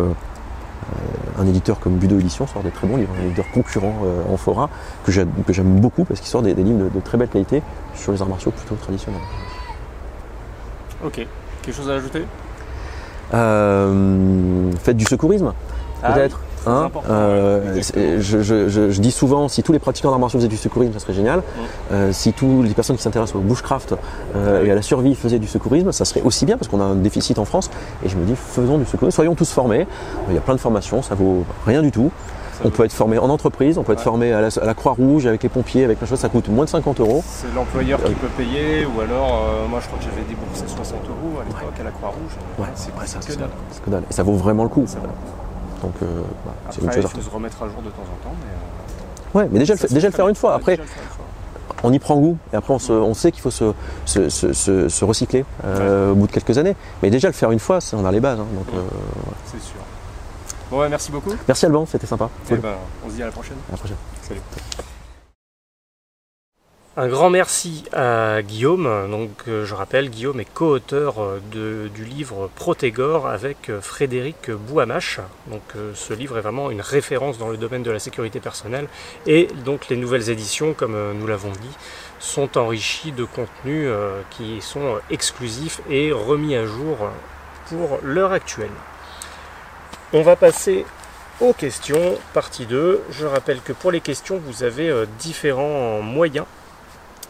un 1.40 1.46
éditeur 1.48 1.80
comme 1.80 1.96
Budo 1.96 2.20
Édition 2.20 2.46
sort 2.46 2.62
des 2.62 2.70
très 2.70 2.86
bons 2.86 2.98
livres, 2.98 3.12
un 3.20 3.24
éditeur 3.26 3.46
concurrent 3.52 3.96
en 4.30 4.36
fora, 4.36 4.70
que 5.04 5.10
j'aime 5.10 5.80
beaucoup 5.80 6.04
parce 6.04 6.20
qu'il 6.20 6.28
sort 6.28 6.42
des, 6.42 6.54
des 6.54 6.62
livres 6.62 6.84
de, 6.84 6.88
de 6.88 7.00
très 7.00 7.18
belle 7.18 7.30
qualité 7.30 7.64
sur 7.96 8.12
les 8.12 8.22
arts 8.22 8.28
martiaux 8.28 8.52
plutôt 8.52 8.76
traditionnels. 8.76 9.20
Ok. 11.04 11.26
Quelque 11.62 11.74
chose 11.74 11.90
à 11.90 11.94
ajouter? 11.94 12.26
Faites 14.84 14.96
du 14.96 15.04
secourisme, 15.04 15.52
peut-être. 16.02 16.38
très 16.38 16.45
hein. 16.66 16.90
Euh, 17.08 17.80
je, 18.20 18.42
je- 18.42 18.68
je- 18.68 18.90
je 18.90 19.00
dis 19.00 19.10
souvent, 19.10 19.48
si 19.48 19.62
tous 19.62 19.72
les 19.72 19.78
pratiquants 19.78 20.10
d'arts 20.10 20.18
martiaux 20.18 20.38
faisaient 20.38 20.48
du 20.48 20.56
secourisme, 20.56 20.92
ça 20.92 20.98
serait 21.00 21.12
génial. 21.14 21.42
Euh, 21.92 22.12
si 22.12 22.32
toutes 22.32 22.64
les 22.66 22.74
personnes 22.74 22.96
qui 22.96 23.02
s'intéressent 23.02 23.36
au 23.36 23.40
bushcraft 23.40 23.94
euh, 24.34 24.64
et 24.64 24.70
à 24.70 24.74
la 24.74 24.82
survie 24.82 25.14
faisaient 25.14 25.38
du 25.38 25.46
secourisme, 25.48 25.92
ça 25.92 26.04
serait 26.04 26.22
aussi 26.22 26.46
bien 26.46 26.56
parce 26.56 26.68
qu'on 26.68 26.80
a 26.80 26.84
un 26.84 26.94
déficit 26.96 27.38
en 27.38 27.44
France. 27.44 27.70
Et 28.04 28.08
je 28.08 28.16
me 28.16 28.24
dis, 28.24 28.34
faisons 28.36 28.78
du 28.78 28.84
secourisme, 28.84 29.14
soyons 29.14 29.34
tous 29.34 29.50
formés. 29.50 29.86
Il 30.28 30.34
y 30.34 30.38
a 30.38 30.40
plein 30.40 30.54
de 30.54 30.60
formations, 30.60 31.02
ça 31.02 31.14
vaut 31.14 31.44
rien 31.66 31.82
du 31.82 31.90
tout. 31.92 32.10
On 32.64 32.70
peut 32.70 32.86
être 32.86 32.92
formé 32.94 33.18
en 33.18 33.28
entreprise, 33.28 33.76
on 33.76 33.82
peut 33.82 33.92
être 33.92 33.98
Ouais. 33.98 34.04
formé 34.04 34.32
à 34.32 34.40
la, 34.40 34.74
Croix-Rouge, 34.74 35.26
avec 35.26 35.42
les 35.42 35.50
pompiers, 35.50 35.84
avec 35.84 35.98
plein 35.98 36.06
de 36.06 36.08
choses, 36.08 36.20
ça 36.20 36.30
coûte 36.30 36.48
moins 36.48 36.64
de 36.64 36.70
50 36.70 37.00
euros. 37.00 37.22
C'est 37.28 37.54
l'employeur 37.54 38.02
qui 38.02 38.14
peut 38.14 38.28
payer, 38.28 38.86
ou 38.86 38.98
alors, 39.02 39.42
euh, 39.44 39.68
moi 39.68 39.78
je 39.82 39.86
crois 39.88 39.98
que 39.98 40.04
j'avais 40.04 40.22
déboursé 40.26 40.64
60 40.66 41.00
euros 41.04 41.38
à 41.38 41.44
l'époque 41.44 41.78
à 41.78 41.84
la 41.84 41.90
Croix-Rouge. 41.90 42.32
Ouais, 42.58 42.66
c'est 42.74 42.90
que 43.28 43.34
que 43.84 43.90
dalle. 43.90 44.02
Et 44.10 44.12
ça 44.14 44.22
vaut 44.22 44.32
vraiment 44.36 44.62
le 44.62 44.70
coup. 44.70 44.84
Ça. 44.86 44.96
Donc, 45.82 45.92
euh, 46.02 46.06
voilà, 46.44 46.58
c'est 46.70 46.80
une 46.82 46.92
chose 46.92 47.10
il 47.14 47.22
faut 47.22 47.30
se 47.30 47.34
remettre 47.34 47.62
à 47.62 47.66
jour 47.68 47.82
de 47.82 47.90
temps 47.90 48.02
en 48.02 48.28
temps. 48.28 48.34
Mais, 48.40 48.46
euh, 48.50 49.38
Ouais, 49.42 49.48
mais 49.52 49.58
déjà, 49.58 49.74
le, 49.74 49.88
déjà 49.94 50.10
faire 50.10 50.28
une 50.28 50.34
fois. 50.34 50.54
Après, 50.54 50.78
on 51.82 51.92
y 51.92 51.98
prend 51.98 52.16
goût. 52.16 52.38
Et 52.52 52.56
après, 52.56 52.72
on, 52.72 52.78
se- 52.78 52.92
on 52.92 53.12
sait 53.14 53.30
qu'il 53.32 53.42
faut 53.42 53.50
se, 53.50 55.04
recycler 55.04 55.44
euh, 55.64 56.12
au 56.12 56.14
bout 56.14 56.26
de 56.26 56.32
quelques 56.32 56.56
années. 56.56 56.74
Mais 57.02 57.10
déjà, 57.10 57.28
le 57.28 57.34
faire 57.34 57.50
une 57.50 57.58
fois, 57.58 57.80
c'est- 57.80 57.96
on 57.96 58.04
a 58.06 58.12
les 58.12 58.20
bases. 58.20 58.40
hein. 58.40 58.46
donc, 58.54 58.66
euh, 58.74 58.80
C'est 59.46 59.60
sûr. 59.62 59.76
Bon, 60.70 60.80
ouais, 60.80 60.88
merci 60.88 61.12
beaucoup. 61.12 61.32
merci 61.46 61.66
Alban, 61.66 61.86
c'était 61.86 62.06
sympa. 62.06 62.28
Cool. 62.48 62.58
ben, 62.58 62.74
on 63.04 63.10
se 63.10 63.14
dit 63.14 63.22
à 63.22 63.26
la 63.26 63.32
prochaine. 63.32 63.56
À 63.68 63.72
la 63.72 63.78
prochaine. 63.78 63.96
Salut. 64.22 64.40
Un 66.98 67.08
grand 67.08 67.28
merci 67.28 67.84
à 67.92 68.40
Guillaume. 68.40 69.10
Donc, 69.10 69.28
euh, 69.48 69.66
je 69.66 69.74
rappelle, 69.74 70.08
Guillaume 70.08 70.40
est 70.40 70.50
co-auteur 70.50 71.16
euh, 71.20 71.88
du 71.94 72.04
livre 72.06 72.48
Protégor 72.54 73.26
avec 73.26 73.68
euh, 73.68 73.82
Frédéric 73.82 74.50
Bouhamache. 74.50 75.20
Donc, 75.48 75.60
ce 75.92 76.14
livre 76.14 76.38
est 76.38 76.40
vraiment 76.40 76.70
une 76.70 76.80
référence 76.80 77.36
dans 77.36 77.50
le 77.50 77.58
domaine 77.58 77.82
de 77.82 77.90
la 77.90 77.98
sécurité 77.98 78.40
personnelle. 78.40 78.88
Et 79.26 79.46
donc, 79.66 79.90
les 79.90 79.96
nouvelles 79.98 80.30
éditions, 80.30 80.72
comme 80.72 80.96
nous 81.12 81.26
l'avons 81.26 81.50
dit, 81.50 81.76
sont 82.18 82.56
enrichies 82.56 83.12
de 83.12 83.24
contenus 83.24 83.90
qui 84.30 84.62
sont 84.62 84.96
exclusifs 85.10 85.82
et 85.90 86.12
remis 86.12 86.56
à 86.56 86.64
jour 86.64 86.96
pour 87.68 87.98
l'heure 88.02 88.32
actuelle. 88.32 88.70
On 90.14 90.22
va 90.22 90.34
passer 90.34 90.86
aux 91.42 91.52
questions, 91.52 92.16
partie 92.32 92.64
2. 92.64 93.02
Je 93.10 93.26
rappelle 93.26 93.60
que 93.60 93.74
pour 93.74 93.90
les 93.90 94.00
questions, 94.00 94.40
vous 94.42 94.62
avez 94.62 95.04
différents 95.18 96.00
moyens 96.00 96.46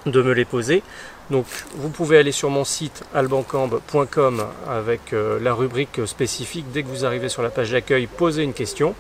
de 0.07 0.23
me 0.23 0.33
les 0.33 0.45
poser. 0.45 0.83
Donc 1.31 1.47
vous 1.75 1.89
pouvez 1.89 2.19
aller 2.19 2.33
sur 2.33 2.51
mon 2.51 2.65
site 2.65 3.03
albancambe.com 3.15 4.45
avec 4.69 5.13
euh, 5.13 5.39
la 5.41 5.55
rubrique 5.55 6.07
spécifique. 6.07 6.67
Dès 6.73 6.83
que 6.83 6.89
vous 6.89 7.05
arrivez 7.05 7.29
sur 7.29 7.43
la 7.43 7.51
page 7.51 7.73
d'accueil, 7.73 8.07
posez 8.07 8.43
une 8.43 8.55
question 8.55 8.95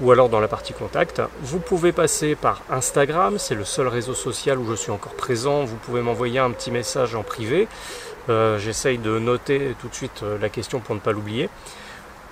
ou 0.00 0.10
alors 0.10 0.28
dans 0.28 0.40
la 0.40 0.48
partie 0.48 0.72
contact. 0.72 1.22
Vous 1.42 1.60
pouvez 1.60 1.92
passer 1.92 2.34
par 2.34 2.62
Instagram, 2.70 3.36
c'est 3.38 3.54
le 3.54 3.64
seul 3.64 3.86
réseau 3.86 4.14
social 4.14 4.58
où 4.58 4.68
je 4.68 4.74
suis 4.74 4.90
encore 4.90 5.14
présent. 5.14 5.64
Vous 5.64 5.76
pouvez 5.76 6.00
m'envoyer 6.02 6.40
un 6.40 6.50
petit 6.50 6.70
message 6.70 7.14
en 7.14 7.22
privé. 7.22 7.68
Euh, 8.28 8.58
J'essaye 8.58 8.98
de 8.98 9.18
noter 9.18 9.74
tout 9.80 9.88
de 9.88 9.94
suite 9.94 10.22
euh, 10.22 10.38
la 10.40 10.48
question 10.48 10.80
pour 10.80 10.94
ne 10.94 11.00
pas 11.00 11.12
l'oublier. 11.12 11.48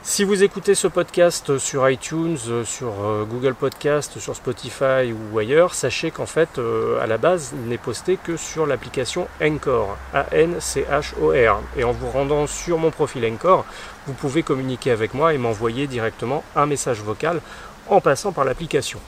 Si 0.03 0.25
vous 0.25 0.43
écoutez 0.43 0.75
ce 0.75 0.89
podcast 0.89 1.59
sur 1.59 1.89
iTunes, 1.89 2.39
sur 2.65 3.05
euh, 3.05 3.25
Google 3.25 3.55
Podcast, 3.55 4.19
sur 4.19 4.35
Spotify 4.35 5.13
ou 5.13 5.39
ailleurs, 5.39 5.75
sachez 5.75 6.11
qu'en 6.11 6.25
fait, 6.25 6.57
euh, 6.57 6.99
à 7.03 7.07
la 7.07 7.19
base, 7.19 7.53
il 7.53 7.69
n'est 7.69 7.77
posté 7.77 8.17
que 8.17 8.39
sur 8.39 8.67
l'application 8.67 9.29
Anchor, 9.43 9.99
A-N-C-H-O-R. 10.15 11.61
Et 11.77 11.85
en 11.85 11.93
vous 11.93 12.09
rendant 12.09 12.47
sur 12.47 12.79
mon 12.79 12.91
profil 12.91 13.27
Anchor, 13.27 13.67
vous 14.07 14.15
pouvez 14.15 14.43
communiquer 14.43 14.91
avec 14.91 15.13
moi 15.13 15.35
et 15.35 15.39
m'envoyer 15.39 15.87
directement 15.87 16.45
un 16.57 16.65
message 16.65 17.03
vocal 17.03 17.43
en 17.87 18.01
passant 18.01 18.33
par 18.33 18.47
l'application. 18.47 19.01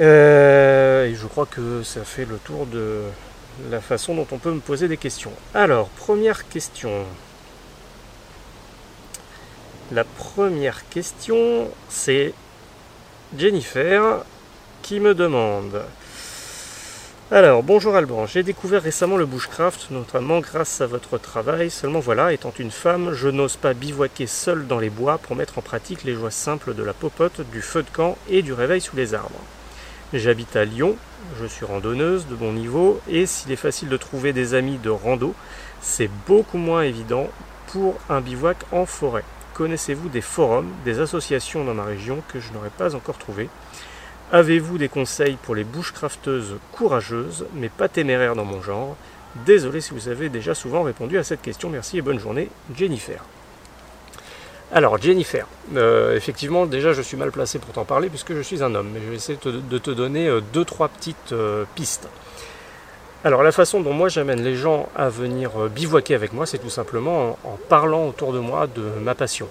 Euh, 0.00 1.04
et 1.04 1.14
je 1.14 1.26
crois 1.26 1.46
que 1.46 1.82
ça 1.82 2.04
fait 2.04 2.24
le 2.24 2.38
tour 2.38 2.64
de 2.64 3.02
la 3.70 3.82
façon 3.82 4.14
dont 4.14 4.26
on 4.32 4.38
peut 4.38 4.52
me 4.52 4.60
poser 4.60 4.88
des 4.88 4.96
questions. 4.96 5.32
Alors, 5.52 5.88
première 5.90 6.48
question. 6.48 7.04
La 9.92 10.02
première 10.02 10.88
question, 10.88 11.68
c'est 11.88 12.34
Jennifer 13.38 14.24
qui 14.82 14.98
me 14.98 15.14
demande. 15.14 15.80
Alors, 17.30 17.62
bonjour 17.62 17.94
Alban, 17.94 18.26
j'ai 18.26 18.42
découvert 18.42 18.82
récemment 18.82 19.16
le 19.16 19.26
bushcraft, 19.26 19.92
notamment 19.92 20.40
grâce 20.40 20.80
à 20.80 20.88
votre 20.88 21.18
travail. 21.18 21.70
Seulement 21.70 22.00
voilà, 22.00 22.32
étant 22.32 22.52
une 22.58 22.72
femme, 22.72 23.12
je 23.12 23.28
n'ose 23.28 23.54
pas 23.54 23.74
bivouaquer 23.74 24.26
seule 24.26 24.66
dans 24.66 24.80
les 24.80 24.90
bois 24.90 25.18
pour 25.18 25.36
mettre 25.36 25.56
en 25.58 25.62
pratique 25.62 26.02
les 26.02 26.14
joies 26.14 26.32
simples 26.32 26.74
de 26.74 26.82
la 26.82 26.92
popote, 26.92 27.42
du 27.52 27.62
feu 27.62 27.84
de 27.84 27.90
camp 27.90 28.18
et 28.28 28.42
du 28.42 28.52
réveil 28.52 28.80
sous 28.80 28.96
les 28.96 29.14
arbres. 29.14 29.40
J'habite 30.12 30.56
à 30.56 30.64
Lyon, 30.64 30.96
je 31.40 31.46
suis 31.46 31.64
randonneuse 31.64 32.26
de 32.26 32.34
bon 32.34 32.52
niveau, 32.52 33.00
et 33.08 33.24
s'il 33.26 33.52
est 33.52 33.56
facile 33.56 33.88
de 33.88 33.96
trouver 33.96 34.32
des 34.32 34.54
amis 34.54 34.78
de 34.78 34.90
rando, 34.90 35.32
c'est 35.80 36.10
beaucoup 36.26 36.58
moins 36.58 36.82
évident 36.82 37.28
pour 37.68 37.94
un 38.08 38.20
bivouac 38.20 38.58
en 38.72 38.84
forêt. 38.84 39.24
Connaissez-vous 39.56 40.10
des 40.10 40.20
forums, 40.20 40.68
des 40.84 41.00
associations 41.00 41.64
dans 41.64 41.72
ma 41.72 41.84
région 41.84 42.22
que 42.28 42.40
je 42.40 42.52
n'aurais 42.52 42.68
pas 42.68 42.94
encore 42.94 43.16
trouvées? 43.16 43.48
Avez-vous 44.30 44.76
des 44.76 44.90
conseils 44.90 45.38
pour 45.42 45.54
les 45.54 45.64
bushcrafteuses 45.64 46.56
courageuses, 46.72 47.46
mais 47.54 47.70
pas 47.70 47.88
téméraires 47.88 48.36
dans 48.36 48.44
mon 48.44 48.60
genre? 48.60 48.96
Désolé 49.46 49.80
si 49.80 49.94
vous 49.94 50.08
avez 50.08 50.28
déjà 50.28 50.54
souvent 50.54 50.82
répondu 50.82 51.16
à 51.16 51.24
cette 51.24 51.40
question. 51.40 51.70
Merci 51.70 51.96
et 51.96 52.02
bonne 52.02 52.18
journée, 52.18 52.50
Jennifer. 52.76 53.24
Alors, 54.72 55.00
Jennifer, 55.00 55.46
euh, 55.74 56.14
effectivement, 56.14 56.66
déjà 56.66 56.92
je 56.92 57.00
suis 57.00 57.16
mal 57.16 57.32
placé 57.32 57.58
pour 57.58 57.72
t'en 57.72 57.86
parler 57.86 58.10
puisque 58.10 58.34
je 58.34 58.42
suis 58.42 58.62
un 58.62 58.74
homme, 58.74 58.90
mais 58.92 59.00
je 59.02 59.08
vais 59.08 59.16
essayer 59.16 59.38
de 59.42 59.78
te 59.78 59.90
donner 59.90 60.28
euh, 60.28 60.42
deux, 60.52 60.66
trois 60.66 60.88
petites 60.88 61.32
euh, 61.32 61.64
pistes. 61.74 62.10
Alors, 63.24 63.42
la 63.42 63.52
façon 63.52 63.80
dont 63.80 63.92
moi 63.92 64.08
j'amène 64.08 64.42
les 64.42 64.54
gens 64.54 64.88
à 64.94 65.08
venir 65.08 65.50
bivouaquer 65.68 66.14
avec 66.14 66.32
moi, 66.32 66.46
c'est 66.46 66.58
tout 66.58 66.70
simplement 66.70 67.38
en, 67.44 67.58
parlant 67.68 68.06
autour 68.06 68.32
de 68.32 68.38
moi 68.38 68.66
de 68.66 68.82
ma 69.02 69.14
passion. 69.14 69.48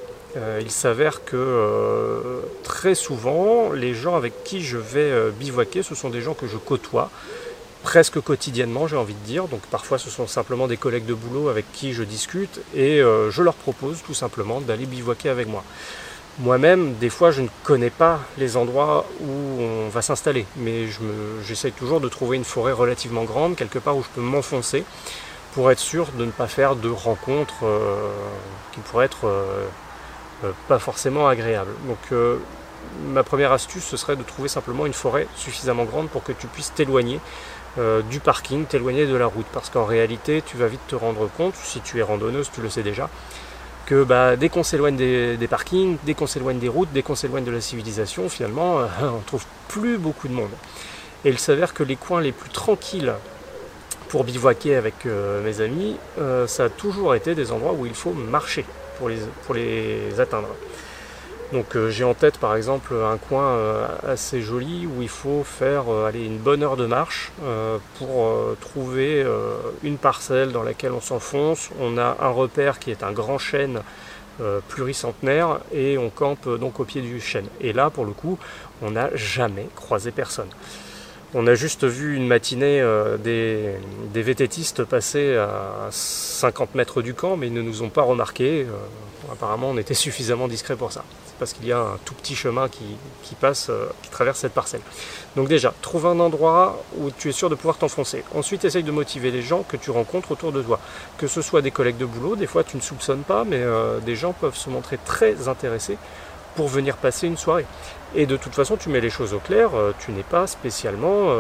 il 0.61 0.71
s'avère 0.71 1.25
que 1.25 2.41
très 2.63 2.95
souvent, 2.95 3.71
les 3.73 3.93
gens 3.93 4.15
avec 4.15 4.43
qui 4.43 4.61
je 4.61 4.77
vais 4.77 5.31
bivouaquer, 5.37 5.83
ce 5.83 5.95
sont 5.95 6.09
des 6.09 6.21
gens 6.21 6.33
que 6.33 6.47
je 6.47 6.57
côtoie, 6.57 7.09
presque 7.85 8.19
quotidiennement, 8.19 8.87
j'ai 8.87 8.97
envie 8.97 9.13
de 9.13 9.25
dire. 9.25 9.47
Donc 9.47 9.61
parfois 9.67 9.99
ce 9.99 10.09
sont 10.09 10.27
simplement 10.27 10.67
des 10.67 10.75
collègues 10.75 11.05
de 11.05 11.13
boulot 11.13 11.49
avec 11.49 11.71
qui 11.71 11.93
je 11.93 12.03
discute 12.03 12.59
et 12.75 12.99
euh, 12.99 13.29
je 13.29 13.43
leur 13.43 13.53
propose 13.53 14.01
tout 14.01 14.15
simplement 14.15 14.59
d'aller 14.59 14.87
bivouaquer 14.87 15.29
avec 15.29 15.47
moi. 15.47 15.63
Moi-même, 16.39 16.95
des 16.95 17.09
fois, 17.09 17.31
je 17.31 17.41
ne 17.41 17.47
connais 17.63 17.89
pas 17.89 18.19
les 18.37 18.57
endroits 18.57 19.05
où 19.21 19.61
on 19.61 19.89
va 19.89 20.01
s'installer, 20.01 20.45
mais 20.57 20.87
j'essaye 21.45 21.71
toujours 21.71 22.01
de 22.01 22.09
trouver 22.09 22.35
une 22.35 22.43
forêt 22.43 22.73
relativement 22.73 23.23
grande, 23.23 23.55
quelque 23.55 23.79
part 23.79 23.95
où 23.95 24.03
je 24.03 24.09
peux 24.09 24.21
m'enfoncer, 24.21 24.83
pour 25.53 25.71
être 25.71 25.79
sûr 25.79 26.11
de 26.11 26.25
ne 26.25 26.31
pas 26.31 26.47
faire 26.47 26.75
de 26.75 26.89
rencontres 26.89 27.63
euh, 27.63 28.09
qui 28.73 28.81
pourraient 28.81 29.05
être 29.05 29.27
euh, 29.27 29.65
pas 30.67 30.79
forcément 30.79 31.27
agréables. 31.27 31.71
Donc 31.87 32.11
ma 33.03 33.23
première 33.23 33.51
astuce, 33.51 33.83
ce 33.83 33.97
serait 33.97 34.15
de 34.15 34.23
trouver 34.23 34.49
simplement 34.49 34.85
une 34.85 34.93
forêt 34.93 35.27
suffisamment 35.35 35.85
grande 35.85 36.09
pour 36.09 36.23
que 36.23 36.31
tu 36.31 36.47
puisses 36.47 36.73
t'éloigner 36.73 37.19
euh, 37.77 38.01
du 38.01 38.19
parking, 38.19 38.65
t'éloigner 38.65 39.05
de 39.05 39.15
la 39.15 39.25
route. 39.25 39.45
Parce 39.53 39.69
qu'en 39.69 39.85
réalité, 39.85 40.41
tu 40.45 40.57
vas 40.57 40.67
vite 40.67 40.85
te 40.87 40.95
rendre 40.95 41.29
compte, 41.37 41.55
si 41.55 41.81
tu 41.81 41.99
es 41.99 42.01
randonneuse, 42.01 42.49
tu 42.53 42.61
le 42.61 42.69
sais 42.69 42.83
déjà, 42.83 43.09
que 43.85 44.03
bah, 44.03 44.35
dès 44.35 44.49
qu'on 44.49 44.63
s'éloigne 44.63 44.95
des, 44.95 45.47
parkings, 45.49 45.97
dès 46.05 46.13
qu'on 46.13 46.27
s'éloigne 46.27 46.59
des 46.59 46.69
routes, 46.69 46.89
dès 46.93 47.03
qu'on 47.03 47.15
s'éloigne 47.15 47.43
de 47.43 47.51
la 47.51 47.61
civilisation, 47.61 48.29
finalement, 48.29 48.79
euh, 48.79 48.85
on 49.01 49.19
trouve 49.25 49.45
plus 49.67 49.97
beaucoup 49.97 50.27
de 50.27 50.33
monde. 50.33 50.51
Et 51.23 51.29
il 51.29 51.39
s'avère 51.39 51.73
que 51.73 51.83
les 51.83 51.95
coins 51.95 52.21
les 52.21 52.31
plus 52.31 52.49
tranquilles 52.49 53.13
pour 54.09 54.23
bivouaquer 54.23 54.75
avec 54.75 55.05
euh, 55.05 55.43
mes 55.43 55.61
amis, 55.61 55.97
ça 56.47 56.65
a 56.65 56.69
toujours 56.69 57.15
été 57.15 57.35
des 57.35 57.51
endroits 57.51 57.73
où 57.73 57.85
il 57.85 57.95
faut 57.95 58.13
marcher 58.13 58.65
pour 58.97 59.09
les, 59.09 59.17
pour 59.45 59.55
les 59.55 60.19
atteindre. 60.19 60.49
Donc 61.55 61.77
euh, 61.77 61.89
j'ai 61.89 62.03
en 62.03 62.13
tête 62.13 62.37
par 62.37 62.57
exemple 62.57 62.93
un 62.93 63.15
coin 63.15 63.47
euh, 63.47 63.87
assez 64.05 64.41
joli 64.41 64.85
où 64.85 65.01
il 65.01 65.07
faut 65.07 65.45
faire 65.45 65.85
euh, 65.87 66.05
aller 66.05 66.25
une 66.25 66.37
bonne 66.37 66.61
heure 66.61 66.75
de 66.75 66.85
marche 66.85 67.31
pour 67.97 68.37
trouver 68.59 69.25
une 69.83 69.97
parcelle 69.97 70.51
dans 70.51 70.63
laquelle 70.63 70.91
on 70.91 70.99
s'enfonce. 70.99 71.69
On 71.79 71.97
a 71.97 72.17
un 72.19 72.29
repère 72.29 72.77
qui 72.79 72.91
est 72.91 73.03
un 73.03 73.13
grand 73.13 73.37
chêne 73.37 73.79
pluricentenaire 74.67 75.59
et 75.73 75.97
on 75.97 76.09
campe 76.09 76.49
donc 76.59 76.81
au 76.81 76.83
pied 76.83 77.01
du 77.01 77.21
chêne. 77.21 77.47
Et 77.61 77.71
là 77.71 77.89
pour 77.89 78.05
le 78.05 78.11
coup 78.11 78.37
on 78.81 78.91
n'a 78.91 79.15
jamais 79.15 79.67
croisé 79.75 80.11
personne. 80.11 80.49
On 81.33 81.47
a 81.47 81.55
juste 81.55 81.85
vu 81.85 82.15
une 82.15 82.27
matinée 82.27 82.83
des, 83.23 83.75
des, 84.13 84.85
passer 84.89 85.37
à 85.37 85.87
50 85.89 86.75
mètres 86.75 87.01
du 87.01 87.13
camp, 87.13 87.37
mais 87.37 87.47
ils 87.47 87.53
ne 87.53 87.61
nous 87.61 87.81
ont 87.81 87.89
pas 87.89 88.03
remarqué. 88.03 88.65
Apparemment, 89.31 89.69
on 89.69 89.77
était 89.77 89.93
suffisamment 89.93 90.47
discret 90.47 90.75
pour 90.75 90.91
ça 90.91 91.03
parce 91.39 91.53
qu'il 91.53 91.65
y 91.65 91.71
a 91.71 91.79
un 91.79 91.97
tout 92.05 92.13
petit 92.13 92.35
chemin 92.35 92.69
qui, 92.69 93.35
passe, 93.39 93.67
euh, 93.69 93.87
qui 94.01 94.09
traverse 94.09 94.39
cette 94.39 94.53
parcelle. 94.53 94.81
Donc 95.35 95.47
déjà, 95.47 95.73
trouve 95.81 96.05
un 96.05 96.19
endroit 96.19 96.81
où 96.97 97.11
tu 97.11 97.29
es 97.29 97.31
sûr 97.31 97.49
de 97.49 97.55
pouvoir 97.55 97.77
t'enfoncer. 97.77 98.23
Ensuite, 98.33 98.65
essaye 98.65 98.83
de 98.83 98.91
motiver 98.91 99.31
les 99.31 99.41
gens 99.41 99.63
que 99.63 99.77
tu 99.77 99.91
rencontres 99.91 100.31
autour 100.31 100.51
de 100.51 100.61
toi. 100.61 100.79
Que 101.17 101.27
ce 101.27 101.41
soit 101.41 101.61
des 101.61 101.71
collègues 101.71 101.97
de 101.97 102.05
boulot, 102.05 102.35
des 102.35 102.47
fois 102.47 102.63
tu 102.63 102.77
ne 102.77 102.81
soupçonnes 102.81 103.23
pas, 103.23 103.43
mais 103.43 103.59
euh, 103.59 103.99
des 103.99 104.15
gens 104.15 104.33
peuvent 104.33 104.55
se 104.55 104.69
montrer 104.69 104.97
très 105.03 105.47
intéressés 105.47 105.97
pour 106.55 106.67
venir 106.67 106.95
passer 106.95 107.27
une 107.27 107.37
soirée. 107.37 107.65
Et 108.15 108.25
de 108.25 108.37
toute 108.37 108.53
façon, 108.53 108.77
tu 108.77 108.89
mets 108.89 109.01
les 109.01 109.09
choses 109.09 109.33
au 109.33 109.39
clair, 109.39 109.71
euh, 109.75 109.91
tu 109.99 110.11
n'es 110.11 110.23
pas 110.23 110.47
spécialement, 110.47 111.35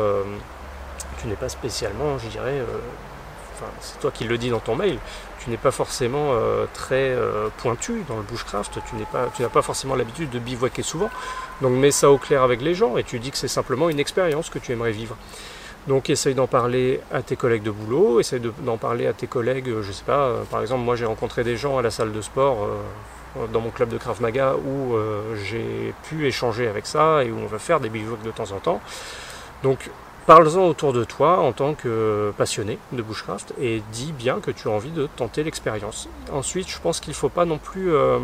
tu 1.21 1.27
n'es 1.27 1.35
pas 1.35 1.47
spécialement, 1.47 2.17
je 2.17 2.27
dirais, 2.27 2.61
c'est 3.79 3.99
toi 3.99 4.11
qui 4.11 4.23
le 4.23 4.37
dis 4.37 4.49
dans 4.49 4.59
ton 4.59 4.75
mail, 4.75 4.97
tu 5.45 5.51
n'es 5.51 5.57
pas 5.57 5.71
forcément 5.71 6.31
euh, 6.31 6.65
très 6.73 7.09
euh, 7.09 7.49
pointu 7.57 8.03
dans 8.07 8.17
le 8.17 8.23
bushcraft, 8.23 8.79
tu 8.87 9.43
n'as 9.43 9.49
pas 9.49 9.61
forcément 9.61 9.95
l'habitude 9.95 10.29
de 10.31 10.39
bivouaquer 10.39 10.81
souvent. 10.81 11.09
Donc 11.61 11.73
mets 11.73 11.91
ça 11.91 12.09
au 12.09 12.17
clair 12.17 12.41
avec 12.41 12.61
les 12.61 12.73
gens 12.73 12.97
et 12.97 13.03
tu 13.03 13.19
dis 13.19 13.31
que 13.31 13.37
c'est 13.37 13.47
simplement 13.47 13.89
une 13.89 13.99
expérience 13.99 14.49
que 14.49 14.59
tu 14.59 14.71
aimerais 14.71 14.91
vivre. 14.91 15.15
Donc 15.87 16.09
essaye 16.09 16.33
d'en 16.33 16.47
parler 16.47 16.99
à 17.13 17.21
tes 17.21 17.35
collègues 17.35 17.61
de 17.61 17.69
boulot, 17.69 18.19
essaye 18.19 18.41
d'en 18.61 18.77
parler 18.77 19.05
à 19.05 19.13
tes 19.13 19.27
collègues, 19.27 19.81
je 19.81 19.91
sais 19.91 20.03
pas, 20.03 20.25
euh, 20.25 20.43
par 20.49 20.61
exemple 20.61 20.81
moi 20.81 20.95
j'ai 20.95 21.05
rencontré 21.05 21.43
des 21.43 21.57
gens 21.57 21.77
à 21.77 21.83
la 21.83 21.91
salle 21.91 22.11
de 22.11 22.21
sport 22.21 22.67
dans 23.51 23.59
mon 23.59 23.69
club 23.69 23.89
de 23.89 23.97
Krav 23.97 24.21
Maga 24.21 24.55
où 24.55 24.95
j'ai 25.35 25.93
pu 26.03 26.25
échanger 26.25 26.67
avec 26.67 26.87
ça 26.87 27.23
et 27.23 27.31
où 27.31 27.37
on 27.37 27.47
va 27.47 27.59
faire 27.59 27.79
des 27.79 27.89
bivouacs 27.89 28.23
de 28.23 28.31
temps 28.31 28.51
en 28.51 28.59
temps. 28.59 28.81
Parle-en 30.25 30.67
autour 30.67 30.91
de 30.91 31.03
toi 31.03 31.37
en 31.39 31.51
tant 31.51 31.75
que 31.75 32.33
passionné 32.35 32.79
de 32.93 33.03
bushcraft 33.03 33.53
et 33.61 33.83
dis 33.91 34.11
bien 34.11 34.39
que 34.39 34.49
tu 34.49 34.67
as 34.67 34.71
envie 34.71 34.89
de 34.89 35.07
tenter 35.15 35.43
l'expérience. 35.43 36.09
Ensuite, 36.31 36.67
je 36.67 36.79
pense 36.79 36.99
qu'il 36.99 37.11
ne 37.11 37.15
faut 37.15 37.29
pas 37.29 37.45
non 37.45 37.59
plus 37.59 37.93
euh, 37.93 38.17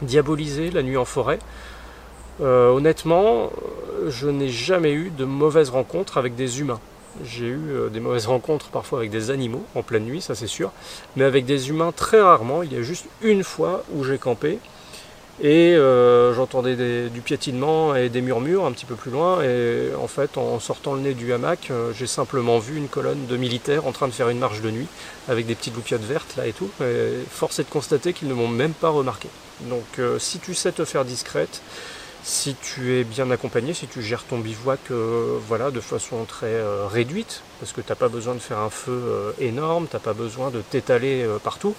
diaboliser 0.00 0.70
la 0.70 0.82
nuit 0.82 0.96
en 0.96 1.04
forêt. 1.04 1.38
Euh, 2.40 2.70
honnêtement, 2.70 3.50
je 4.08 4.28
n'ai 4.28 4.48
jamais 4.48 4.92
eu 4.92 5.10
de 5.10 5.26
mauvaises 5.26 5.68
rencontres 5.68 6.16
avec 6.16 6.34
des 6.34 6.60
humains. 6.60 6.80
J'ai 7.24 7.46
eu 7.46 7.70
euh, 7.72 7.88
des 7.90 8.00
mauvaises 8.00 8.26
rencontres 8.34 8.68
parfois 8.68 9.00
avec 9.00 9.10
des 9.10 9.30
animaux 9.30 9.64
en 9.74 9.82
pleine 9.82 10.04
nuit, 10.04 10.22
ça 10.22 10.34
c'est 10.34 10.46
sûr, 10.46 10.72
mais 11.14 11.24
avec 11.24 11.44
des 11.44 11.68
humains 11.68 11.92
très 11.94 12.22
rarement. 12.22 12.62
Il 12.62 12.72
y 12.72 12.76
a 12.76 12.82
juste 12.82 13.04
une 13.20 13.44
fois 13.44 13.84
où 13.92 14.02
j'ai 14.02 14.16
campé 14.16 14.58
et 15.42 15.74
euh, 15.74 16.32
j'entendais 16.32 17.08
du 17.10 17.20
piétinement 17.20 17.94
et 17.94 18.08
des 18.08 18.22
murmures 18.22 18.64
un 18.64 18.72
petit 18.72 18.86
peu 18.86 18.94
plus 18.94 19.10
loin. 19.10 19.42
Et 19.42 19.90
en 20.00 20.06
fait, 20.06 20.38
en 20.38 20.58
sortant 20.60 20.94
le 20.94 21.00
nez 21.00 21.14
du 21.14 21.32
hamac, 21.32 21.68
euh, 21.70 21.92
j'ai 21.92 22.06
simplement 22.06 22.58
vu 22.58 22.76
une 22.76 22.88
colonne 22.88 23.26
de 23.26 23.36
militaires 23.36 23.86
en 23.86 23.92
train 23.92 24.08
de 24.08 24.12
faire 24.12 24.30
une 24.30 24.38
marche 24.38 24.62
de 24.62 24.70
nuit 24.70 24.86
avec 25.28 25.46
des 25.46 25.54
petites 25.54 25.74
loupiottes 25.74 26.02
vertes 26.02 26.36
là 26.36 26.46
et 26.46 26.52
tout. 26.52 26.70
Et 26.80 27.12
force 27.30 27.58
est 27.58 27.64
de 27.64 27.70
constater 27.70 28.12
qu'ils 28.12 28.28
ne 28.28 28.34
m'ont 28.34 28.48
même 28.48 28.72
pas 28.72 28.88
remarqué. 28.88 29.28
Donc, 29.62 29.84
euh, 29.98 30.18
si 30.18 30.38
tu 30.38 30.54
sais 30.54 30.72
te 30.72 30.84
faire 30.84 31.04
discrète, 31.04 31.60
si 32.28 32.56
tu 32.56 32.98
es 32.98 33.04
bien 33.04 33.30
accompagné, 33.30 33.72
si 33.72 33.86
tu 33.86 34.02
gères 34.02 34.24
ton 34.24 34.38
bivouac 34.38 34.80
voilà, 35.46 35.70
de 35.70 35.78
façon 35.78 36.24
très 36.24 36.60
réduite, 36.88 37.42
parce 37.60 37.72
que 37.72 37.80
tu 37.80 37.88
n'as 37.88 37.94
pas 37.94 38.08
besoin 38.08 38.34
de 38.34 38.40
faire 38.40 38.58
un 38.58 38.68
feu 38.68 39.32
énorme, 39.38 39.86
tu 39.88 39.94
n'as 39.94 40.00
pas 40.00 40.12
besoin 40.12 40.50
de 40.50 40.60
t'étaler 40.60 41.24
partout, 41.44 41.76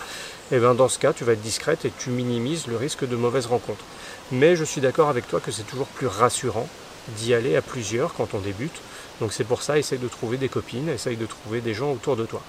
eh 0.54 0.60
bien 0.60 0.74
dans 0.74 0.88
ce 0.88 1.00
cas, 1.00 1.12
tu 1.12 1.26
vas 1.26 1.34
être 1.34 1.42
discrète 1.42 1.84
et 1.84 1.92
tu 2.00 2.12
minimises 2.12 2.68
le 2.68 2.78
risque 2.78 3.06
de 3.06 3.18
mauvaises 3.18 3.48
rencontres. 3.48 3.84
Mais 4.32 4.56
je 4.56 4.64
suis 4.64 4.80
d'accord 4.80 5.10
avec 5.10 5.28
toi 5.28 5.42
que 5.42 5.52
c'est 5.52 5.68
toujours 5.68 5.88
plus 5.88 6.08
rassurant 6.08 6.70
d'y 7.18 7.34
aller 7.34 7.58
à 7.58 7.62
plusieurs 7.62 8.14
quand 8.14 8.34
on 8.34 8.40
débute. 8.40 8.80
Donc 9.20 9.34
c'est 9.34 9.44
pour 9.44 9.62
ça, 9.62 9.78
essaye 9.78 10.00
de 10.00 10.08
trouver 10.08 10.38
des 10.38 10.48
copines, 10.48 10.88
essaye 10.88 11.18
de 11.18 11.26
trouver 11.26 11.60
des 11.60 11.74
gens 11.74 11.92
autour 11.92 12.16
de 12.16 12.26
toi. 12.26 12.42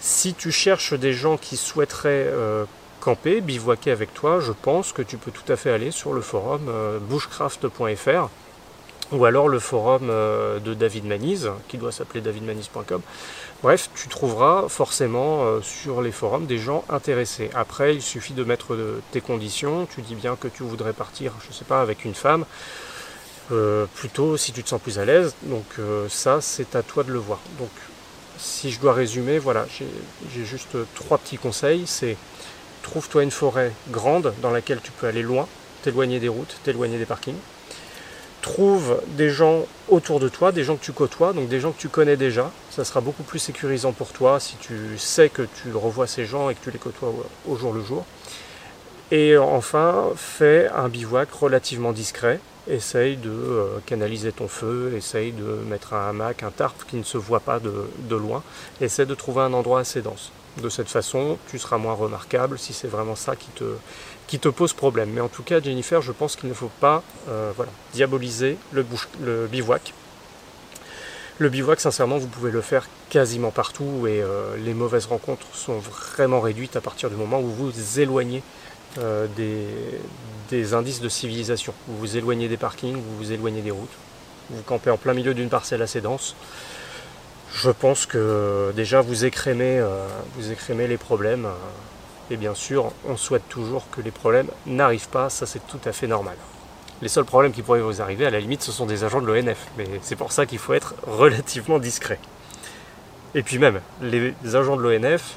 Si 0.00 0.32
tu 0.32 0.50
cherches 0.50 0.94
des 0.94 1.12
gens 1.12 1.36
qui 1.36 1.58
souhaiteraient 1.58 2.30
euh, 2.30 2.64
camper, 3.00 3.40
bivouaquer 3.40 3.90
avec 3.90 4.12
toi, 4.14 4.40
je 4.40 4.52
pense 4.52 4.92
que 4.92 5.02
tu 5.02 5.16
peux 5.16 5.30
tout 5.30 5.50
à 5.50 5.56
fait 5.56 5.70
aller 5.70 5.90
sur 5.90 6.12
le 6.12 6.20
forum 6.20 6.66
euh, 6.68 6.98
bushcraft.fr 6.98 8.28
ou 9.10 9.24
alors 9.24 9.48
le 9.48 9.58
forum 9.58 10.08
euh, 10.10 10.58
de 10.58 10.74
David 10.74 11.06
Maniz, 11.06 11.50
qui 11.68 11.78
doit 11.78 11.92
s'appeler 11.92 12.20
davidmaniz.com. 12.20 13.00
Bref, 13.62 13.88
tu 13.94 14.08
trouveras 14.08 14.68
forcément 14.68 15.44
euh, 15.44 15.60
sur 15.62 16.02
les 16.02 16.12
forums 16.12 16.44
des 16.44 16.58
gens 16.58 16.84
intéressés. 16.90 17.50
Après, 17.54 17.94
il 17.94 18.02
suffit 18.02 18.34
de 18.34 18.44
mettre 18.44 18.76
tes 19.12 19.22
conditions. 19.22 19.86
Tu 19.86 20.02
dis 20.02 20.14
bien 20.14 20.36
que 20.36 20.48
tu 20.48 20.62
voudrais 20.62 20.92
partir, 20.92 21.32
je 21.42 21.48
ne 21.48 21.52
sais 21.54 21.64
pas, 21.64 21.80
avec 21.80 22.04
une 22.04 22.14
femme. 22.14 22.44
Plutôt 23.94 24.36
si 24.36 24.52
tu 24.52 24.62
te 24.62 24.68
sens 24.68 24.78
plus 24.78 24.98
à 24.98 25.06
l'aise. 25.06 25.34
Donc 25.44 25.64
ça, 26.10 26.42
c'est 26.42 26.76
à 26.76 26.82
toi 26.82 27.02
de 27.02 27.10
le 27.10 27.18
voir. 27.18 27.38
Donc 27.58 27.70
si 28.36 28.70
je 28.70 28.78
dois 28.78 28.92
résumer, 28.92 29.38
voilà, 29.38 29.66
j'ai 29.70 30.44
juste 30.44 30.76
trois 30.94 31.16
petits 31.16 31.38
conseils. 31.38 31.84
C'est 31.86 32.18
trouve-toi 32.82 33.22
une 33.22 33.30
forêt 33.30 33.72
grande 33.90 34.32
dans 34.42 34.50
laquelle 34.50 34.80
tu 34.82 34.90
peux 34.92 35.06
aller 35.06 35.22
loin, 35.22 35.46
t'éloigner 35.82 36.20
des 36.20 36.28
routes, 36.28 36.56
t'éloigner 36.64 36.98
des 36.98 37.06
parkings 37.06 37.36
trouve 38.40 39.00
des 39.08 39.30
gens 39.30 39.66
autour 39.88 40.20
de 40.20 40.28
toi, 40.28 40.52
des 40.52 40.64
gens 40.64 40.76
que 40.76 40.84
tu 40.84 40.92
côtoies, 40.92 41.32
donc 41.32 41.48
des 41.48 41.60
gens 41.60 41.72
que 41.72 41.78
tu 41.80 41.88
connais 41.88 42.16
déjà. 42.16 42.50
Ça 42.70 42.84
sera 42.84 43.00
beaucoup 43.00 43.22
plus 43.22 43.38
sécurisant 43.38 43.92
pour 43.92 44.12
toi 44.12 44.40
si 44.40 44.56
tu 44.56 44.96
sais 44.96 45.28
que 45.28 45.42
tu 45.42 45.72
revois 45.74 46.06
ces 46.06 46.24
gens 46.24 46.50
et 46.50 46.54
que 46.54 46.62
tu 46.62 46.70
les 46.70 46.78
côtoies 46.78 47.12
au 47.48 47.56
jour 47.56 47.72
le 47.72 47.82
jour. 47.82 48.04
Et 49.10 49.36
enfin, 49.36 50.10
fais 50.16 50.68
un 50.74 50.88
bivouac 50.88 51.30
relativement 51.32 51.92
discret. 51.92 52.40
Essaye 52.68 53.16
de 53.16 53.30
euh, 53.30 53.78
canaliser 53.86 54.30
ton 54.30 54.46
feu, 54.46 54.92
essaye 54.94 55.32
de 55.32 55.58
mettre 55.66 55.94
un 55.94 56.10
hamac, 56.10 56.42
un 56.42 56.50
tarp 56.50 56.76
qui 56.86 56.96
ne 56.96 57.02
se 57.02 57.16
voit 57.16 57.40
pas 57.40 57.60
de, 57.60 57.72
de 57.98 58.16
loin. 58.16 58.42
Essaye 58.82 59.06
de 59.06 59.14
trouver 59.14 59.40
un 59.40 59.54
endroit 59.54 59.80
assez 59.80 60.02
dense. 60.02 60.30
De 60.62 60.68
cette 60.68 60.88
façon, 60.88 61.38
tu 61.50 61.58
seras 61.58 61.78
moins 61.78 61.94
remarquable 61.94 62.58
si 62.58 62.72
c'est 62.72 62.88
vraiment 62.88 63.14
ça 63.14 63.34
qui 63.36 64.38
te, 64.38 64.48
pose 64.48 64.72
problème. 64.72 65.10
Mais 65.10 65.20
en 65.20 65.28
tout 65.28 65.42
cas, 65.42 65.60
Jennifer, 65.60 66.02
je 66.02 66.12
pense 66.12 66.36
qu'il 66.36 66.48
ne 66.48 66.54
faut 66.54 66.70
pas 66.80 67.02
euh, 67.28 67.52
voilà, 67.54 67.70
diaboliser 67.92 68.56
le, 68.72 68.84
le, 69.22 69.46
bivouac. 69.46 69.94
Le 71.38 71.48
bivouac, 71.48 71.80
sincèrement, 71.80 72.18
vous 72.18 72.26
pouvez 72.26 72.50
le 72.50 72.60
faire 72.60 72.88
quasiment 73.10 73.52
partout 73.52 74.06
et 74.08 74.20
euh, 74.20 74.56
les 74.56 74.74
mauvaises 74.74 75.06
rencontres 75.06 75.46
sont 75.54 75.78
vraiment 75.78 76.40
réduites 76.40 76.74
à 76.74 76.80
partir 76.80 77.08
du 77.08 77.16
moment 77.16 77.40
où 77.40 77.46
vous 77.46 77.70
vous 77.70 78.00
éloignez 78.00 78.42
euh, 78.98 79.26
des, 79.36 79.66
des, 80.50 80.74
indices 80.74 81.00
de 81.00 81.08
civilisation. 81.08 81.72
Vous 81.86 81.98
vous 81.98 82.16
éloignez 82.16 82.48
des 82.48 82.56
parkings, 82.56 82.96
vous 82.96 83.16
vous 83.18 83.32
éloignez 83.32 83.60
des 83.60 83.70
routes. 83.70 83.96
Vous 84.50 84.62
campez 84.62 84.90
en 84.90 84.96
plein 84.96 85.14
milieu 85.14 85.34
d'une 85.34 85.50
parcelle 85.50 85.82
assez 85.82 86.00
dense. 86.00 86.34
Je 87.54 87.70
pense 87.70 88.06
que 88.06 88.72
déjà 88.76 89.00
vous 89.00 89.24
écrémez, 89.24 89.82
vous 90.36 90.52
écrémez 90.52 90.86
les 90.86 90.98
problèmes 90.98 91.48
et 92.30 92.36
bien 92.36 92.54
sûr, 92.54 92.92
on 93.06 93.16
souhaite 93.16 93.48
toujours 93.48 93.88
que 93.90 94.00
les 94.00 94.10
problèmes 94.10 94.48
n'arrivent 94.66 95.08
pas, 95.08 95.30
ça 95.30 95.46
c'est 95.46 95.66
tout 95.66 95.80
à 95.84 95.92
fait 95.92 96.06
normal. 96.06 96.36
Les 97.00 97.08
seuls 97.08 97.24
problèmes 97.24 97.52
qui 97.52 97.62
pourraient 97.62 97.80
vous 97.80 98.02
arriver, 98.02 98.26
à 98.26 98.30
la 98.30 98.40
limite, 98.40 98.62
ce 98.62 98.72
sont 98.72 98.84
des 98.84 99.04
agents 99.04 99.20
de 99.22 99.26
l'ONF, 99.26 99.66
mais 99.78 99.86
c'est 100.02 100.16
pour 100.16 100.32
ça 100.32 100.46
qu'il 100.46 100.58
faut 100.58 100.74
être 100.74 100.94
relativement 101.06 101.78
discret. 101.78 102.18
Et 103.34 103.42
puis 103.42 103.58
même, 103.58 103.80
les 104.02 104.34
agents 104.54 104.76
de 104.76 104.82
l'ONF, 104.82 105.36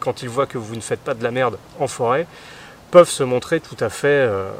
quand 0.00 0.22
ils 0.22 0.28
voient 0.28 0.46
que 0.46 0.58
vous 0.58 0.74
ne 0.74 0.80
faites 0.80 1.00
pas 1.00 1.14
de 1.14 1.22
la 1.22 1.30
merde 1.30 1.58
en 1.78 1.86
forêt, 1.86 2.26
peuvent 2.90 3.10
se 3.10 3.22
montrer 3.22 3.60
tout 3.60 3.76
à 3.78 3.88
fait, 3.88 4.08
euh, 4.08 4.50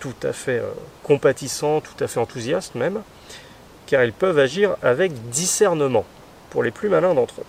tout 0.00 0.14
à 0.22 0.32
fait 0.32 0.58
euh, 0.58 0.70
compatissants, 1.02 1.80
tout 1.80 2.02
à 2.02 2.08
fait 2.08 2.20
enthousiastes 2.20 2.74
même, 2.74 3.00
car 3.86 4.04
ils 4.04 4.12
peuvent 4.12 4.38
agir 4.38 4.76
avec 4.82 5.12
discernement, 5.30 6.04
pour 6.50 6.62
les 6.62 6.70
plus 6.70 6.88
malins 6.88 7.14
d'entre 7.14 7.40
eux. 7.40 7.46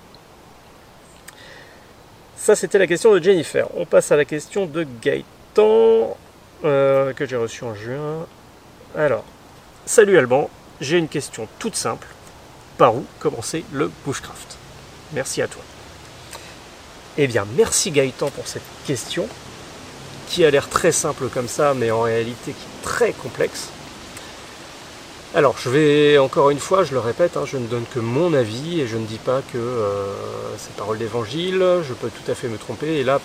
Ça, 2.38 2.56
c'était 2.56 2.78
la 2.78 2.88
question 2.88 3.14
de 3.14 3.24
Jennifer. 3.24 3.68
On 3.76 3.86
passe 3.86 4.12
à 4.12 4.16
la 4.16 4.26
question 4.26 4.66
de 4.66 4.86
Gaëtan, 5.02 6.16
euh, 6.64 7.14
que 7.14 7.26
j'ai 7.26 7.38
reçu 7.38 7.64
en 7.64 7.74
juin. 7.74 8.26
Alors, 8.96 9.24
salut 9.86 10.18
Alban, 10.18 10.50
j'ai 10.82 10.98
une 10.98 11.08
question 11.08 11.48
toute 11.60 11.76
simple. 11.76 12.08
Par 12.78 12.96
où 12.96 13.06
commencer 13.20 13.64
le 13.72 13.90
bushcraft? 14.06 14.58
Merci 15.14 15.42
à 15.42 15.48
toi. 15.48 15.62
Eh 17.18 17.28
bien, 17.28 17.48
merci 17.56 17.92
Gaëtan 17.92 18.30
pour 18.30 18.48
cette 18.48 18.62
question, 18.86 19.28
qui 20.28 20.44
a 20.44 20.52
l'air 20.52 20.70
très 20.70 20.92
simple 20.92 21.30
comme 21.30 21.48
ça, 21.48 21.74
mais 21.74 21.90
en 21.92 22.02
réalité 22.02 22.52
qui 22.52 22.52
est 22.52 22.84
très 22.84 23.14
complexe. 23.14 23.70
Alors, 25.36 25.58
je 25.58 25.70
vais 25.70 26.18
encore 26.18 26.50
une 26.50 26.60
fois, 26.60 26.86
je 26.86 26.94
le 26.94 27.00
répète, 27.00 27.36
hein, 27.36 27.44
je 27.46 27.58
ne 27.58 27.68
donne 27.68 27.84
que 27.94 28.00
mon 28.00 28.34
avis 28.34 28.80
et 28.80 28.88
je 28.88 28.96
ne 28.96 29.06
dis 29.06 29.18
pas 29.18 29.42
que 29.52 29.58
euh, 29.58 30.06
c'est 30.58 30.74
parole 30.78 30.98
d'évangile, 30.98 31.62
je 31.86 31.94
peux 31.94 32.10
tout 32.10 32.32
à 32.32 32.36
fait 32.36 32.48
me 32.48 32.58
tromper. 32.58 33.00
Et 33.00 33.04
là, 33.04 33.20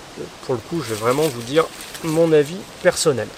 pour 0.45 0.57
le 0.57 0.61
coup, 0.61 0.83
je 0.83 0.93
vais 0.93 1.01
vraiment 1.01 1.23
vous 1.23 1.43
dire 1.43 1.67
mon 2.03 2.33
avis 2.33 2.57
personnel. 2.83 3.29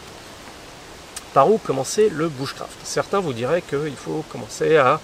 Par 1.34 1.50
où 1.50 1.58
commencer 1.58 2.08
le 2.08 2.30
bushcraft? 2.30 2.72
Certains 2.82 3.20
vous 3.20 3.34
diraient 3.34 3.60
qu'il 3.60 3.94
faut 3.94 4.24
commencer 4.30 4.78
à 4.78 5.00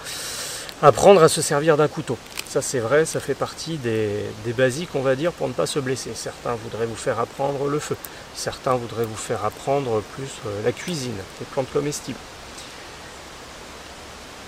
apprendre 0.81 1.23
à 1.23 1.29
se 1.29 1.43
servir 1.43 1.77
d'un 1.77 1.89
couteau. 1.89 2.17
Ça 2.49 2.63
c'est 2.63 2.81
vrai, 2.81 3.05
ça 3.05 3.21
fait 3.21 3.35
partie 3.35 3.77
des, 3.77 4.25
des, 4.47 4.55
basiques, 4.55 4.95
on 4.95 5.03
va 5.03 5.15
dire, 5.15 5.33
pour 5.33 5.47
ne 5.47 5.53
pas 5.53 5.67
se 5.67 5.79
blesser. 5.79 6.13
Certains 6.15 6.55
voudraient 6.55 6.87
vous 6.87 6.97
faire 6.97 7.21
apprendre 7.21 7.67
le 7.67 7.79
feu. 7.79 7.97
Certains 8.35 8.77
voudraient 8.77 9.05
vous 9.05 9.15
faire 9.15 9.45
apprendre 9.45 10.01
plus 10.15 10.31
euh, 10.47 10.63
la 10.65 10.73
cuisine, 10.73 11.19
les 11.41 11.47
plantes 11.53 11.71
comestibles. 11.71 12.19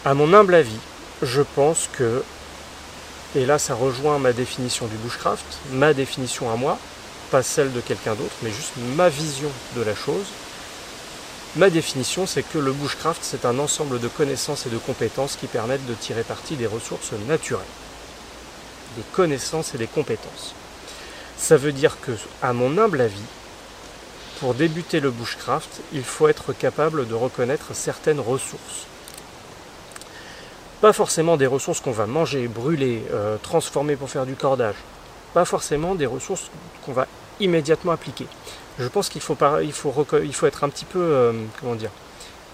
À 0.03 0.15
mon 0.15 0.33
humble 0.33 0.55
avis, 0.55 0.79
je 1.21 1.43
pense 1.43 1.91
que, 1.93 2.23
et 3.37 3.45
là 3.45 3.59
ça 3.59 3.75
rejoint 3.75 4.19
ma 4.19 4.33
définition 4.33 4.87
du 4.87 4.97
bushcraft, 4.97 5.45
ma 5.73 5.93
définition 5.93 6.51
à 6.51 6.57
moi, 6.57 6.79
pas 7.31 7.43
celle 7.43 7.71
de 7.71 7.83
quelqu'un 7.83 8.15
d'autre, 8.15 8.33
mais 8.43 8.51
juste 8.51 8.73
ma 8.97 9.11
vision 9.11 9.51
de 9.77 9.83
la 9.83 9.95
chose. 9.95 10.25
Ma 11.57 11.69
définition, 11.69 12.27
c'est 12.27 12.43
que 12.43 12.57
le 12.57 12.73
bushcraft, 12.73 13.21
c'est 13.23 13.45
un 13.45 13.59
ensemble 13.59 14.01
de 14.01 14.09
connaissances 14.09 14.65
et 14.65 14.71
de 14.71 14.79
compétences 14.79 15.37
qui 15.37 15.49
permettent 15.49 15.85
de 15.85 15.93
tirer 15.93 16.23
parti 16.23 16.57
des 16.57 16.67
ressources 16.67 17.13
naturelles. 17.29 17.61
Des 18.97 19.05
connaissances 19.13 19.75
et 19.75 19.79
des 19.79 19.87
compétences. 19.87 20.55
Ça 21.37 21.59
veut 21.59 21.73
dire 21.73 21.99
que, 22.01 22.13
à 22.41 22.55
mon 22.55 22.79
humble 22.79 23.03
avis, 23.03 23.21
pour 24.39 24.55
débuter 24.55 25.01
le 25.01 25.11
bushcraft, 25.11 25.83
il 25.93 26.05
faut 26.05 26.29
être 26.29 26.55
capable 26.55 27.07
de 27.07 27.15
reconnaître 27.15 27.75
certaines 27.75 28.21
ressources 28.21 28.87
pas 30.81 30.93
forcément 30.93 31.37
des 31.37 31.47
ressources 31.47 31.81
qu'on 31.81 31.91
va 31.91 32.07
manger, 32.07 32.49
brûler, 32.49 33.03
euh, 33.13 33.37
transformer 33.43 33.97
pour 33.97 34.09
faire 34.09 34.27
du 34.27 34.35
cordage. 34.35 34.77
Pas 35.35 35.45
forcément 35.45 35.95
des 35.95 36.07
ressources 36.07 36.51
qu'on 36.85 36.93
va 36.93 37.07
immédiatement 37.39 37.93
appliquer. 37.93 38.27
Je 38.79 38.89
pense 38.89 39.09
qu'il 39.09 39.21
faut, 39.21 39.35
être 39.35 40.65
un 40.65 40.69
petit 40.69 40.85
peu, 40.87 40.99
euh, 40.99 41.33
comment 41.61 41.75
dire, 41.75 41.91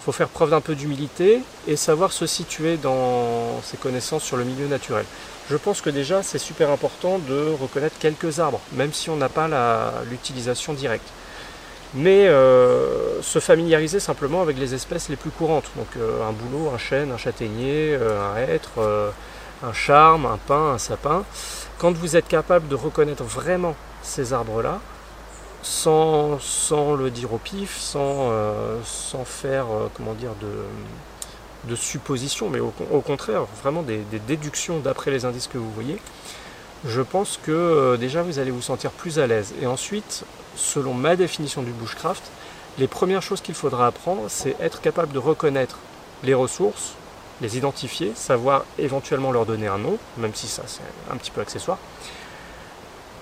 faut 0.01 0.12
faire 0.12 0.29
preuve 0.29 0.51
d'un 0.51 0.61
peu 0.61 0.74
d'humilité 0.74 1.41
et 1.66 1.77
savoir 1.77 2.12
se 2.12 2.27
situer 2.27 2.77
dans 2.77 3.61
ses 3.62 3.77
connaissances 3.77 4.24
sur 4.24 4.37
le 4.37 4.45
milieu 4.45 4.66
naturel. 4.66 5.05
Je 5.49 5.57
pense 5.57 5.81
que 5.81 5.91
déjà 5.91 6.22
c'est 6.22 6.39
super 6.39 6.70
important 6.70 7.18
de 7.18 7.55
reconnaître 7.61 7.97
quelques 7.99 8.41
arbres, 8.41 8.61
même 8.72 8.93
si 8.93 9.11
on 9.11 9.16
n'a 9.16 9.29
pas 9.29 9.49
l'utilisation 10.11 10.74
directe 10.74 11.09
mais 11.95 12.26
euh, 12.26 13.22
se 13.22 13.39
familiariser 13.39 14.01
simplement 14.01 14.43
avec 14.43 14.59
les 14.59 14.74
espèces 14.74 15.09
les 15.09 15.16
plus 15.16 15.30
courantes. 15.30 15.70
Donc 15.76 15.89
euh, 15.97 16.28
un 16.28 16.32
bouleau, 16.32 16.70
un 16.74 16.78
chêne, 16.78 17.12
un 17.12 17.16
châtaignier, 17.16 17.97
euh, 18.01 18.32
un 18.32 18.37
hêtre, 18.39 19.12
un 19.62 19.72
charme, 19.72 20.26
un 20.26 20.39
pin, 20.39 20.72
un 20.72 20.78
sapin. 20.78 21.24
Quand 21.78 21.93
vous 21.93 22.16
êtes 22.16 22.28
capable 22.28 22.68
de 22.68 22.74
reconnaître 22.74 23.24
vraiment 23.24 23.74
ces 24.03 24.32
arbres-là, 24.32 24.80
sans, 25.62 26.39
le 26.97 27.11
dire 27.11 27.32
au 27.32 27.39
pif, 27.39 27.76
sans, 27.76 28.30
faire 29.24 29.66
comment 29.95 30.14
dire, 30.14 30.30
de, 30.41 31.74
suppositions, 31.74 32.49
mais 32.49 32.61
au, 32.61 33.01
contraire, 33.01 33.47
vraiment 33.62 33.82
des 33.82 34.05
déductions 34.28 34.78
d'après 34.78 35.11
les 35.11 35.24
indices 35.24 35.49
que 35.49 35.59
vous 35.59 35.72
voyez, 35.72 35.99
je 36.87 37.03
pense 37.03 37.41
que 37.43 37.97
déjà 37.97 38.22
vous 38.22 38.39
allez 38.39 38.53
vous 38.53 38.62
sentir 38.62 38.93
plus 38.93 39.18
à 39.18 39.26
l'aise. 39.26 39.55
Et 39.61 39.66
ensuite, 39.66 40.24
selon 40.57 40.95
ma 40.95 41.17
définition 41.17 41.63
du 41.63 41.71
bushcraft, 41.71 42.23
les 42.79 42.87
premières 42.87 43.23
choses 43.23 43.41
qu'il 43.41 43.55
faudra 43.55 43.87
apprendre, 43.87 44.25
c'est 44.29 44.57
être 44.61 44.81
capable 44.81 45.13
de 45.13 45.19
reconnaître 45.19 45.79
les 46.25 46.35
ressources, 46.35 46.95
les 47.41 47.57
identifier, 47.57 48.13
savoir 48.15 48.65
éventuellement 48.79 49.33
leur 49.33 49.47
donner 49.47 49.67
un 49.67 49.79
nom, 49.79 49.99
même 50.19 50.35
si 50.35 50.47
ça 50.47 50.63
c'est 50.67 50.83
un 51.13 51.17
petit 51.17 51.31
peu 51.31 51.41
accessoire, 51.41 51.79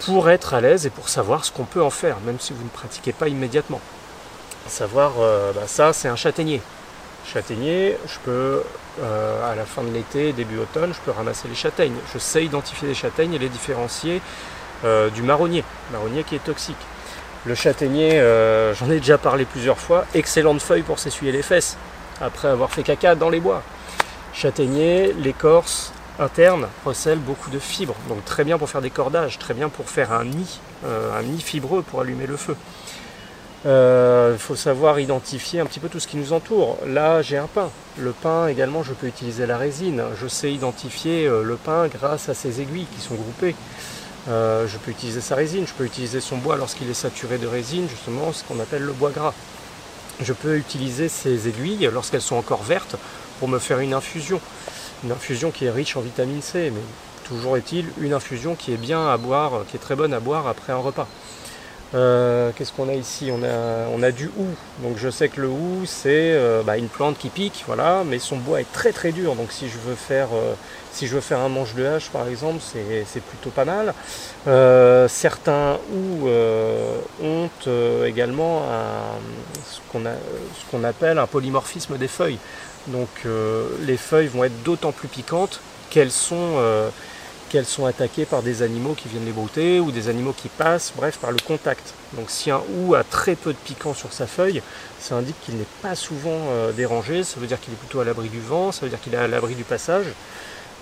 pour 0.01 0.31
être 0.31 0.55
à 0.55 0.61
l'aise 0.61 0.87
et 0.87 0.91
pour 0.91 1.09
savoir 1.09 1.45
ce 1.45 1.53
qu'on 1.53 1.65
peut 1.65 1.83
en 1.83 1.91
faire, 1.91 2.17
même 2.27 2.39
si 2.41 2.53
vous 2.53 2.63
ne 2.63 2.69
pratiquez 2.69 3.13
pas 3.13 3.29
immédiatement. 3.29 3.81
Savoir, 4.67 5.13
euh, 5.21 5.53
bah, 5.53 5.67
ça 5.67 5.93
c'est 5.93 6.09
un 6.09 6.17
châtaignier. 6.17 6.61
Châtaignier, 7.27 7.97
je 8.07 8.19
peux, 8.25 8.63
euh, 9.01 9.53
à 9.53 9.55
la 9.55 9.65
fin 9.65 9.83
de 9.83 9.91
l'été, 9.91 10.33
début 10.33 10.59
automne, 10.59 10.93
je 10.93 11.01
peux 11.01 11.11
ramasser 11.11 11.49
les 11.49 11.55
châtaignes. 11.55 11.97
Je 12.13 12.19
sais 12.19 12.45
identifier 12.45 12.89
les 12.89 12.95
châtaignes 12.95 13.35
et 13.35 13.39
les 13.39 13.49
différencier 13.49 14.21
euh, 14.85 15.09
du 15.11 15.23
marronnier, 15.23 15.65
marronnier 15.93 16.25
qui 16.25 16.35
est 16.35 16.45
toxique. 16.45 16.77
Le 17.47 17.55
châtaignier, 17.55 18.21
euh, 18.21 18.75
j'en 18.75 18.91
ai 18.91 19.01
déjà 19.01 19.19
parlé 19.19 19.45
plusieurs 19.45 19.79
fois, 19.79 20.07
excellente 20.15 20.63
feuille 20.63 20.81
pour 20.81 20.99
s'essuyer 20.99 21.31
les 21.31 21.43
fesses, 21.43 21.77
après 22.23 22.49
avoir 22.49 22.71
fait 22.71 22.83
caca 22.83 23.15
dans 23.15 23.29
les 23.29 23.39
bois. 23.39 23.63
Châtaignier, 24.33 25.13
l'écorce 25.13 25.93
interne 26.19 26.69
recèle 26.87 27.19
beaucoup 27.19 27.51
de 27.51 27.59
fibres, 27.59 27.97
donc 28.09 28.25
très 28.25 28.45
bien 28.45 28.57
pour 28.57 28.71
faire 28.71 28.81
des 28.81 28.89
cordages, 28.89 29.39
très 29.39 29.53
bien 29.53 29.69
pour 29.69 29.91
faire 29.91 30.13
un 30.13 30.25
nid, 30.25 30.59
euh, 30.87 31.19
un 31.19 31.23
nid 31.23 31.43
fibreux 31.43 31.83
pour 31.83 32.01
allumer 32.01 32.27
le 32.27 32.39
feu. 32.39 32.57
Il 33.67 33.71
euh, 33.71 34.39
faut 34.39 34.57
savoir 34.57 34.99
identifier 34.99 35.61
un 35.61 35.67
petit 35.67 35.81
peu 35.81 35.91
tout 35.91 36.01
ce 36.01 36.09
qui 36.09 36.17
nous 36.17 36.33
entoure. 36.33 36.79
Là, 36.87 37.21
j'ai 37.21 37.37
un 37.37 37.47
pain. 37.47 37.69
Le 37.99 38.13
pain 38.13 38.47
également, 38.47 38.83
je 38.83 38.95
peux 38.95 39.07
utiliser 39.07 39.45
la 39.45 39.59
résine. 39.59 40.03
Je 40.21 40.29
sais 40.29 40.53
identifier 40.53 41.27
le 41.27 41.57
pain 41.57 41.89
grâce 41.89 42.29
à 42.29 42.35
ses 42.35 42.61
aiguilles 42.61 42.87
qui 42.95 43.01
sont 43.01 43.15
groupées. 43.15 43.55
Euh, 44.29 44.67
je 44.67 44.79
peux 44.79 44.91
utiliser 44.91 45.21
sa 45.21 45.35
résine, 45.35 45.67
je 45.67 45.73
peux 45.75 45.85
utiliser 45.85 46.21
son 46.21 46.39
bois 46.39 46.57
lorsqu'il 46.57 46.89
est 46.89 46.95
saturé 46.95 47.39
de 47.39 47.47
résine, 47.47 47.89
justement 47.89 48.33
ce 48.33 48.43
qu'on 48.45 48.59
appelle 48.61 48.83
le 48.83 48.93
bois 48.93 49.11
gras. 49.11 49.35
Je 50.21 50.33
peux 50.33 50.57
utiliser 50.57 51.09
ses 51.09 51.49
aiguilles 51.49 51.91
lorsqu'elles 51.93 52.23
sont 52.23 52.37
encore 52.37 52.63
vertes 52.63 52.97
pour 53.39 53.49
me 53.49 53.59
faire 53.59 53.81
une 53.81 53.93
infusion. 53.93 54.41
Une 55.03 55.13
infusion 55.13 55.51
qui 55.51 55.67
est 55.67 55.71
riche 55.71 55.97
en 55.97 56.01
vitamine 56.01 56.41
C, 56.41 56.73
mais 56.75 56.81
toujours 57.25 57.57
est-il 57.57 57.87
une 57.99 58.15
infusion 58.15 58.55
qui 58.55 58.73
est 58.73 58.79
bien 58.79 59.09
à 59.09 59.17
boire, 59.19 59.65
qui 59.69 59.77
est 59.77 59.81
très 59.81 59.97
bonne 59.97 60.15
à 60.15 60.21
boire 60.21 60.47
après 60.47 60.73
un 60.73 60.79
repas. 60.79 61.09
Euh, 61.95 62.51
qu'est-ce 62.57 62.73
qu'on 62.73 62.89
a 62.89 62.95
ici? 62.95 63.31
On 63.33 63.43
a, 63.45 63.89
on 63.95 64.03
a 64.03 64.11
du 64.11 64.27
hou. 64.37 64.47
Donc 64.83 64.97
je 64.97 65.09
sais 65.11 65.29
que 65.29 65.41
le 65.41 65.49
hou 65.49 65.83
c'est 65.87 66.33
euh, 66.33 66.63
bah, 66.63 66.77
une 66.77 66.89
plante 66.89 67.19
qui 67.19 67.29
pique, 67.29 67.65
voilà, 67.67 68.03
mais 68.05 68.19
son 68.19 68.37
bois 68.37 68.61
est 68.61 68.73
très 68.73 68.93
très 68.93 69.13
dur. 69.13 69.37
Donc 69.37 69.53
si 69.53 69.69
je 69.69 69.79
veux 69.79 69.95
faire, 69.95 70.29
euh, 70.35 70.55
si 70.93 71.07
je 71.07 71.15
veux 71.15 71.21
faire 71.21 71.39
un 71.39 71.49
manche 71.49 71.75
de 71.75 71.85
hache 71.85 72.11
par 72.11 72.27
exemple, 72.27 72.61
c'est 72.63 73.23
plutôt 73.23 73.51
pas 73.51 73.65
mal. 73.65 73.95
certains 75.09 75.79
hous 75.93 76.29
ont 77.23 77.49
également 78.05 78.63
ce 79.65 79.81
qu'on 80.71 80.85
appelle 80.85 81.19
un 81.19 81.27
polymorphisme 81.27 81.97
des 81.97 82.09
feuilles. 82.09 82.39
Donc 82.89 83.09
les 83.83 83.97
feuilles 83.97 84.29
vont 84.29 84.45
être 84.45 84.63
d'autant 84.63 84.93
plus 84.93 85.09
piquantes 85.09 85.61
qu'elles 85.91 86.13
sont 86.13 86.61
qu'elles 87.55 87.65
sont 87.65 87.87
attaquées 87.87 88.25
par 88.25 88.43
des 88.43 88.63
animaux 88.63 88.95
qui 88.95 89.07
viennent 89.07 89.25
les 89.25 89.31
brouter 89.31 89.79
ou 89.79 89.93
des 89.93 90.09
animaux 90.09 90.35
qui 90.37 90.49
passent, 90.49 90.93
bref, 90.97 91.19
par 91.19 91.31
le 91.31 91.37
contact. 91.39 91.95
Donc 92.15 92.29
si 92.29 92.51
un 92.51 92.61
hou 92.75 92.97
a 92.97 93.05
très 93.05 93.37
peu 93.37 93.53
de 93.53 93.59
piquant 93.59 93.95
sur 93.95 94.13
sa 94.13 94.27
feuille, 94.27 94.61
ça 94.99 95.15
indique 95.15 95.41
qu'il 95.45 95.55
n'est 95.55 95.73
pas 95.81 95.95
souvent 95.95 96.49
euh, 96.51 96.73
dérangé, 96.73 97.23
ça 97.23 97.39
veut 97.39 97.47
dire 97.47 97.61
qu'il 97.61 97.73
est 97.73 97.77
plutôt 97.77 98.01
à 98.01 98.05
l'abri 98.05 98.29
du 98.29 98.41
vent, 98.41 98.73
ça 98.73 98.81
veut 98.81 98.89
dire 98.89 99.01
qu'il 99.01 99.15
est 99.15 99.19
à 99.19 99.29
l'abri 99.29 99.55
du 99.55 99.63
passage. 99.63 100.07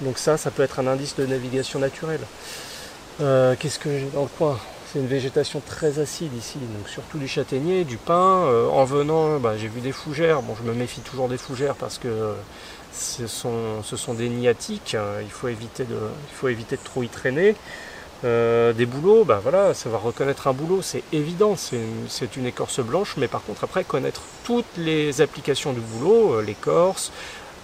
Donc 0.01 0.17
ça, 0.17 0.39
ça 0.39 0.51
peut 0.51 0.63
être 0.63 0.81
un 0.81 0.87
indice 0.87 1.15
de 1.15 1.27
navigation 1.27 1.79
naturelle. 1.79 2.23
Euh, 3.21 3.55
qu'est-ce 3.61 3.79
que 3.79 3.91
j'ai 3.91 4.09
dans 4.15 4.23
le 4.23 4.29
coin? 4.39 4.59
C'est 4.91 4.99
une 4.99 5.07
végétation 5.07 5.61
très 5.61 5.99
acide 5.99 6.33
ici, 6.35 6.57
donc 6.57 6.89
surtout 6.89 7.19
du 7.19 7.29
châtaignier, 7.29 7.85
du 7.85 7.99
pin. 7.99 8.47
Euh, 8.47 8.67
en 8.69 8.85
venant, 8.85 9.39
bah, 9.39 9.59
j'ai 9.59 9.69
vu 9.69 9.83
des 9.83 9.93
fougères. 9.93 10.41
Bon, 10.41 10.55
je 10.59 10.67
me 10.67 10.73
méfie 10.73 11.03
toujours 11.03 11.29
des 11.29 11.37
fougères 11.39 11.75
parce 11.75 11.99
que 11.99 12.33
ce 12.93 13.27
sont, 13.27 14.15
des 14.15 14.29
niatiques. 14.29 14.97
Il 15.23 15.31
faut 15.31 15.49
éviter 15.49 15.85
de, 15.85 15.95
il 15.95 16.35
faut 16.35 16.49
éviter 16.49 16.77
de 16.77 16.83
trop 16.83 17.03
y 17.03 17.09
traîner. 17.09 17.55
Euh, 18.25 18.73
des 18.73 18.87
bouleaux, 18.87 19.25
bah 19.25 19.41
voilà, 19.43 19.75
savoir 19.75 20.03
reconnaître 20.03 20.47
un 20.47 20.53
boulot, 20.53 20.81
c'est 20.81 21.03
évident, 21.13 21.57
c'est 21.57 22.37
une, 22.37 22.47
écorce 22.47 22.79
blanche, 22.79 23.17
mais 23.17 23.27
par 23.27 23.43
contre 23.43 23.65
après 23.65 23.83
connaître 23.83 24.23
toutes 24.45 24.77
les 24.77 25.21
applications 25.21 25.73
du 25.73 25.81
boulot, 25.81 26.35
euh, 26.35 26.43
l'écorce, 26.43 27.11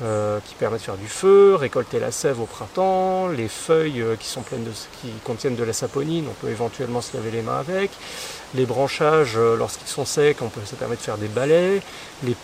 euh, 0.02 0.40
qui 0.48 0.56
permet 0.56 0.78
de 0.78 0.82
faire 0.82 0.96
du 0.96 1.06
feu, 1.06 1.54
récolter 1.54 2.00
la 2.00 2.10
sève 2.10 2.40
au 2.40 2.46
printemps, 2.46 3.28
les 3.28 3.46
feuilles 3.46 4.04
qui 4.18 4.26
sont 4.26 4.42
pleines 4.42 4.64
de, 4.64 4.70
qui 5.00 5.12
contiennent 5.22 5.56
de 5.56 5.62
la 5.62 5.72
saponine, 5.72 6.24
on 6.28 6.34
peut 6.34 6.50
éventuellement 6.50 7.02
se 7.02 7.16
laver 7.16 7.30
les 7.30 7.42
mains 7.42 7.60
avec, 7.60 7.92
les 8.56 8.66
branchages 8.66 9.36
lorsqu'ils 9.36 9.88
sont 9.88 10.04
secs, 10.04 10.38
ça 10.64 10.76
permet 10.76 10.96
de 10.96 11.00
faire 11.00 11.18
des 11.18 11.28
balais, 11.28 11.82
les 12.24 12.36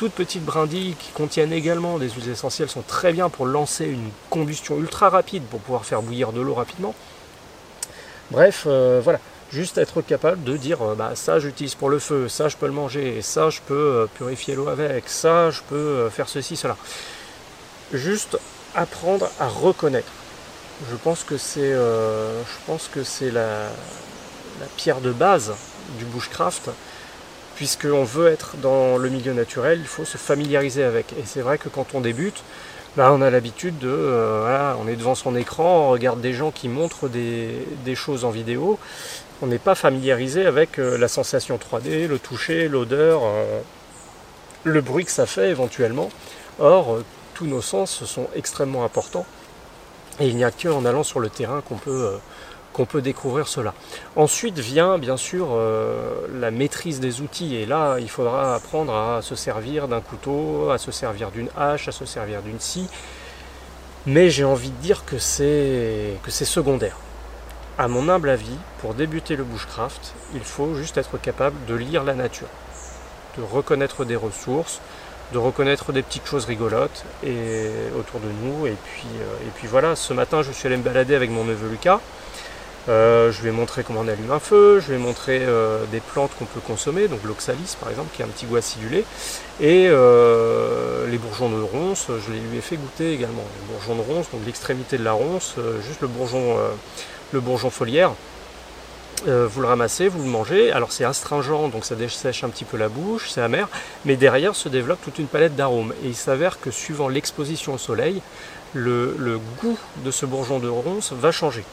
toutes 0.00 0.12
petites 0.12 0.44
brindilles 0.44 0.96
qui 0.98 1.12
contiennent 1.12 1.52
également 1.52 1.98
des 1.98 2.08
huiles 2.08 2.30
essentielles 2.30 2.70
sont 2.70 2.82
très 2.82 3.12
bien 3.12 3.28
pour 3.28 3.46
lancer 3.46 3.84
une 3.84 4.10
combustion 4.30 4.78
ultra 4.78 5.10
rapide 5.10 5.42
pour 5.44 5.60
pouvoir 5.60 5.84
faire 5.84 6.00
bouillir 6.00 6.32
de 6.32 6.40
l'eau 6.40 6.54
rapidement. 6.54 6.94
Bref, 8.30 8.66
voilà, 8.66 9.20
juste 9.52 9.78
être 9.78 10.02
capable 10.02 10.44
de 10.44 10.56
dire 10.56 10.78
bah, 10.96 11.12
ça 11.14 11.38
j'utilise 11.38 11.74
pour 11.74 11.90
le 11.90 11.98
feu, 11.98 12.28
ça 12.28 12.48
je 12.48 12.56
peux 12.56 12.66
le 12.66 12.72
manger, 12.72 13.22
ça 13.22 13.50
je 13.50 13.60
peux 13.60 13.74
euh, 13.74 14.06
purifier 14.06 14.54
l'eau 14.54 14.68
avec, 14.68 15.08
ça 15.08 15.50
je 15.50 15.60
peux 15.68 15.74
euh, 15.74 16.10
faire 16.10 16.28
ceci, 16.28 16.56
cela. 16.56 16.76
Juste 17.92 18.38
apprendre 18.74 19.28
à 19.40 19.48
reconnaître. 19.48 20.10
Je 20.90 20.96
pense 20.96 21.24
que 21.24 21.36
c'est 21.36 21.72
euh, 21.72 22.40
je 22.42 22.66
pense 22.66 22.88
que 22.88 23.02
c'est 23.02 23.30
la, 23.30 23.68
pierre 24.76 25.00
de 25.00 25.10
base 25.10 25.54
du 25.98 26.04
bushcraft. 26.04 26.70
Puisqu'on 27.60 28.04
veut 28.04 28.28
être 28.28 28.56
dans 28.56 28.96
le 28.96 29.10
milieu 29.10 29.34
naturel, 29.34 29.80
il 29.82 29.86
faut 29.86 30.06
se 30.06 30.16
familiariser 30.16 30.82
avec. 30.82 31.12
Et 31.12 31.24
c'est 31.26 31.42
vrai 31.42 31.58
que 31.58 31.68
quand 31.68 31.94
on 31.94 32.00
débute, 32.00 32.42
bah, 32.96 33.10
on 33.12 33.20
a 33.20 33.28
l'habitude 33.28 33.78
de, 33.78 33.90
voilà, 33.90 34.78
on 34.82 34.88
est 34.88 34.96
devant 34.96 35.14
son 35.14 35.36
écran, 35.36 35.88
on 35.88 35.90
regarde 35.90 36.22
des 36.22 36.32
gens 36.32 36.52
qui 36.52 36.70
montrent 36.70 37.06
des, 37.06 37.94
choses 37.94 38.24
en 38.24 38.30
vidéo, 38.30 38.78
on 39.42 39.46
n'est 39.46 39.58
pas 39.58 39.74
familiarisé 39.74 40.46
avec 40.46 40.78
euh, 40.78 40.96
la 40.96 41.06
sensation 41.06 41.58
3D, 41.58 42.06
le 42.06 42.18
toucher, 42.18 42.66
l'odeur, 42.66 43.20
euh, 43.24 43.60
le 44.64 44.80
bruit 44.80 45.04
que 45.04 45.12
ça 45.12 45.26
fait 45.26 45.50
éventuellement. 45.50 46.08
Or, 46.60 46.94
euh, 46.94 47.04
tous 47.34 47.44
nos 47.44 47.60
sens 47.60 48.06
sont 48.06 48.28
extrêmement 48.34 48.84
importants 48.84 49.26
et 50.18 50.28
il 50.28 50.36
n'y 50.36 50.44
a 50.44 50.50
qu'en 50.50 50.86
allant 50.86 51.02
sur 51.02 51.20
le 51.20 51.28
terrain 51.28 51.60
qu'on 51.60 51.76
peut, 51.76 52.18
qu'on 52.72 52.84
peut 52.84 53.02
découvrir 53.02 53.48
cela. 53.48 53.74
Ensuite 54.16 54.58
vient 54.58 54.98
bien 54.98 55.16
sûr 55.16 55.58
la 56.34 56.50
maîtrise 56.50 57.00
des 57.00 57.20
outils 57.20 57.56
et 57.56 57.66
là 57.66 57.98
il 57.98 58.08
faudra 58.08 58.54
apprendre 58.54 58.94
à 58.94 59.22
se 59.22 59.34
servir 59.34 59.88
d'un 59.88 60.00
couteau, 60.00 60.70
à 60.70 60.78
se 60.78 60.92
servir 60.92 61.30
d'une 61.30 61.48
hache, 61.56 61.88
à 61.88 61.92
se 61.92 62.04
servir 62.04 62.42
d'une 62.42 62.60
scie. 62.60 62.88
Mais 64.06 64.30
j'ai 64.30 64.44
envie 64.44 64.70
de 64.70 64.76
dire 64.76 65.04
que 65.04 65.18
c'est, 65.18 66.16
que 66.22 66.30
c'est 66.30 66.46
secondaire. 66.46 66.96
À 67.76 67.86
mon 67.86 68.08
humble 68.08 68.30
avis, 68.30 68.56
pour 68.80 68.94
débuter 68.94 69.36
le 69.36 69.44
bushcraft, 69.44 70.14
il 70.34 70.40
faut 70.40 70.74
juste 70.74 70.96
être 70.96 71.18
capable 71.18 71.56
de 71.66 71.74
lire 71.74 72.02
la 72.02 72.14
nature, 72.14 72.48
de 73.36 73.42
reconnaître 73.42 74.04
des 74.06 74.16
ressources, 74.16 74.80
de 75.32 75.38
reconnaître 75.38 75.92
des 75.92 76.02
petites 76.02 76.26
choses 76.26 76.46
rigolotes 76.46 77.04
et 77.24 77.68
autour 77.98 78.20
de 78.20 78.28
nous. 78.42 78.66
Et 78.66 78.76
puis, 78.84 79.06
euh, 79.20 79.46
et 79.46 79.50
puis 79.54 79.66
voilà, 79.66 79.96
ce 79.96 80.12
matin, 80.12 80.42
je 80.42 80.50
suis 80.50 80.66
allé 80.66 80.76
me 80.76 80.82
balader 80.82 81.14
avec 81.14 81.30
mon 81.30 81.44
neveu 81.44 81.68
Lucas. 81.68 82.00
Euh, 82.90 83.32
je 83.32 83.40
vais 83.42 83.52
montrer 83.52 83.82
comment 83.84 84.00
on 84.00 84.08
allume 84.08 84.30
un 84.30 84.40
feu, 84.40 84.80
je 84.80 84.92
vais 84.92 84.98
montrer 84.98 85.38
euh, 85.42 85.84
des 85.92 86.00
plantes 86.00 86.32
qu'on 86.38 86.44
peut 86.44 86.60
consommer, 86.60 87.08
donc 87.08 87.20
l'oxalis 87.24 87.76
par 87.80 87.88
exemple, 87.88 88.08
qui 88.14 88.20
est 88.20 88.24
un 88.24 88.28
petit 88.28 88.46
goût 88.46 88.56
acidulé, 88.56 89.04
et 89.60 89.88
les 89.88 91.18
bourgeons 91.18 91.48
de 91.48 91.62
ronce, 91.62 92.08
je 92.08 92.32
les 92.32 92.40
lui 92.40 92.58
ai 92.58 92.60
fait 92.60 92.76
goûter 92.76 93.12
également. 93.14 93.44
Les 93.60 93.72
bourgeons 93.72 93.94
de 93.94 94.00
ronce, 94.00 94.30
donc 94.30 94.40
l'extrémité 94.44 94.98
de 94.98 95.04
la 95.04 95.12
ronce, 95.12 95.54
juste 95.86 96.00
le 96.00 96.08
bourgeon 96.08 96.56
le 97.32 97.40
bourgeon 97.40 97.70
foliaire. 97.70 98.12
Euh, 99.28 99.46
vous 99.46 99.60
le 99.60 99.66
ramassez, 99.66 100.08
vous 100.08 100.22
le 100.22 100.28
mangez. 100.28 100.72
Alors 100.72 100.92
c'est 100.92 101.04
astringent, 101.04 101.68
donc 101.70 101.84
ça 101.84 101.94
dessèche 101.94 102.42
un 102.44 102.48
petit 102.48 102.64
peu 102.64 102.76
la 102.76 102.88
bouche, 102.88 103.30
c'est 103.30 103.40
amer, 103.40 103.68
mais 104.04 104.16
derrière 104.16 104.54
se 104.54 104.68
développe 104.68 105.00
toute 105.02 105.18
une 105.18 105.26
palette 105.26 105.56
d'arômes. 105.56 105.92
Et 106.04 106.08
il 106.08 106.16
s'avère 106.16 106.60
que 106.60 106.70
suivant 106.70 107.08
l'exposition 107.08 107.74
au 107.74 107.78
soleil, 107.78 108.22
le, 108.72 109.40
goût 109.60 109.78
de 110.04 110.10
ce 110.10 110.26
bourgeon 110.26 110.58
de 110.58 110.68
ronce 110.68 111.12
va 111.12 111.32
changer. 111.32 111.64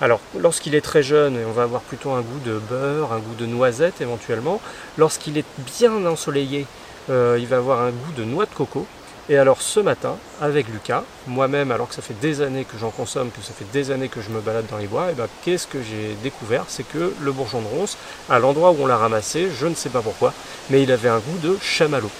Alors 0.00 0.20
lorsqu'il 0.38 0.74
est 0.74 0.80
très 0.80 1.02
jeune, 1.02 1.38
on 1.46 1.52
va 1.52 1.62
avoir 1.62 1.80
plutôt 1.82 2.10
un 2.10 2.20
goût 2.20 2.40
de 2.44 2.58
beurre, 2.58 3.12
un 3.12 3.18
goût 3.18 3.34
de 3.38 3.46
noisette 3.46 4.00
éventuellement. 4.00 4.60
Lorsqu'il 4.98 5.38
est 5.38 5.44
bien 5.78 6.04
ensoleillé, 6.04 6.66
euh, 7.10 7.36
il 7.38 7.46
va 7.46 7.58
avoir 7.58 7.80
un 7.80 7.90
goût 7.90 8.12
de 8.16 8.24
noix 8.24 8.46
de 8.46 8.54
coco. 8.54 8.86
Et 9.28 9.38
alors 9.38 9.62
ce 9.62 9.80
matin, 9.80 10.16
avec 10.42 10.68
Lucas, 10.68 11.02
moi-même, 11.26 11.70
alors 11.70 11.88
que 11.88 11.94
ça 11.94 12.02
fait 12.02 12.18
des 12.20 12.42
années 12.42 12.64
que 12.64 12.76
j'en 12.78 12.90
consomme, 12.90 13.30
que 13.30 13.40
ça 13.40 13.54
fait 13.54 13.70
des 13.72 13.90
années 13.90 14.08
que 14.08 14.20
je 14.20 14.28
me 14.28 14.40
balade 14.40 14.66
dans 14.70 14.76
les 14.76 14.86
bois, 14.86 15.06
et 15.06 15.12
eh 15.12 15.14
ben, 15.14 15.28
qu'est-ce 15.42 15.66
que 15.66 15.78
j'ai 15.80 16.14
découvert? 16.22 16.64
C'est 16.68 16.86
que 16.86 17.14
le 17.18 17.32
bourgeon 17.32 17.62
de 17.62 17.68
ronce, 17.68 17.96
à 18.28 18.38
l'endroit 18.38 18.72
où 18.72 18.76
on 18.80 18.86
l'a 18.86 18.98
ramassé, 18.98 19.48
je 19.58 19.66
ne 19.66 19.74
sais 19.74 19.88
pas 19.88 20.02
pourquoi, 20.02 20.34
mais 20.68 20.82
il 20.82 20.92
avait 20.92 21.08
un 21.08 21.20
goût 21.20 21.38
de 21.42 21.56
chamallow. 21.62 22.10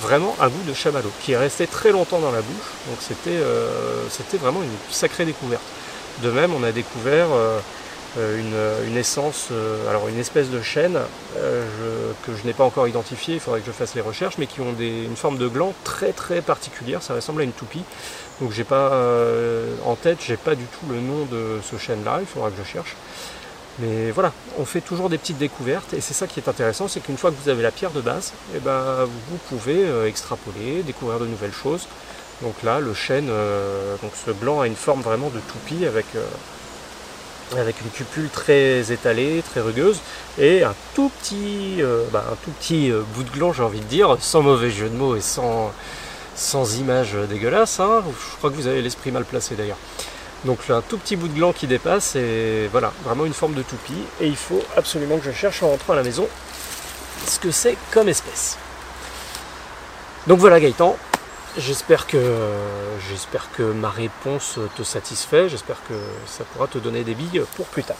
Vraiment 0.00 0.36
un 0.40 0.48
goût 0.48 0.62
de 0.66 0.74
chamallow, 0.74 1.10
qui 1.22 1.32
est 1.32 1.36
resté 1.36 1.66
très 1.66 1.90
longtemps 1.90 2.18
dans 2.18 2.30
la 2.30 2.42
bouche, 2.42 2.70
donc 2.88 2.98
c'était 3.00 3.30
euh, 3.30 4.04
vraiment 4.40 4.62
une 4.62 4.68
sacrée 4.90 5.24
découverte. 5.24 5.62
De 6.22 6.30
même, 6.30 6.52
on 6.54 6.62
a 6.62 6.72
découvert 6.72 7.28
euh, 7.32 7.58
euh, 8.18 8.86
une, 8.86 8.96
essence, 8.96 9.48
euh, 9.52 9.90
alors 9.90 10.08
une 10.08 10.18
espèce 10.18 10.48
de 10.48 10.62
chêne 10.62 10.98
euh, 11.36 12.12
que 12.24 12.34
je 12.34 12.46
n'ai 12.46 12.54
pas 12.54 12.64
encore 12.64 12.88
identifié, 12.88 13.34
il 13.34 13.40
faudrait 13.40 13.60
que 13.60 13.66
je 13.66 13.72
fasse 13.72 13.94
les 13.94 14.00
recherches, 14.00 14.38
mais 14.38 14.46
qui 14.46 14.62
ont 14.62 14.74
une 14.78 15.16
forme 15.16 15.36
de 15.36 15.48
gland 15.48 15.74
très 15.84 16.12
très 16.12 16.40
particulière, 16.40 17.02
ça 17.02 17.14
ressemble 17.14 17.42
à 17.42 17.44
une 17.44 17.52
toupie. 17.52 17.82
Donc 18.40 18.52
j'ai 18.52 18.64
pas 18.64 18.92
en 19.84 19.94
tête, 19.96 20.18
j'ai 20.26 20.36
pas 20.36 20.54
du 20.54 20.64
tout 20.64 20.86
le 20.90 21.00
nom 21.00 21.24
de 21.30 21.60
ce 21.62 21.76
chêne 21.76 22.04
là, 22.04 22.18
il 22.20 22.26
faudra 22.26 22.50
que 22.50 22.56
je 22.62 22.68
cherche. 22.68 22.96
Mais 23.78 24.10
voilà, 24.10 24.32
on 24.58 24.64
fait 24.64 24.80
toujours 24.80 25.10
des 25.10 25.18
petites 25.18 25.38
découvertes 25.38 25.92
et 25.92 26.00
c'est 26.00 26.14
ça 26.14 26.26
qui 26.26 26.40
est 26.40 26.48
intéressant, 26.48 26.88
c'est 26.88 27.00
qu'une 27.00 27.18
fois 27.18 27.30
que 27.30 27.36
vous 27.42 27.50
avez 27.50 27.62
la 27.62 27.70
pierre 27.70 27.90
de 27.90 28.00
base, 28.00 28.32
eh 28.54 28.58
ben, 28.58 29.04
vous 29.04 29.36
pouvez 29.50 29.84
extrapoler, 30.06 30.82
découvrir 30.82 31.18
de 31.18 31.26
nouvelles 31.26 31.52
choses. 31.52 31.86
Donc 32.42 32.62
là, 32.62 32.80
le 32.80 32.94
chêne, 32.94 33.26
donc 34.02 34.12
ce 34.24 34.30
gland 34.30 34.60
a 34.60 34.66
une 34.66 34.76
forme 34.76 35.02
vraiment 35.02 35.28
de 35.28 35.40
toupie 35.40 35.84
avec 35.84 36.06
avec 37.54 37.80
une 37.80 37.90
cupule 37.90 38.28
très 38.28 38.92
étalée, 38.92 39.42
très 39.48 39.60
rugueuse, 39.60 40.00
et 40.38 40.64
un 40.64 40.74
tout 40.94 41.10
petit, 41.20 41.76
euh, 41.80 42.04
bah, 42.12 42.24
un 42.32 42.36
tout 42.44 42.50
petit 42.50 42.90
euh, 42.90 43.02
bout 43.14 43.22
de 43.22 43.30
gland, 43.30 43.52
j'ai 43.52 43.62
envie 43.62 43.80
de 43.80 43.84
dire, 43.84 44.16
sans 44.20 44.42
mauvais 44.42 44.70
jeu 44.70 44.88
de 44.88 44.96
mots 44.96 45.16
et 45.16 45.20
sans, 45.20 45.72
sans 46.34 46.78
image 46.78 47.14
dégueulasse. 47.28 47.80
Hein. 47.80 48.02
Je 48.06 48.36
crois 48.36 48.50
que 48.50 48.56
vous 48.56 48.66
avez 48.66 48.82
l'esprit 48.82 49.12
mal 49.12 49.24
placé 49.24 49.54
d'ailleurs. 49.54 49.78
Donc 50.46 50.58
un 50.70 50.80
tout 50.80 50.96
petit 50.96 51.16
bout 51.16 51.28
de 51.28 51.34
gland 51.34 51.52
qui 51.52 51.66
dépasse, 51.66 52.16
et 52.16 52.68
voilà, 52.72 52.92
vraiment 53.04 53.26
une 53.26 53.34
forme 53.34 53.54
de 53.54 53.62
toupie. 53.62 54.02
Et 54.20 54.26
il 54.26 54.36
faut 54.36 54.62
absolument 54.76 55.18
que 55.18 55.24
je 55.24 55.32
cherche 55.32 55.62
en 55.62 55.68
rentrant 55.68 55.92
à 55.92 55.96
la 55.96 56.02
maison 56.02 56.26
ce 57.26 57.38
que 57.38 57.50
c'est 57.50 57.76
comme 57.90 58.08
espèce. 58.08 58.56
Donc 60.26 60.38
voilà 60.38 60.58
Gaëtan, 60.60 60.96
J'espère 61.58 62.06
que, 62.06 62.18
j'espère 63.08 63.50
que 63.50 63.62
ma 63.62 63.88
réponse 63.88 64.58
te 64.76 64.82
satisfait, 64.82 65.48
j'espère 65.48 65.78
que 65.88 65.94
ça 66.26 66.44
pourra 66.44 66.66
te 66.66 66.76
donner 66.76 67.02
des 67.02 67.14
billes 67.14 67.42
pour 67.56 67.64
plus 67.64 67.82
tard. 67.82 67.96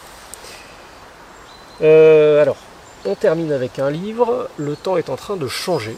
Euh, 1.81 2.43
alors, 2.43 2.59
on 3.07 3.15
termine 3.15 3.53
avec 3.53 3.79
un 3.79 3.91
livre, 3.91 4.51
le 4.59 4.77
temps 4.77 4.99
est 4.99 5.09
en 5.09 5.17
train 5.17 5.37
de 5.37 5.49
changer. 5.49 5.97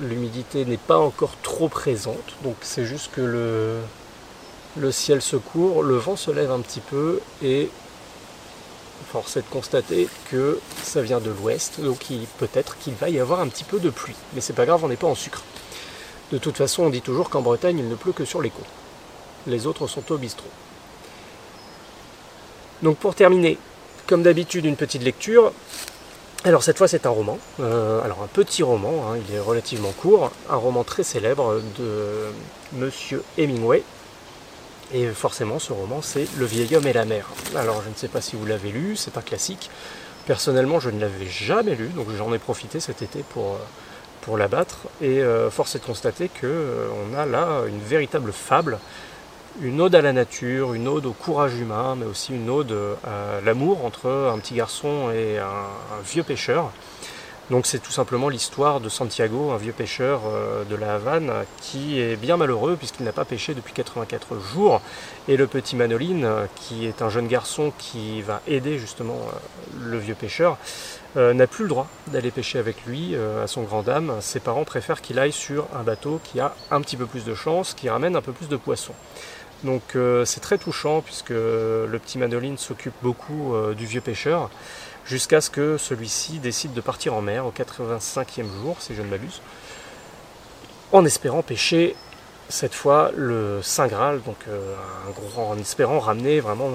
L'humidité 0.00 0.64
n'est 0.64 0.76
pas 0.76 0.98
encore 0.98 1.36
trop 1.42 1.68
présente, 1.68 2.34
donc 2.42 2.56
c'est 2.62 2.84
juste 2.84 3.12
que 3.12 3.20
le, 4.76 4.90
ciel 4.90 5.22
se 5.22 5.36
court, 5.36 5.82
le 5.84 5.96
vent 5.96 6.16
se 6.16 6.32
lève 6.32 6.50
un 6.50 6.60
petit 6.60 6.80
peu 6.80 7.20
et 7.42 7.70
force 9.12 9.36
est 9.36 9.42
de 9.42 9.46
constater 9.50 10.08
que 10.30 10.58
ça 10.82 11.00
vient 11.00 11.20
de 11.20 11.30
l'ouest, 11.30 11.80
donc 11.80 12.06
peut-être 12.38 12.76
qu'il 12.78 12.94
va 12.94 13.08
y 13.08 13.20
avoir 13.20 13.38
un 13.38 13.46
petit 13.46 13.62
peu 13.62 13.78
de 13.78 13.90
pluie. 13.90 14.16
Mais 14.32 14.40
c'est 14.40 14.52
pas 14.52 14.66
grave, 14.66 14.84
on 14.84 14.88
n'est 14.88 14.96
pas 14.96 15.06
en 15.06 15.14
sucre. 15.14 15.42
De 16.32 16.38
toute 16.38 16.56
façon, 16.56 16.84
on 16.84 16.90
dit 16.90 17.02
toujours 17.02 17.30
qu'en 17.30 17.42
Bretagne, 17.42 17.78
il 17.78 17.88
ne 17.88 17.94
pleut 17.94 18.12
que 18.12 18.24
sur 18.24 18.42
les 18.42 18.50
côtes. 18.50 18.64
Les 19.46 19.68
autres 19.68 19.86
sont 19.86 20.10
au 20.10 20.18
bistrot. 20.18 20.48
Donc 22.82 22.96
pour 22.96 23.14
terminer, 23.14 23.58
comme 24.08 24.22
d'habitude, 24.24 24.64
une 24.64 24.76
petite 24.76 25.02
lecture. 25.02 25.52
Alors 26.46 26.62
cette 26.62 26.76
fois 26.76 26.88
c'est 26.88 27.06
un 27.06 27.10
roman, 27.10 27.38
euh, 27.60 28.02
alors 28.02 28.22
un 28.22 28.26
petit 28.26 28.62
roman, 28.62 29.06
hein, 29.08 29.16
il 29.16 29.34
est 29.34 29.40
relativement 29.40 29.92
court, 29.92 30.30
un 30.50 30.56
roman 30.56 30.84
très 30.84 31.02
célèbre 31.02 31.62
de 31.78 32.26
Monsieur 32.74 33.24
Hemingway. 33.38 33.82
Et 34.92 35.06
forcément 35.06 35.58
ce 35.58 35.72
roman 35.72 36.02
c'est 36.02 36.26
Le 36.36 36.44
vieil 36.44 36.76
homme 36.76 36.86
et 36.86 36.92
la 36.92 37.06
mer. 37.06 37.30
Alors 37.56 37.80
je 37.82 37.88
ne 37.88 37.94
sais 37.94 38.08
pas 38.08 38.20
si 38.20 38.36
vous 38.36 38.44
l'avez 38.44 38.72
lu, 38.72 38.94
c'est 38.94 39.16
un 39.16 39.22
classique. 39.22 39.70
Personnellement 40.26 40.80
je 40.80 40.90
ne 40.90 41.00
l'avais 41.00 41.26
jamais 41.26 41.76
lu, 41.76 41.88
donc 41.88 42.08
j'en 42.14 42.30
ai 42.34 42.38
profité 42.38 42.78
cet 42.78 43.00
été 43.00 43.24
pour, 43.30 43.56
euh, 44.28 44.36
l'abattre. 44.36 44.80
Et 45.00 45.22
euh, 45.22 45.50
force 45.50 45.76
est 45.76 45.78
de 45.78 45.84
constater 45.84 46.28
qu'on 46.28 47.16
a 47.16 47.24
là 47.24 47.62
une 47.66 47.80
véritable 47.80 48.34
fable 48.34 48.78
une 49.62 49.80
ode 49.80 49.94
à 49.94 50.02
la 50.02 50.12
nature, 50.12 50.74
une 50.74 50.88
ode 50.88 51.06
au 51.06 51.12
courage 51.12 51.54
humain, 51.54 51.96
mais 51.98 52.06
aussi 52.06 52.34
une 52.34 52.50
ode 52.50 52.74
à 53.04 53.40
l'amour 53.44 53.84
entre 53.84 54.10
un 54.10 54.38
petit 54.38 54.54
garçon 54.54 55.10
et 55.12 55.38
un, 55.38 56.02
vieux 56.04 56.22
pêcheur. 56.22 56.72
Donc 57.50 57.66
c'est 57.66 57.78
tout 57.78 57.92
simplement 57.92 58.30
l'histoire 58.30 58.80
de 58.80 58.88
Santiago, 58.88 59.50
un 59.50 59.58
vieux 59.58 59.72
pêcheur 59.72 60.22
euh, 60.26 60.64
de 60.64 60.74
la 60.76 60.94
Havane, 60.94 61.30
qui 61.60 62.00
est 62.00 62.16
bien 62.16 62.38
malheureux 62.38 62.76
puisqu'il 62.76 63.04
n'a 63.04 63.12
pas 63.12 63.26
pêché 63.26 63.52
depuis 63.52 63.74
84 63.74 64.40
jours. 64.40 64.80
Et 65.28 65.36
le 65.36 65.46
petit 65.46 65.76
Manoline, 65.76 66.26
qui 66.56 66.86
est 66.86 67.02
un 67.02 67.10
jeune 67.10 67.28
garçon 67.28 67.70
qui 67.76 68.22
va 68.22 68.40
aider 68.46 68.78
justement 68.78 69.18
euh, 69.28 69.90
le 69.90 69.98
vieux 69.98 70.14
pêcheur, 70.14 70.56
euh, 71.18 71.34
n'a 71.34 71.46
plus 71.46 71.64
le 71.64 71.68
droit 71.68 71.86
d'aller 72.06 72.30
pêcher 72.30 72.58
avec 72.58 72.86
lui 72.86 73.14
à 73.14 73.46
son 73.46 73.62
grand 73.62 73.82
dame. 73.82 74.14
Ses 74.20 74.40
parents 74.40 74.64
préfèrent 74.64 75.02
qu'il 75.02 75.18
aille 75.18 75.32
sur 75.32 75.66
un 75.78 75.82
bateau 75.82 76.20
qui 76.24 76.40
a 76.40 76.54
un 76.70 76.80
petit 76.80 76.96
peu 76.96 77.04
plus 77.04 77.24
de 77.24 77.34
chance, 77.34 77.74
qui 77.74 77.90
ramène 77.90 78.16
un 78.16 78.22
peu 78.22 78.32
plus 78.32 78.48
de 78.48 78.56
poissons. 78.56 78.94
Donc 79.64 79.96
euh, 79.96 80.26
c'est 80.26 80.40
très 80.40 80.58
touchant 80.58 81.00
puisque 81.00 81.30
le 81.30 81.98
petit 81.98 82.18
Manoline 82.18 82.58
s'occupe 82.58 82.94
beaucoup 83.02 83.54
euh, 83.54 83.74
du 83.74 83.86
vieux 83.86 84.02
pêcheur 84.02 84.50
jusqu'à 85.06 85.40
ce 85.40 85.50
que 85.50 85.78
celui-ci 85.78 86.38
décide 86.38 86.74
de 86.74 86.80
partir 86.80 87.14
en 87.14 87.22
mer 87.22 87.46
au 87.46 87.50
85e 87.50 88.44
jour, 88.62 88.76
si 88.78 88.94
je 88.94 89.02
ne 89.02 89.08
m'abuse, 89.08 89.40
en 90.92 91.04
espérant 91.04 91.42
pêcher 91.42 91.96
cette 92.50 92.74
fois 92.74 93.10
le 93.16 93.60
Saint 93.62 93.86
Graal, 93.86 94.20
donc 94.22 94.36
euh, 94.48 94.74
en 95.38 95.58
espérant 95.58 95.98
ramener 95.98 96.40
vraiment 96.40 96.70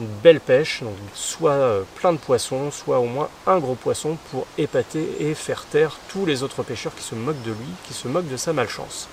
une 0.00 0.06
belle 0.24 0.40
pêche, 0.40 0.82
soit 1.14 1.84
plein 1.94 2.12
de 2.12 2.18
poissons, 2.18 2.72
soit 2.72 2.98
au 2.98 3.04
moins 3.04 3.28
un 3.46 3.58
gros 3.58 3.76
poisson 3.76 4.18
pour 4.30 4.46
épater 4.58 5.06
et 5.20 5.34
faire 5.34 5.64
taire 5.66 5.96
tous 6.08 6.26
les 6.26 6.42
autres 6.42 6.64
pêcheurs 6.64 6.94
qui 6.96 7.04
se 7.04 7.14
moquent 7.14 7.42
de 7.42 7.52
lui, 7.52 7.70
qui 7.84 7.94
se 7.94 8.08
moquent 8.08 8.30
de 8.30 8.36
sa 8.36 8.52
malchance. 8.52 9.08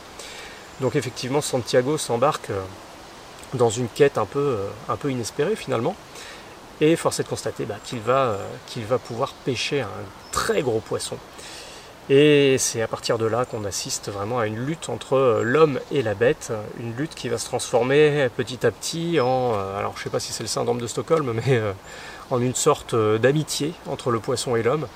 Donc 0.82 0.96
effectivement 0.96 1.42
Santiago 1.42 2.00
s'embarque 2.00 2.50
dans 3.54 3.70
une 3.70 3.88
quête 3.88 4.18
un 4.18 4.26
peu, 4.26 4.40
euh, 4.40 4.68
un 4.90 4.96
peu 4.96 5.12
inespérée 5.12 5.56
finalement. 5.56 5.96
Et 6.80 6.96
force 6.96 7.20
est 7.20 7.24
de 7.24 7.28
constater 7.28 7.66
bah, 7.66 7.76
qu'il 7.84 8.00
va, 8.00 8.30
euh, 8.32 8.38
qu'il 8.68 8.86
va 8.86 8.98
pouvoir 8.98 9.34
pêcher 9.46 9.82
un 9.82 9.90
très 10.32 10.62
gros 10.62 10.80
poisson. 10.80 11.18
Et 12.10 12.58
c'est 12.58 12.82
à 12.82 12.88
partir 12.88 13.18
de 13.18 13.26
là 13.26 13.46
qu'on 13.46 13.64
assiste 13.64 14.10
vraiment 14.10 14.40
à 14.40 14.48
une 14.48 14.66
lutte 14.66 14.90
entre 14.90 15.16
euh, 15.16 15.44
l'homme 15.44 15.80
et 15.92 16.02
la 16.02 16.16
bête, 16.16 16.52
une 16.80 16.96
lutte 16.96 17.14
qui 17.14 17.30
va 17.30 17.38
se 17.38 17.46
transformer 17.46 18.30
petit 18.36 18.66
à 18.66 18.72
petit 18.72 19.20
en, 19.20 19.54
alors 19.78 19.94
je 19.96 20.04
sais 20.04 20.10
pas 20.10 20.20
si 20.20 20.34
c'est 20.34 20.44
le 20.44 20.50
syndrome 20.50 20.82
de 20.82 20.88
Stockholm, 20.88 21.40
mais 21.46 21.62
en 22.32 22.42
une 22.42 22.56
sorte 22.56 22.96
d'amitié 22.96 23.74
entre 23.88 24.10
le 24.12 24.20
poisson 24.20 24.56
et 24.56 24.64
l'homme. 24.64 24.88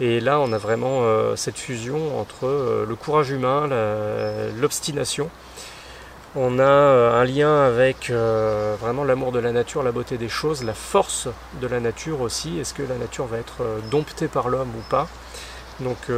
Et 0.00 0.20
là, 0.20 0.40
on 0.40 0.52
a 0.52 0.58
vraiment 0.58 1.02
cette 1.36 1.56
fusion 1.56 2.18
entre 2.18 2.84
le 2.86 2.94
courage 2.96 3.30
humain, 3.30 3.68
l'obstination 4.56 5.30
on 6.36 6.58
a 6.58 6.62
euh, 6.62 7.20
un 7.20 7.24
lien 7.24 7.62
avec 7.62 8.10
euh, 8.10 8.76
vraiment 8.80 9.04
l'amour 9.04 9.30
de 9.30 9.38
la 9.38 9.52
nature, 9.52 9.82
la 9.82 9.92
beauté 9.92 10.18
des 10.18 10.28
choses, 10.28 10.64
la 10.64 10.74
force 10.74 11.28
de 11.60 11.66
la 11.66 11.80
nature 11.80 12.20
aussi. 12.20 12.58
Est-ce 12.58 12.74
que 12.74 12.82
la 12.82 12.96
nature 12.96 13.26
va 13.26 13.38
être 13.38 13.62
euh, 13.62 13.78
domptée 13.90 14.26
par 14.26 14.48
l'homme 14.48 14.70
ou 14.76 14.82
pas? 14.90 15.08
Donc 15.80 16.08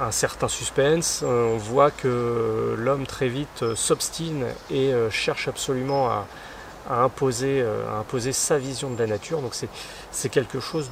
un 0.00 0.10
certain 0.10 0.48
suspense. 0.48 1.22
on 1.22 1.58
voit 1.58 1.90
que 1.90 2.74
l'homme 2.78 3.06
très 3.06 3.28
vite 3.28 3.74
s'obstine 3.74 4.46
et 4.70 4.94
cherche 5.10 5.46
absolument 5.46 6.08
à, 6.08 6.26
imposer, 6.88 7.62
à 7.62 7.98
imposer 7.98 8.32
sa 8.32 8.56
vision 8.56 8.88
de 8.88 8.98
la 8.98 9.06
nature. 9.06 9.42
Donc 9.42 9.54
c'est 10.10 10.28
quelque 10.30 10.58
chose 10.58 10.90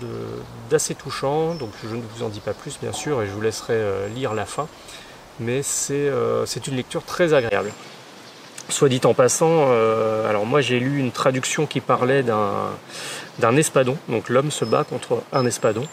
d'assez 0.69 0.95
touchant. 0.95 1.55
Donc 1.55 1.71
je 1.83 1.97
ne 1.97 2.03
vous 2.03 2.23
en 2.23 2.29
dis 2.29 2.41
pas 2.41 2.53
plus 2.53 2.79
bien 2.79 2.93
sûr 2.93 3.23
et 3.23 3.27
je 3.27 3.33
vous 3.33 3.41
laisserai 3.41 4.11
lire 4.15 4.35
la 4.35 4.45
fin. 4.45 4.69
Mais 5.41 5.63
c'est 5.63 6.11
une 6.67 6.77
lecture 6.77 7.03
très 7.03 7.33
agréable. 7.33 7.73
Soit 8.71 8.89
dit 8.89 9.01
en 9.05 9.13
passant, 9.13 9.67
euh, 9.69 10.29
alors 10.29 10.47
moi 10.47 10.63
j'ai 10.63 10.81
lu 10.81 10.99
une 10.99 11.13
traduction 11.13 11.67
qui 11.67 11.81
parlait 11.81 12.23
d'un 12.23 13.57
espadon, 13.57 13.97
donc 14.09 14.31
l'homme 14.31 14.51
se 14.51 14.65
bat 14.65 14.85
contre 14.85 15.23
un 15.33 15.45
espadon. 15.45 15.87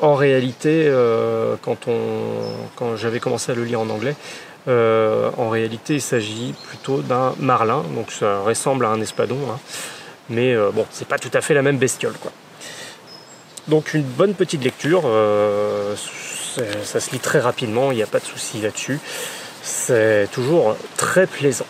En 0.00 0.14
réalité, 0.14 0.86
euh, 0.88 1.54
quand, 1.62 2.96
j'avais 2.96 3.20
commencé 3.20 3.52
à 3.52 3.54
le 3.54 3.64
lire 3.64 3.80
en 3.80 3.88
anglais, 3.90 4.16
euh, 4.66 5.30
en 5.38 5.48
réalité 5.50 5.94
il 5.94 6.00
s'agit 6.00 6.52
plutôt 6.68 6.98
d'un 6.98 7.34
marlin, 7.38 7.84
donc 7.94 8.10
ça 8.10 8.40
ressemble 8.40 8.86
à 8.86 8.88
un 8.88 9.00
espadon, 9.00 9.38
hein. 9.48 9.58
mais 10.28 10.56
bon, 10.74 10.84
c'est 10.90 11.06
pas 11.06 11.18
tout 11.18 11.30
à 11.32 11.40
fait 11.40 11.54
la 11.54 11.62
même 11.62 11.78
bestiole. 11.78 12.14
Donc 13.68 13.94
une 13.94 14.02
bonne 14.02 14.34
petite 14.34 14.64
lecture, 14.64 15.02
ça 15.94 17.00
se 17.00 17.10
lit 17.12 17.20
très 17.20 17.38
rapidement, 17.38 17.92
il 17.92 17.96
n'y 17.96 18.02
a 18.02 18.08
pas 18.08 18.20
de 18.20 18.24
souci 18.24 18.60
là-dessus. 18.60 18.98
C'est 19.62 20.28
toujours 20.32 20.76
très 20.96 21.28
plaisant. 21.28 21.66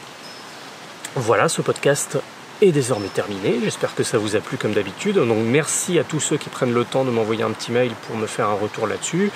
Voilà, 1.18 1.48
ce 1.48 1.62
podcast 1.62 2.18
est 2.60 2.72
désormais 2.72 3.08
terminé. 3.08 3.58
J'espère 3.64 3.94
que 3.94 4.02
ça 4.02 4.18
vous 4.18 4.36
a 4.36 4.40
plu 4.40 4.58
comme 4.58 4.74
d'habitude. 4.74 5.16
Donc 5.16 5.38
merci 5.46 5.98
à 5.98 6.04
tous 6.04 6.20
ceux 6.20 6.36
qui 6.36 6.50
prennent 6.50 6.74
le 6.74 6.84
temps 6.84 7.06
de 7.06 7.10
m'envoyer 7.10 7.42
un 7.42 7.52
petit 7.52 7.72
mail 7.72 7.92
pour 8.06 8.18
me 8.18 8.26
faire 8.26 8.50
un 8.50 8.54
retour 8.54 8.86
là-dessus. 8.86 9.30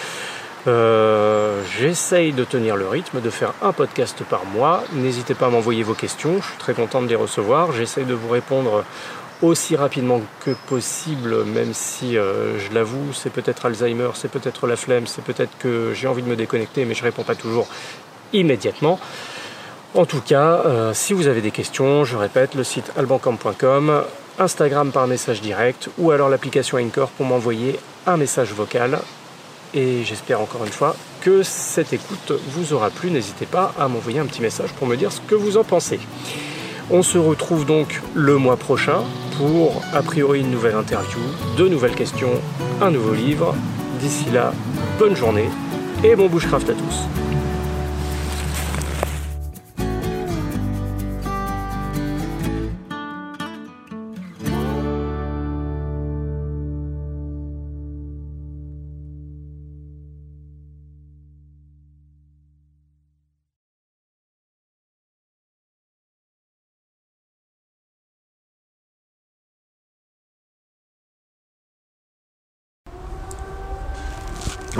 Euh, 0.66 1.62
j'essaye 1.78 2.34
de 2.34 2.44
tenir 2.44 2.76
le 2.76 2.86
rythme, 2.86 3.22
de 3.22 3.30
faire 3.30 3.54
un 3.62 3.72
podcast 3.72 4.22
par 4.28 4.44
mois. 4.44 4.84
N'hésitez 4.92 5.32
pas 5.32 5.46
à 5.46 5.48
m'envoyer 5.48 5.82
vos 5.82 5.94
questions, 5.94 6.42
je 6.42 6.48
suis 6.48 6.58
très 6.58 6.74
content 6.74 7.00
de 7.00 7.06
les 7.06 7.16
recevoir. 7.16 7.72
J'essaye 7.72 8.04
de 8.04 8.12
vous 8.12 8.28
répondre 8.28 8.84
aussi 9.40 9.74
rapidement 9.74 10.20
que 10.44 10.50
possible, 10.68 11.44
même 11.44 11.72
si 11.72 12.18
euh, 12.18 12.58
je 12.58 12.74
l'avoue, 12.74 13.14
c'est 13.14 13.32
peut-être 13.32 13.64
Alzheimer, 13.64 14.10
c'est 14.12 14.30
peut-être 14.30 14.66
la 14.66 14.76
flemme, 14.76 15.06
c'est 15.06 15.24
peut-être 15.24 15.56
que 15.58 15.94
j'ai 15.94 16.08
envie 16.08 16.22
de 16.22 16.28
me 16.28 16.36
déconnecter, 16.36 16.84
mais 16.84 16.94
je 16.94 17.02
réponds 17.02 17.24
pas 17.24 17.36
toujours 17.36 17.68
immédiatement. 18.34 19.00
En 19.94 20.04
tout 20.04 20.20
cas, 20.20 20.62
euh, 20.66 20.94
si 20.94 21.12
vous 21.14 21.26
avez 21.26 21.40
des 21.40 21.50
questions, 21.50 22.04
je 22.04 22.16
répète, 22.16 22.54
le 22.54 22.62
site 22.62 22.92
albancamp.com, 22.96 24.02
Instagram 24.38 24.92
par 24.92 25.08
message 25.08 25.40
direct 25.40 25.88
ou 25.98 26.12
alors 26.12 26.28
l'application 26.28 26.78
Encore 26.78 27.08
pour 27.08 27.26
m'envoyer 27.26 27.78
un 28.06 28.16
message 28.16 28.52
vocal. 28.52 29.00
Et 29.74 30.04
j'espère 30.04 30.40
encore 30.40 30.64
une 30.64 30.72
fois 30.72 30.94
que 31.20 31.42
cette 31.42 31.92
écoute 31.92 32.32
vous 32.52 32.72
aura 32.72 32.90
plu. 32.90 33.10
N'hésitez 33.10 33.46
pas 33.46 33.72
à 33.78 33.88
m'envoyer 33.88 34.20
un 34.20 34.26
petit 34.26 34.42
message 34.42 34.70
pour 34.74 34.86
me 34.86 34.96
dire 34.96 35.10
ce 35.10 35.20
que 35.22 35.34
vous 35.34 35.56
en 35.56 35.64
pensez. 35.64 35.98
On 36.90 37.02
se 37.02 37.18
retrouve 37.18 37.66
donc 37.66 38.00
le 38.14 38.36
mois 38.36 38.56
prochain 38.56 39.02
pour 39.38 39.82
a 39.92 40.02
priori 40.02 40.40
une 40.40 40.50
nouvelle 40.50 40.74
interview, 40.74 41.20
de 41.56 41.68
nouvelles 41.68 41.94
questions, 41.94 42.40
un 42.80 42.90
nouveau 42.92 43.14
livre. 43.14 43.54
D'ici 44.00 44.26
là, 44.32 44.52
bonne 44.98 45.16
journée 45.16 45.50
et 46.04 46.14
bon 46.14 46.28
bushcraft 46.28 46.70
à 46.70 46.74
tous. 46.74 47.29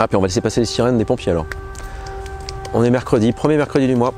Ah, 0.03 0.09
puis 0.09 0.17
on 0.17 0.23
va 0.23 0.29
laisser 0.29 0.41
passer 0.41 0.61
les 0.61 0.67
sirènes 0.67 0.97
des 0.97 1.05
pompiers 1.05 1.31
alors. 1.31 1.45
On 2.73 2.83
est 2.83 2.89
mercredi, 2.89 3.33
premier 3.33 3.59
mercredi 3.59 3.87
du 3.87 3.97
mois. 3.97 4.15